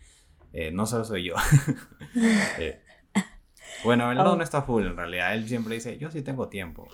eh, 0.53 0.71
no 0.71 0.87
solo 0.87 1.05
soy 1.05 1.25
yo. 1.25 1.35
Eh, 2.59 2.83
bueno, 3.85 4.05
Abelardo 4.05 4.33
oh. 4.33 4.37
no 4.37 4.43
está 4.43 4.63
full 4.63 4.85
en 4.85 4.97
realidad, 4.97 5.33
él 5.35 5.49
siempre 5.49 5.75
dice, 5.75 5.97
yo 5.97 6.11
sí 6.11 6.23
tengo 6.23 6.49
tiempo. 6.49 6.89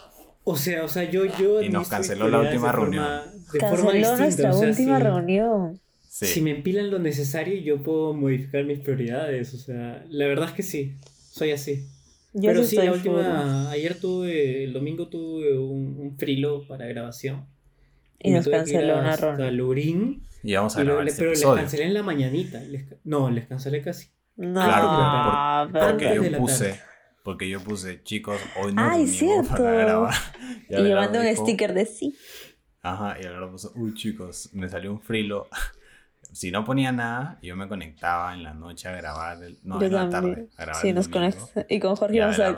O 0.49 0.57
sea, 0.57 0.85
o 0.85 0.89
sea, 0.89 1.03
yo, 1.03 1.25
yo 1.25 1.61
y 1.61 1.71
nos 1.71 1.89
canceló 1.89 2.29
la 2.29 2.39
última 2.39 2.71
reunión. 2.71 3.05
de 3.53 3.59
canceló 3.59 4.17
nuestra 4.17 4.55
última 4.55 5.01
reunión. 5.01 5.81
Si 6.09 6.41
me 6.41 6.53
empilan 6.53 6.89
lo 6.89 7.01
necesario, 7.01 7.61
yo 7.61 7.83
puedo 7.83 8.15
modificar 8.15 8.65
mis 8.65 8.79
prioridades. 8.79 9.53
O 9.55 9.59
sea, 9.59 10.05
la 10.09 10.27
verdad 10.29 10.51
es 10.51 10.55
que 10.55 10.63
sí, 10.63 10.95
soy 11.33 11.51
así. 11.51 11.89
Pero 12.41 12.63
sí, 12.63 12.77
la 12.77 12.93
última, 12.93 13.71
ayer 13.71 13.99
tuve, 13.99 14.63
el 14.63 14.73
domingo 14.73 15.09
tuve 15.09 15.59
un, 15.59 15.97
un 15.99 16.17
frilo 16.17 16.65
para 16.69 16.87
grabación. 16.87 17.45
Y, 18.21 18.31
nos 18.31 18.47
canceló 18.47 19.01
una 19.01 19.17
ronda. 19.17 19.51
Lurín. 19.51 20.23
Y 20.45 20.55
vamos 20.55 20.77
a 20.77 20.85
grabar 20.85 21.09
este 21.09 21.23
Pero 21.23 21.33
les 21.33 21.43
cancelé 21.43 21.87
en 21.87 21.95
la 21.95 22.05
mañanita. 22.05 22.63
no, 23.03 23.31
les 23.31 23.49
cancelé 23.49 23.83
casi. 23.83 24.11
No, 24.37 24.63
claro, 24.63 25.73
porque 25.73 26.15
yo 26.15 26.39
puse, 26.39 26.79
porque 27.27 27.49
yo 27.49 27.61
puse, 27.61 28.05
chicos, 28.05 28.41
hoy 28.63 28.73
no 28.73 28.89
Ay, 28.89 29.05
cierto. 29.09 29.49
para 29.49 29.73
grabar. 29.73 30.15
Y, 30.69 30.77
y 30.77 30.83
llevando 30.85 31.19
un 31.19 31.27
sticker 31.37 31.75
de 31.75 31.85
sí. 31.85 32.17
Ajá, 32.83 33.17
y 33.21 33.27
ahora 33.27 33.51
puso, 33.51 33.73
uy 33.75 33.95
chicos, 33.95 34.51
me 34.53 34.69
salió 34.69 34.93
un 34.93 35.01
frilo 35.01 35.49
si 36.33 36.53
no 36.53 36.65
ponía 36.65 36.93
nada, 36.93 37.41
yo 37.43 37.57
me 37.57 37.67
conectaba 37.67 38.33
en 38.33 38.45
la 38.45 38.55
noche 38.55 38.89
a 38.89 38.93
grabar, 38.93 39.39
no, 39.65 39.83
en 39.83 39.93
la 39.93 40.09
tarde, 40.09 40.49
a 40.57 40.63
grabar. 40.63 40.83
Sí, 40.83 40.93
nos 40.93 41.09
conectamos. 41.09 41.51
Y 41.69 41.81
con 41.81 41.97
Jorge 41.97 42.15
íbamos 42.15 42.39
a, 42.39 42.55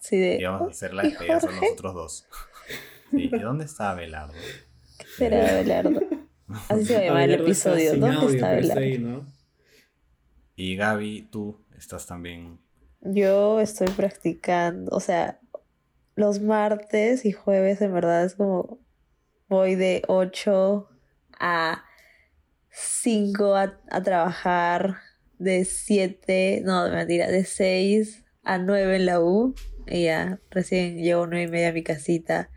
sí, 0.00 0.16
de, 0.16 0.38
íbamos 0.40 0.62
a 0.62 0.70
hacer 0.70 0.94
la 0.94 1.02
despedida 1.02 1.38
son 1.38 1.54
nosotros 1.54 1.94
dos. 1.94 2.26
¿Y 3.12 3.28
dónde 3.28 3.66
está 3.66 3.90
Abelardo? 3.90 4.32
¿Qué 4.96 5.06
será 5.18 5.46
Abelardo? 5.46 6.00
Así 6.70 6.86
se 6.86 6.94
va 6.94 7.00
a 7.00 7.04
llamar 7.04 7.22
el 7.24 7.40
episodio. 7.42 7.96
¿Dónde 7.96 8.34
está 8.34 8.50
Abelardo? 8.52 9.26
Y 10.54 10.74
Gaby, 10.76 11.28
tú 11.30 11.66
estás 11.76 12.06
también. 12.06 12.64
Yo 13.08 13.60
estoy 13.60 13.86
practicando, 13.88 14.90
o 14.90 14.98
sea, 14.98 15.38
los 16.16 16.40
martes 16.40 17.24
y 17.24 17.30
jueves 17.30 17.80
en 17.80 17.92
verdad 17.92 18.24
es 18.24 18.34
como 18.34 18.80
voy 19.48 19.76
de 19.76 20.02
8 20.08 20.88
a 21.38 21.84
5 22.70 23.54
a, 23.54 24.02
trabajar, 24.02 24.96
de 25.38 25.64
7, 25.64 26.62
no, 26.64 26.84
de 26.84 26.96
mentira, 26.96 27.28
de 27.28 27.44
6 27.44 28.24
a 28.42 28.58
9 28.58 28.96
en 28.96 29.06
la 29.06 29.20
U. 29.20 29.54
Y 29.86 30.04
ya 30.04 30.40
recién 30.50 30.98
llego 30.98 31.28
9 31.28 31.44
y 31.44 31.48
media 31.48 31.68
a 31.68 31.72
mi 31.72 31.84
casita 31.84 32.50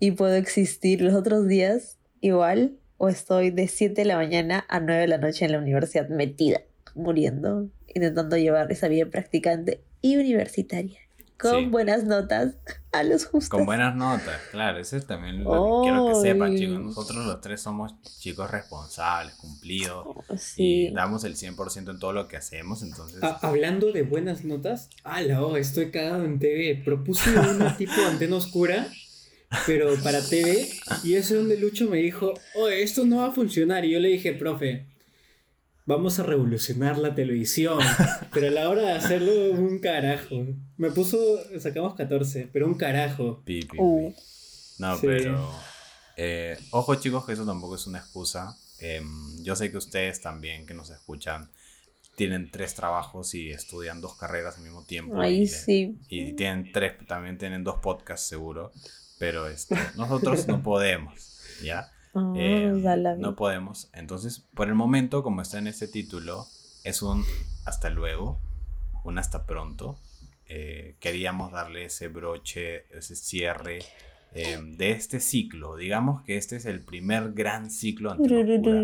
y 0.00 0.10
puedo 0.10 0.34
existir 0.34 1.00
los 1.00 1.14
otros 1.14 1.46
días 1.46 2.00
igual 2.20 2.76
o 2.96 3.08
estoy 3.08 3.50
de 3.50 3.68
7 3.68 3.94
de 3.94 4.04
la 4.04 4.16
mañana 4.16 4.64
a 4.68 4.80
9 4.80 5.02
de 5.02 5.08
la 5.08 5.18
noche 5.18 5.44
en 5.44 5.52
la 5.52 5.58
universidad 5.58 6.08
metida, 6.08 6.62
muriendo, 6.96 7.68
intentando 7.86 8.36
llevar 8.36 8.72
esa 8.72 8.88
vida 8.88 9.06
practicante 9.06 9.84
y 10.02 10.16
universitaria 10.18 11.00
con 11.42 11.70
buenas 11.72 12.04
notas 12.04 12.54
a 12.92 13.02
los 13.02 13.26
justos. 13.26 13.48
Con 13.48 13.66
buenas 13.66 13.96
notas, 13.96 14.40
claro, 14.52 14.78
eso 14.78 14.96
es 14.96 15.06
también 15.06 15.42
lo 15.42 15.50
que 15.50 15.88
quiero 15.88 16.08
que 16.08 16.14
sepan, 16.14 16.56
chicos. 16.56 16.78
Nosotros 16.78 17.26
los 17.26 17.40
tres 17.40 17.60
somos 17.60 18.00
chicos 18.20 18.48
responsables, 18.50 19.34
cumplidos, 19.34 20.06
oh, 20.06 20.22
y 20.56 20.92
damos 20.92 21.24
el 21.24 21.34
100% 21.34 21.90
en 21.90 21.98
todo 21.98 22.12
lo 22.12 22.28
que 22.28 22.36
hacemos, 22.36 22.82
entonces... 22.82 23.20
hablando 23.40 23.92
de 23.92 24.02
buenas 24.02 24.44
notas, 24.44 24.88
ala, 25.02 25.42
oh, 25.42 25.56
estoy 25.56 25.90
cagado 25.90 26.24
en 26.24 26.38
TV. 26.38 26.80
Propuse 26.84 27.30
una 27.36 27.76
tipo 27.78 28.00
antena 28.06 28.36
oscura, 28.36 28.86
pero 29.66 29.96
para 30.02 30.24
TV, 30.24 30.68
y 31.02 31.14
ese 31.14 31.34
donde 31.34 31.58
Lucho 31.58 31.90
me 31.90 31.98
dijo, 31.98 32.34
oh, 32.54 32.68
esto 32.68 33.04
no 33.04 33.18
va 33.18 33.26
a 33.26 33.32
funcionar, 33.32 33.84
y 33.84 33.90
yo 33.90 33.98
le 33.98 34.08
dije, 34.08 34.32
profe, 34.32 34.86
vamos 35.86 36.18
a 36.18 36.22
revolucionar 36.22 36.98
la 36.98 37.14
televisión. 37.14 37.78
pero 38.32 38.48
a 38.48 38.50
la 38.50 38.68
hora 38.68 38.82
de 38.82 38.92
hacerlo, 38.92 39.32
un 39.52 39.78
carajo. 39.78 40.46
Me 40.76 40.90
puso, 40.90 41.18
sacamos 41.58 41.94
14, 41.94 42.48
pero 42.52 42.66
un 42.66 42.74
carajo. 42.74 43.42
Uh. 43.78 44.12
No, 44.78 44.98
pero. 45.00 45.50
Eh, 46.16 46.58
ojo, 46.70 46.94
chicos, 46.96 47.24
que 47.24 47.32
eso 47.32 47.46
tampoco 47.46 47.76
es 47.76 47.86
una 47.86 47.98
excusa. 47.98 48.56
Em, 48.78 49.42
yo 49.42 49.56
sé 49.56 49.70
que 49.70 49.76
ustedes 49.76 50.20
también, 50.20 50.66
que 50.66 50.74
nos 50.74 50.90
escuchan, 50.90 51.50
tienen 52.16 52.50
tres 52.50 52.74
trabajos 52.74 53.34
y 53.34 53.50
estudian 53.50 54.00
dos 54.00 54.16
carreras 54.16 54.56
al 54.56 54.64
mismo 54.64 54.84
tiempo. 54.84 55.20
Ahí 55.20 55.42
y, 55.42 55.46
sí. 55.46 55.98
Y 56.08 56.34
tienen 56.34 56.72
tres, 56.72 56.94
también 57.06 57.38
tienen 57.38 57.64
dos 57.64 57.76
podcasts 57.80 58.26
seguro. 58.28 58.72
Pero 59.18 59.46
este, 59.48 59.76
nosotros 59.96 60.48
no 60.48 60.62
podemos, 60.62 61.38
¿ya? 61.62 61.90
Ah, 62.14 62.32
eh, 62.36 62.72
no 63.18 63.36
podemos. 63.36 63.90
Entonces, 63.94 64.46
por 64.54 64.68
el 64.68 64.74
momento, 64.74 65.22
como 65.22 65.40
está 65.40 65.58
en 65.58 65.66
este 65.66 65.88
título, 65.88 66.46
es 66.84 67.02
un 67.02 67.24
hasta 67.64 67.90
luego, 67.90 68.38
un 69.04 69.18
hasta 69.18 69.46
pronto. 69.46 69.98
Eh, 70.46 70.96
queríamos 71.00 71.52
darle 71.52 71.86
ese 71.86 72.08
broche, 72.08 72.84
ese 72.96 73.16
cierre 73.16 73.78
eh, 74.34 74.58
de 74.62 74.90
este 74.90 75.20
ciclo. 75.20 75.76
Digamos 75.76 76.22
que 76.22 76.36
este 76.36 76.56
es 76.56 76.66
el 76.66 76.84
primer 76.84 77.32
gran 77.32 77.70
ciclo 77.70 78.10
Antena 78.10 78.40
Oscura. 78.40 78.82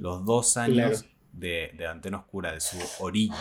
Los 0.00 0.24
dos 0.24 0.56
años 0.56 1.06
de, 1.32 1.72
de 1.76 1.86
Antena 1.86 2.18
Oscura, 2.18 2.52
de 2.52 2.60
su 2.60 2.78
origen. 3.00 3.36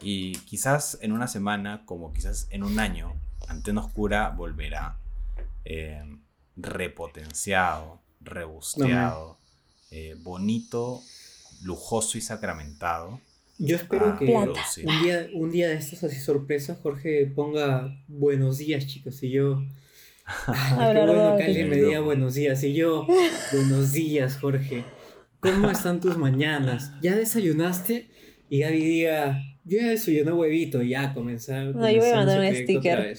Y 0.00 0.36
quizás 0.38 0.98
en 1.02 1.10
una 1.10 1.26
semana, 1.26 1.82
como 1.84 2.12
quizás 2.12 2.46
en 2.50 2.62
un 2.62 2.78
año, 2.78 3.14
Antena 3.48 3.80
Oscura 3.80 4.30
volverá 4.30 4.98
repotenciado, 6.56 8.00
rebusteado, 8.20 9.38
eh, 9.90 10.16
bonito, 10.18 11.02
lujoso 11.62 12.18
y 12.18 12.20
sacramentado. 12.20 13.20
Yo 13.58 13.76
espero 13.76 14.06
ah, 14.06 14.18
que 14.18 14.34
un 14.34 15.02
día, 15.02 15.28
un 15.34 15.50
día 15.50 15.68
de 15.68 15.74
estas 15.76 16.04
así 16.04 16.18
sorpresas 16.18 16.78
Jorge 16.82 17.30
ponga 17.34 17.96
buenos 18.08 18.58
días 18.58 18.86
chicos 18.86 19.22
y 19.22 19.30
yo... 19.30 19.62
Ay, 20.46 20.94
qué 20.94 21.04
bueno 21.04 21.36
que 21.36 21.44
alguien 21.44 21.68
me 21.68 21.76
diga 21.76 22.00
buenos 22.00 22.34
días 22.34 22.62
y 22.64 22.74
yo... 22.74 23.06
Buenos 23.52 23.92
días 23.92 24.38
Jorge. 24.38 24.84
¿Cómo 25.40 25.70
están 25.70 26.00
tus 26.00 26.16
mañanas? 26.16 26.92
¿Ya 27.02 27.14
desayunaste? 27.14 28.08
Y 28.48 28.60
Gaby 28.60 28.84
diga, 28.84 29.42
yo 29.64 29.78
ya 29.78 29.88
desayuné 29.88 30.32
huevito, 30.32 30.82
ya 30.82 31.14
comenzar. 31.14 31.74
No, 31.74 31.90
yo 31.90 32.00
voy 32.00 32.10
a 32.10 32.16
mandar 32.16 32.40
un 32.40 32.54
sticker. 32.54 33.16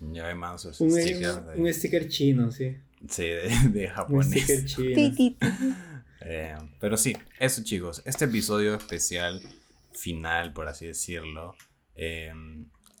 Ya 0.00 0.28
hay 0.28 0.34
más 0.34 0.64
un, 0.80 0.92
un 1.56 1.74
sticker 1.74 2.08
chino, 2.08 2.50
sí. 2.52 2.76
Sí, 3.08 3.24
de, 3.24 3.88
japonés. 3.88 4.26
Un 4.26 4.32
sticker 4.32 4.64
chino. 4.66 5.36
Eh, 6.20 6.56
pero 6.80 6.96
sí, 6.96 7.16
eso 7.38 7.62
chicos, 7.62 8.02
este 8.04 8.24
episodio 8.26 8.74
especial, 8.74 9.40
final, 9.92 10.52
por 10.52 10.68
así 10.68 10.86
decirlo, 10.86 11.54
eh, 11.94 12.32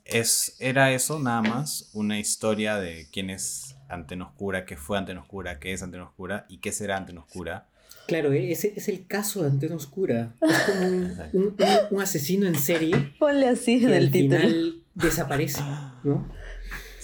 es, 0.04 0.56
era 0.60 0.92
eso 0.92 1.18
nada 1.18 1.42
más, 1.42 1.90
una 1.92 2.18
historia 2.18 2.76
de 2.76 3.08
quién 3.12 3.30
es 3.30 3.76
Antena 3.88 4.26
Oscura, 4.26 4.64
qué 4.64 4.76
fue 4.76 4.98
Antena 4.98 5.20
Oscura, 5.20 5.58
qué 5.58 5.72
es 5.72 5.82
Antena 5.82 6.04
Oscura 6.04 6.46
y 6.48 6.58
qué 6.58 6.72
será 6.72 6.96
Antena 6.96 7.20
Oscura. 7.20 7.68
Claro, 8.06 8.32
e-, 8.32 8.50
ese 8.50 8.72
es 8.74 8.88
el 8.88 9.06
caso 9.06 9.42
de 9.42 9.48
Antena 9.48 9.76
Oscura. 9.76 10.34
Es 10.40 10.58
como 10.60 10.86
un, 10.86 11.56
un, 11.90 12.00
asesino 12.00 12.46
en 12.46 12.54
serie. 12.54 13.14
Ponle 13.18 13.48
así 13.48 13.84
en 13.84 13.92
el 13.92 14.10
título. 14.10 14.40
Final 14.40 14.82
desaparece, 14.94 15.62
¿no? 16.02 16.26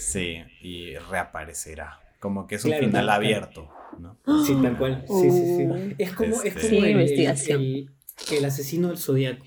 Sí, 0.05 0.43
y 0.61 0.95
reaparecerá. 0.97 1.99
Como 2.19 2.45
que 2.45 2.55
es 2.55 2.65
un 2.65 2.73
final 2.73 3.09
abierto, 3.09 3.69
¿no? 3.97 4.19
Sí, 4.45 4.55
tal 4.61 4.77
cual. 4.77 5.03
Sí, 5.07 5.31
sí, 5.31 5.57
sí. 5.57 5.63
Uh. 5.65 5.95
Es 5.97 6.11
como, 6.13 6.41
es 6.43 6.55
este, 6.55 6.69
como 6.69 6.85
el, 6.85 7.89
el, 8.31 8.45
asesino 8.45 8.89
del 8.89 8.97
zodiaco. 8.99 9.43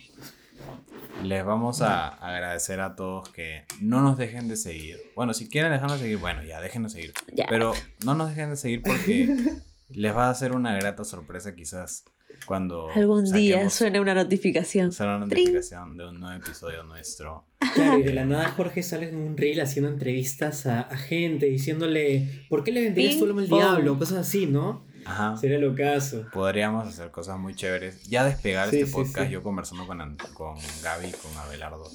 Les 1.22 1.44
vamos 1.44 1.80
a 1.80 2.08
agradecer 2.08 2.80
a 2.80 2.96
todos 2.96 3.28
que 3.28 3.66
no 3.80 4.02
nos 4.02 4.18
dejen 4.18 4.48
de 4.48 4.56
seguir. 4.56 4.98
Bueno, 5.14 5.32
si 5.32 5.48
quieren 5.48 5.70
dejarnos 5.70 6.00
seguir, 6.00 6.18
bueno, 6.18 6.42
ya 6.42 6.60
déjenos 6.60 6.92
seguir. 6.92 7.12
Pero 7.48 7.72
no 8.04 8.16
nos 8.16 8.30
dejen 8.30 8.50
de 8.50 8.56
seguir 8.56 8.82
porque 8.82 9.36
les 9.90 10.16
va 10.16 10.26
a 10.26 10.30
hacer 10.30 10.52
una 10.52 10.74
grata 10.74 11.04
sorpresa 11.04 11.54
quizás 11.54 12.04
cuando 12.46 12.88
algún 12.90 13.30
día 13.30 13.68
suene 13.70 14.00
una 14.00 14.14
notificación. 14.14 14.92
Suena 14.92 15.16
una 15.16 15.26
notificación 15.26 15.96
de 15.96 16.08
un 16.08 16.20
nuevo 16.20 16.42
episodio 16.42 16.82
nuestro. 16.82 17.44
Claro, 17.74 17.98
y 17.98 18.02
de 18.02 18.12
la 18.12 18.24
nada 18.24 18.48
Jorge 18.50 18.82
sale 18.82 19.08
en 19.08 19.16
un 19.16 19.36
reel 19.36 19.60
haciendo 19.60 19.90
entrevistas 19.90 20.66
a, 20.66 20.84
gente, 20.96 21.46
diciéndole, 21.46 22.46
¿por 22.48 22.64
qué 22.64 22.72
le 22.72 22.82
vendrías 22.82 23.18
tú 23.18 23.24
al 23.26 23.48
diablo? 23.48 23.98
Cosas 23.98 24.18
así, 24.18 24.46
¿no? 24.46 24.86
Ajá. 25.04 25.36
Sería 25.36 25.58
lo 25.58 25.74
caso. 25.74 26.26
Podríamos 26.32 26.86
hacer 26.86 27.10
cosas 27.10 27.38
muy 27.38 27.54
chéveres. 27.54 28.04
Ya 28.08 28.24
despegar 28.24 28.72
este 28.72 28.90
podcast, 28.90 29.30
yo 29.30 29.42
conversando 29.42 29.86
con, 29.86 29.98
con 30.34 30.56
Gaby, 30.82 31.12
con 31.12 31.36
Abelardo, 31.38 31.90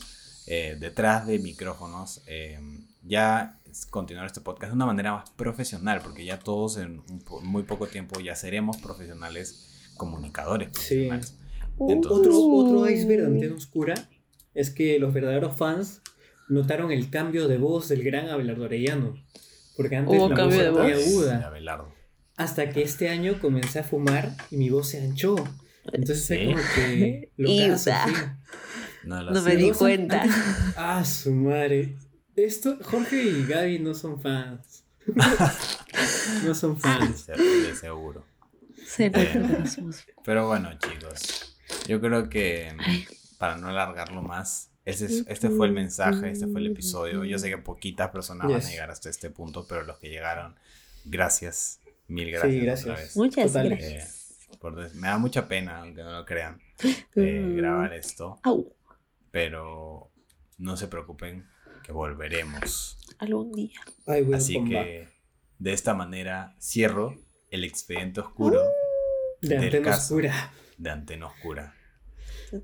eh, 0.48 0.78
detrás 0.80 1.28
de 1.28 1.40
micrófonos, 1.40 2.24
eh, 2.28 2.60
ya 3.04 3.60
continuar 3.90 4.26
este 4.26 4.42
podcast 4.42 4.72
de 4.72 4.76
una 4.76 4.86
manera 4.86 5.14
más 5.14 5.30
profesional, 5.32 6.02
porque 6.04 6.26
ya 6.26 6.40
todos 6.40 6.78
en 6.78 7.02
muy 7.42 7.64
poco 7.64 7.88
tiempo 7.88 8.20
ya 8.20 8.36
seremos 8.36 8.78
profesionales 8.78 9.73
comunicadores 9.96 10.70
profesionales. 10.70 11.38
otro, 11.78 12.38
otro 12.38 12.90
iceberg 12.90 13.26
antena 13.26 13.56
oscura 13.56 13.96
es 14.54 14.70
que 14.70 15.00
los 15.00 15.14
verdaderos 15.14 15.56
fans 15.56 16.02
notaron 16.50 16.92
el 16.92 17.10
cambio 17.10 17.48
de 17.48 17.58
voz 17.58 17.90
del 17.90 18.04
gran 18.04 18.30
Abelardo 18.30 18.66
Arellano. 18.66 19.16
Porque 19.76 19.96
antes 19.96 20.20
la 20.20 20.28
voz 20.28 20.54
era 20.54 20.72
muy 20.72 20.92
aguda. 20.92 21.52
Hasta 22.36 22.70
que 22.70 22.82
este 22.82 23.10
año 23.10 23.40
comencé 23.40 23.80
a 23.80 23.84
fumar 23.84 24.36
y 24.52 24.58
mi 24.58 24.70
voz 24.70 24.90
se 24.90 25.02
anchó. 25.02 25.36
Entonces 25.92 26.28
fue 26.28 26.46
como 26.46 26.62
que 26.76 27.32
lo 27.38 27.50
No, 29.04 29.32
no 29.32 29.42
me 29.42 29.56
di 29.56 29.72
cuenta. 29.72 30.24
Ah, 30.78 31.04
su 31.04 31.32
madre. 31.32 31.98
Esto, 32.36 32.78
Jorge 32.82 33.22
y 33.22 33.46
Gaby 33.46 33.80
no 33.80 33.94
son 33.94 34.20
fans. 34.20 34.86
no 36.46 36.56
son 36.56 36.80
fans. 36.80 37.28
seguro. 37.80 38.26
Eh, 39.00 39.64
pero 40.24 40.48
bueno, 40.48 40.70
chicos. 40.78 41.58
Yo 41.88 42.00
creo 42.00 42.30
que 42.30 42.76
para 43.38 43.58
no 43.58 43.70
alargarlo 43.70 44.22
más, 44.22 44.72
este, 44.86 45.06
este 45.32 45.50
fue 45.50 45.68
el 45.68 45.74
mensaje, 45.74 46.30
este 46.30 46.48
fue 46.48 46.62
el 46.62 46.68
episodio. 46.68 47.24
Yo 47.24 47.40
sé 47.40 47.50
que 47.50 47.58
poquitas 47.58 48.10
personas 48.10 48.48
van 48.48 48.62
a 48.62 48.70
llegar 48.70 48.92
hasta 48.92 49.10
este 49.10 49.30
punto, 49.30 49.66
pero 49.68 49.84
los 49.84 49.98
que 49.98 50.10
llegaron, 50.10 50.56
gracias. 51.06 51.80
Mil 52.08 52.32
gracias. 52.32 53.16
Muchas 53.16 53.54
gracias. 53.54 54.48
Eh, 54.52 54.90
me 54.96 55.08
da 55.08 55.18
mucha 55.18 55.48
pena, 55.48 55.80
aunque 55.80 56.04
no 56.04 56.12
lo 56.12 56.26
crean, 56.26 56.62
eh, 57.16 57.40
mm. 57.40 57.58
grabar 57.58 57.94
esto. 57.94 58.40
Pero 59.32 60.12
no 60.58 60.78
se 60.78 60.88
preocupen, 60.88 61.48
que 61.84 61.92
volveremos. 61.92 62.98
Algún 63.20 63.52
día. 63.54 63.80
Así 64.34 64.64
que 64.66 65.08
de 65.60 65.74
esta 65.74 65.94
manera 65.94 66.56
cierro 66.60 67.18
el 67.52 67.64
expediente 67.64 68.20
oscuro 68.20 68.60
de 69.44 69.58
Antena 69.58 69.92
Oscura. 69.92 70.52
De 70.78 70.90
Antena 70.90 71.28
Oscura. 71.28 71.74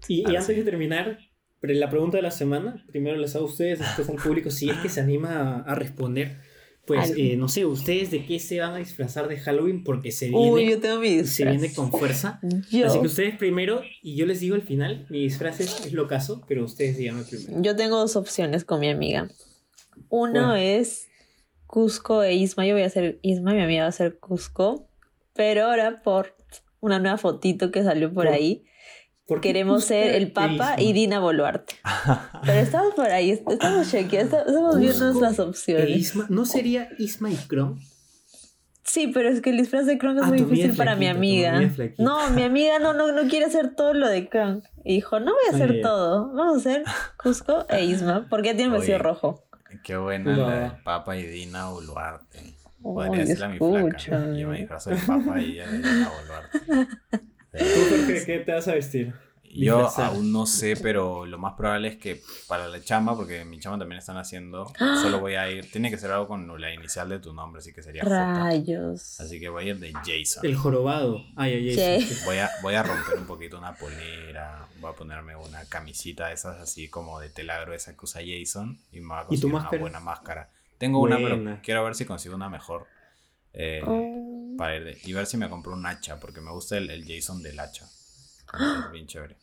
Y, 0.08 0.24
antes 0.26 0.48
de 0.48 0.64
terminar, 0.64 1.20
la 1.62 1.90
pregunta 1.90 2.18
de 2.18 2.24
la 2.24 2.32
semana, 2.32 2.84
primero 2.88 3.18
les 3.18 3.36
hago 3.36 3.46
a 3.46 3.50
ustedes, 3.50 3.80
después 3.80 4.10
al 4.10 4.16
público, 4.16 4.52
si 4.52 4.70
es 4.70 4.78
que 4.78 4.90
se 4.90 5.02
anima 5.02 5.60
a, 5.62 5.76
responder. 5.76 6.38
Pues 6.86 7.14
eh, 7.16 7.36
no 7.38 7.48
sé, 7.48 7.66
¿ustedes 7.66 8.10
de 8.10 8.26
qué 8.26 8.40
se 8.40 8.60
van 8.60 8.74
a 8.74 8.78
disfrazar 8.78 9.28
de 9.28 9.38
Halloween? 9.38 9.84
Porque 9.84 10.12
se 10.12 10.30
viene, 10.30 10.52
Uy, 10.52 10.72
yo 10.72 10.80
tengo 10.80 11.00
mi 11.00 11.24
se 11.24 11.46
viene 11.46 11.72
con 11.72 11.92
fuerza. 11.92 12.40
Así 12.42 13.00
que 13.00 13.06
ustedes 13.06 13.38
primero, 13.38 13.82
y 14.02 14.16
yo 14.16 14.26
les 14.26 14.40
digo 14.40 14.56
al 14.56 14.64
final, 14.64 15.06
mi 15.10 15.20
disfraz 15.20 15.60
es, 15.60 15.94
lo 15.94 16.08
caso, 16.08 16.44
pero 16.48 16.66
ustedes 16.66 16.98
díganme 16.98 17.24
primero. 17.24 17.62
Yo 17.62 17.76
tengo 17.76 17.98
dos 17.98 18.16
opciones 18.16 18.66
con 18.66 18.80
mi 18.80 18.90
amiga. 18.90 19.30
Uno 20.10 20.56
es 20.56 21.10
Cusco 21.68 22.24
e 22.24 22.34
Isma. 22.34 22.66
Yo 22.66 22.74
voy 22.74 22.84
a 22.84 22.88
hacer 22.88 23.20
Isma, 23.22 23.54
mi 23.54 23.62
amiga 23.62 23.82
va 23.82 23.88
a 23.88 23.90
hacer 23.90 24.18
Cusco. 24.18 24.88
Pero 25.36 25.66
ahora 25.66 26.02
por 26.02 26.36
una 26.80 27.00
nueva 27.00 27.18
fotito 27.18 27.72
que 27.72 27.84
salió 27.84 28.14
por, 28.14 28.28
ahí. 28.28 28.66
Queremos 29.42 29.86
ser 29.86 30.16
el 30.16 30.32
Papa 30.32 30.76
y 30.80 30.94
Dina 30.94 31.20
Boluarte. 31.20 31.76
Pero 32.46 32.60
estamos 32.60 32.96
por 32.96 33.10
ahí, 33.10 33.32
estamos 33.32 33.90
chequeando, 33.92 34.40
estamos 34.40 34.80
viendo 34.80 35.22
las 35.22 35.40
opciones. 35.40 36.16
¿No 36.30 36.46
sería 36.46 36.90
Isma 36.98 37.30
y 37.30 37.36
Kron? 37.36 37.80
Sí, 38.90 39.12
pero 39.14 39.30
es 39.30 39.42
que 39.42 39.52
el 39.52 39.58
disfraz 39.58 39.86
de 39.86 40.00
Kron 40.00 40.18
es 40.18 40.24
ah, 40.24 40.28
muy 40.30 40.40
difícil 40.40 40.76
para 40.76 40.96
mi 40.96 41.08
amiga. 41.08 41.62
No, 42.00 42.32
mi 42.32 42.42
amiga 42.42 42.80
no, 42.80 42.94
no, 42.94 43.12
no 43.12 43.30
quiere 43.30 43.46
hacer 43.46 43.76
todo 43.76 43.94
lo 43.94 44.08
de 44.08 44.28
Kron. 44.30 44.64
Y 44.84 44.96
dijo, 44.96 45.20
no 45.20 45.34
voy 45.34 45.44
a 45.52 45.56
hacer 45.56 45.82
todo, 45.82 46.34
vamos 46.34 46.56
a 46.56 46.60
hacer 46.60 46.84
Cusco 47.22 47.68
e 47.70 47.86
Isma, 47.86 48.26
porque 48.32 48.56
tiene 48.56 48.70
un 48.70 48.80
vestido 48.80 48.98
rojo. 48.98 49.44
Qué 49.84 49.96
buena 49.96 50.36
la 50.36 50.60
de 50.60 50.72
Papa 50.84 51.16
y 51.18 51.28
Dina 51.28 51.70
Boluarte. 51.70 52.59
Podría 52.82 53.26
decirle 53.26 53.46
a 53.46 53.50
mi 53.50 53.58
flaca. 53.58 54.34
Yo 54.38 54.48
me 54.48 54.58
disfrazo 54.58 54.90
de 54.92 54.96
papa 54.98 55.42
y 55.42 55.52
ella 55.52 55.68
de 55.68 55.78
volver. 55.80 56.88
¿Tú 57.52 57.90
por 57.90 58.26
qué 58.26 58.44
te 58.46 58.54
vas 58.54 58.68
a 58.68 58.74
vestir? 58.74 59.14
Yo 59.52 59.90
aún 60.00 60.32
no 60.32 60.46
sé, 60.46 60.76
pero 60.76 61.26
lo 61.26 61.38
más 61.38 61.54
probable 61.54 61.90
es 61.90 61.98
que 61.98 62.22
para 62.48 62.68
la 62.68 62.82
chamba, 62.82 63.16
porque 63.16 63.46
mi 63.46 63.60
chamba 63.60 63.80
también 63.80 64.00
están 64.00 64.18
haciendo, 64.18 64.72
solo 64.78 65.20
voy 65.20 65.36
a 65.36 65.50
ir. 65.50 65.70
Tiene 65.72 65.90
que 65.90 65.98
ser 65.98 66.12
algo 66.12 66.28
con 66.28 66.62
la 66.62 66.74
inicial 66.74 67.10
de 67.10 67.20
tu 67.20 67.34
nombre, 67.34 67.60
así 67.60 67.74
que 67.74 67.82
sería 67.82 68.04
Rayos. 68.04 69.20
Así 69.20 69.40
que 69.40 69.50
voy 69.50 69.66
a 69.66 69.68
ir 69.70 69.80
de 69.80 69.92
Jason. 69.92 70.46
El 70.46 70.56
jorobado. 70.56 71.24
Ay, 71.36 71.54
ay, 71.54 71.76
Jason. 71.76 72.18
Voy 72.26 72.38
a, 72.38 72.50
voy 72.62 72.76
a 72.76 72.84
romper 72.84 73.18
un 73.18 73.26
poquito 73.26 73.58
una 73.58 73.74
polera. 73.74 74.68
Voy 74.80 74.92
a 74.92 74.96
ponerme 74.96 75.36
una 75.36 75.66
camisita 75.66 76.28
de 76.28 76.36
esas 76.36 76.60
así 76.60 76.88
como 76.88 77.20
de 77.20 77.30
tela 77.30 77.60
gruesa 77.62 77.94
que 77.94 78.06
usa 78.06 78.22
Jason. 78.26 78.78
Y 78.92 79.00
me 79.00 79.08
voy 79.08 79.18
a 79.18 79.24
conseguir 79.26 79.56
una 79.56 79.70
buena 79.70 80.00
máscara. 80.00 80.50
Tengo 80.80 81.02
una, 81.02 81.18
pero 81.18 81.60
quiero 81.62 81.84
ver 81.84 81.94
si 81.94 82.06
consigo 82.06 82.36
una 82.36 82.50
mejor. 82.50 82.88
Eh, 83.54 83.82
oh. 83.86 84.56
para 84.58 84.78
ir 84.78 84.98
y 85.04 85.14
ver 85.14 85.26
si 85.26 85.36
me 85.36 85.50
compro 85.50 85.74
un 85.74 85.86
hacha, 85.86 86.20
porque 86.20 86.40
me 86.40 86.52
gusta 86.52 86.78
el, 86.78 87.06
Jason 87.06 87.44
del 87.44 87.60
hacha. 87.60 87.86
Es 87.86 88.92
bien 88.92 89.06
chévere. 89.06 89.36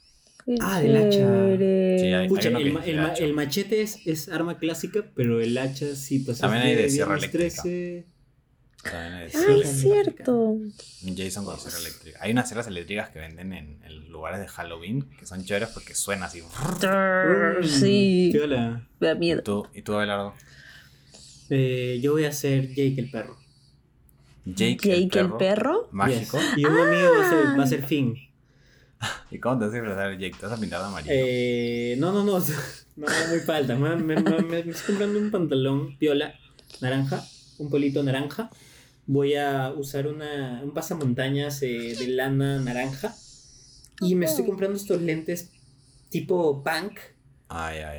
ah, 0.61 0.81
del 0.81 0.97
hacha. 0.97 3.19
el, 3.19 3.35
machete 3.35 3.83
es, 3.83 4.07
es, 4.07 4.29
arma 4.29 4.59
clásica, 4.59 5.05
pero 5.15 5.41
el 5.41 5.57
hacha 5.59 5.95
sí 5.95 6.21
pues, 6.21 6.39
También 6.39 6.65
hay 6.65 6.75
de 6.75 6.89
sierra 6.89 7.17
eléctrica. 7.17 7.63
También 8.83 9.15
hay 9.15 9.31
de 9.31 9.33
Ay, 9.35 9.61
es 9.63 9.81
cierto. 9.81 10.37
Un 10.43 11.17
Jason 11.17 11.45
con 11.45 11.59
sierra 11.59 11.79
eléctrica. 11.79 12.19
Hay 12.23 12.33
unas 12.33 12.49
sierras 12.49 12.67
eléctricas 12.67 13.11
que 13.11 13.19
venden 13.19 13.53
en, 13.53 13.83
en, 13.85 14.09
lugares 14.09 14.41
de 14.41 14.49
Halloween 14.49 15.11
que 15.19 15.27
son 15.27 15.45
chéveres 15.45 15.69
porque 15.71 15.95
suena 15.95 16.27
así. 16.27 16.43
Sí. 17.65 18.31
¿Qué 18.33 18.41
hola? 18.41 18.89
Me 19.01 19.09
da 19.09 19.15
miedo. 19.15 19.41
¿Y 19.41 19.45
tú, 19.45 19.67
¿y 19.75 19.83
tú 19.83 19.95
Abelardo? 19.95 20.35
Eh, 21.51 21.99
yo 22.03 22.13
voy 22.13 22.25
a 22.25 22.33
ser 22.33 22.69
Jake 22.69 22.97
el 22.99 23.11
perro. 23.11 23.37
Jake, 24.45 24.95
el, 24.95 25.33
perro? 25.33 25.89
Mágico. 25.91 26.39
Y 26.57 26.65
un 26.65 26.79
amigo 26.79 27.09
va 27.59 27.65
a 27.65 27.67
ser, 27.67 27.85
Finn. 27.85 28.17
¿Y 29.31 29.39
cómo 29.39 29.59
te 29.59 29.65
vas 29.65 29.75
a 29.75 29.77
disfrazar 29.77 30.19
Jake? 30.19 30.37
¿Te 30.39 30.47
vas 30.47 30.57
a 30.57 30.61
pintar 30.61 30.81
de 30.81 30.87
amarillo? 30.87 31.13
Eh, 31.13 31.97
no, 31.99 32.13
no, 32.13 32.25
no. 32.25 32.45
No, 32.97 33.07
muy 33.29 33.41
falta. 33.41 33.75
Me, 33.75 33.95
me, 33.97 34.17
me, 34.23 34.59
estoy 34.61 34.87
comprando 34.87 35.19
un 35.19 35.31
pantalón 35.31 35.99
piola 35.99 36.35
naranja, 36.81 37.23
un 37.59 37.69
polito 37.69 38.03
naranja. 38.03 38.49
Voy 39.07 39.35
a 39.35 39.71
usar 39.77 40.07
una, 40.07 40.63
un 40.65 40.73
pasamontañas 40.73 41.63
eh, 41.63 41.95
de 41.99 42.09
lana 42.09 42.59
naranja. 42.59 43.15
Y 44.01 44.15
me 44.15 44.25
estoy 44.25 44.47
comprando 44.47 44.79
estos 44.79 45.03
lentes 45.03 45.51
tipo 46.09 46.65
punk. 46.65 46.99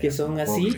que 0.01 0.09
son 0.09 0.39
así. 0.39 0.75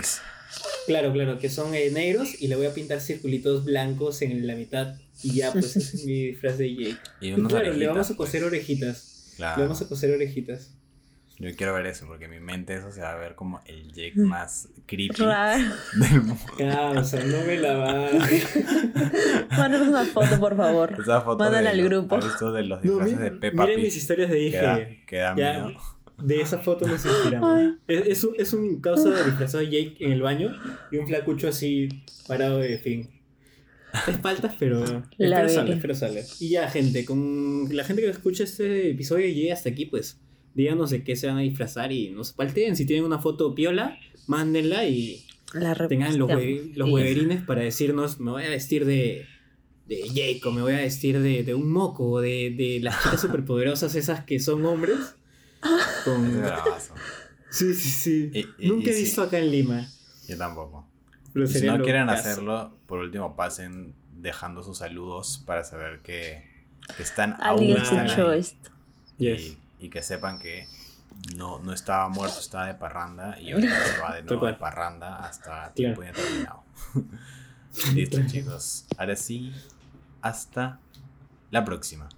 Claro, 0.89 1.13
claro, 1.13 1.37
que 1.37 1.49
son 1.49 1.75
eh, 1.75 1.91
negros 1.91 2.41
y 2.41 2.47
le 2.47 2.55
voy 2.55 2.65
a 2.65 2.73
pintar 2.73 2.99
circulitos 2.99 3.63
blancos 3.63 4.23
en 4.23 4.47
la 4.47 4.55
mitad 4.55 4.95
y 5.21 5.35
ya, 5.35 5.51
pues 5.51 5.75
ese 5.75 5.97
es 5.97 6.03
mi 6.03 6.23
disfraz 6.29 6.57
de 6.57 6.73
Jake. 6.73 6.97
Y, 7.21 7.31
claro, 7.35 7.73
le 7.73 7.85
vamos 7.85 8.09
a 8.09 8.15
coser 8.15 8.41
pues. 8.41 8.53
orejitas. 8.53 9.33
Claro. 9.37 9.57
Le 9.57 9.63
vamos 9.65 9.79
a 9.83 9.87
coser 9.87 10.09
orejitas. 10.09 10.73
Yo 11.37 11.55
quiero 11.55 11.75
ver 11.75 11.85
eso, 11.85 12.07
porque 12.07 12.25
en 12.25 12.31
mi 12.31 12.39
mente 12.39 12.73
eso 12.73 12.91
se 12.91 13.01
va 13.01 13.11
a 13.11 13.17
ver 13.17 13.35
como 13.35 13.61
el 13.67 13.93
Jake 13.93 14.13
más 14.15 14.67
creepy 14.87 15.13
del 15.13 16.21
mundo. 16.23 16.43
Claro, 16.57 16.99
o 16.99 17.03
sea, 17.03 17.23
no 17.23 17.43
me 17.43 17.57
la 17.59 17.77
va. 17.77 18.09
Mándanos 19.57 19.89
una 19.89 20.05
foto, 20.05 20.39
por 20.39 20.57
favor. 20.57 20.97
Esa 20.99 21.21
foto 21.21 21.43
Mándala 21.43 21.69
al 21.69 21.83
grupo. 21.83 22.17
visto 22.17 22.51
de 22.51 22.63
los 22.63 22.81
disfraces 22.81 23.19
de 23.19 23.31
Peppa 23.31 23.67
Miren 23.67 23.83
mis 23.83 23.95
historias 23.95 24.31
de 24.31 24.41
IG. 24.41 25.05
Queda, 25.05 25.35
miedo. 25.35 25.71
De 26.21 26.41
esa 26.41 26.59
foto 26.59 26.87
nos 26.87 27.05
inspiramos. 27.05 27.75
Es, 27.87 28.07
es, 28.07 28.23
un, 28.23 28.35
es 28.37 28.53
un 28.53 28.81
causa 28.81 29.09
de 29.09 29.23
disfrazado 29.23 29.63
Jake 29.63 29.95
en 29.99 30.11
el 30.11 30.21
baño 30.21 30.55
y 30.91 30.97
un 30.97 31.07
flacucho 31.07 31.47
así 31.47 31.89
parado 32.27 32.59
de 32.59 32.77
fin. 32.79 33.09
Espaldas, 34.07 34.55
pero 34.59 34.83
espero 35.17 35.49
sale, 35.49 35.73
espero 35.73 35.95
sale. 35.95 36.25
Y 36.39 36.49
ya, 36.49 36.69
gente, 36.69 37.05
con 37.05 37.67
la 37.75 37.83
gente 37.83 38.01
que 38.01 38.09
escucha 38.09 38.43
este 38.43 38.91
episodio 38.91 39.27
y 39.27 39.33
llegue 39.33 39.51
hasta 39.51 39.69
aquí, 39.69 39.85
pues 39.85 40.19
díganos 40.53 40.89
de 40.91 41.03
qué 41.03 41.15
se 41.15 41.27
van 41.27 41.37
a 41.37 41.41
disfrazar 41.41 41.91
y 41.91 42.09
nos 42.11 42.33
palteen. 42.33 42.75
Si 42.75 42.85
tienen 42.85 43.05
una 43.05 43.19
foto 43.19 43.55
piola, 43.55 43.97
mándenla 44.27 44.85
y 44.85 45.25
tengan 45.87 46.17
los, 46.17 46.29
los 46.75 46.89
hueverines 46.89 47.41
para 47.43 47.61
decirnos, 47.61 48.19
me 48.19 48.31
voy 48.31 48.43
a 48.43 48.49
vestir 48.49 48.85
de, 48.85 49.25
de 49.87 50.03
Jake 50.09 50.41
o 50.45 50.51
me 50.51 50.61
voy 50.61 50.73
a 50.73 50.77
vestir 50.77 51.19
de, 51.19 51.43
de 51.43 51.55
un 51.55 51.71
moco 51.71 52.09
o 52.09 52.21
de, 52.21 52.53
de 52.55 52.79
las 52.81 53.01
chicas 53.03 53.21
superpoderosas 53.21 53.95
esas 53.95 54.23
que 54.23 54.39
son 54.39 54.65
hombres. 54.65 55.15
Con... 56.05 56.43
Sí, 57.49 57.73
sí, 57.73 57.89
sí. 57.89 58.45
Nunca 58.59 58.91
he 58.91 58.95
visto 58.95 59.23
acá 59.23 59.39
en 59.39 59.51
Lima. 59.51 59.87
Yo 60.27 60.37
tampoco 60.37 60.89
si 61.47 61.65
no 61.65 61.81
quieren 61.81 62.09
hacerlo, 62.09 62.77
por 62.85 62.99
último 62.99 63.35
pasen 63.35 63.95
dejando 64.13 64.63
sus 64.63 64.79
saludos 64.79 65.43
para 65.45 65.63
saber 65.63 65.99
que, 65.99 66.43
que 66.97 67.03
están 67.03 67.37
Alguien 67.39 67.77
escuchó 67.77 68.31
esto. 68.31 68.71
Y, 69.17 69.89
que 69.89 70.01
sepan 70.01 70.39
que 70.39 70.67
no, 71.37 71.59
no 71.59 71.73
estaba 71.73 72.09
muerto, 72.09 72.39
estaba 72.39 72.67
de 72.67 72.73
parranda 72.73 73.39
y 73.39 73.51
ahorita 73.51 73.85
se 73.85 74.01
va 74.01 74.15
de 74.15 74.23
nuevo 74.23 74.45
de 74.45 74.53
parranda 74.53 75.17
hasta 75.17 75.73
tiempo 75.73 76.03
indeterminado. 76.03 76.63
Listo, 77.93 78.19
chicos. 78.25 78.85
Ahora 78.97 79.15
sí, 79.15 79.53
hasta 80.21 80.79
la 81.51 81.63
próxima. 81.63 82.09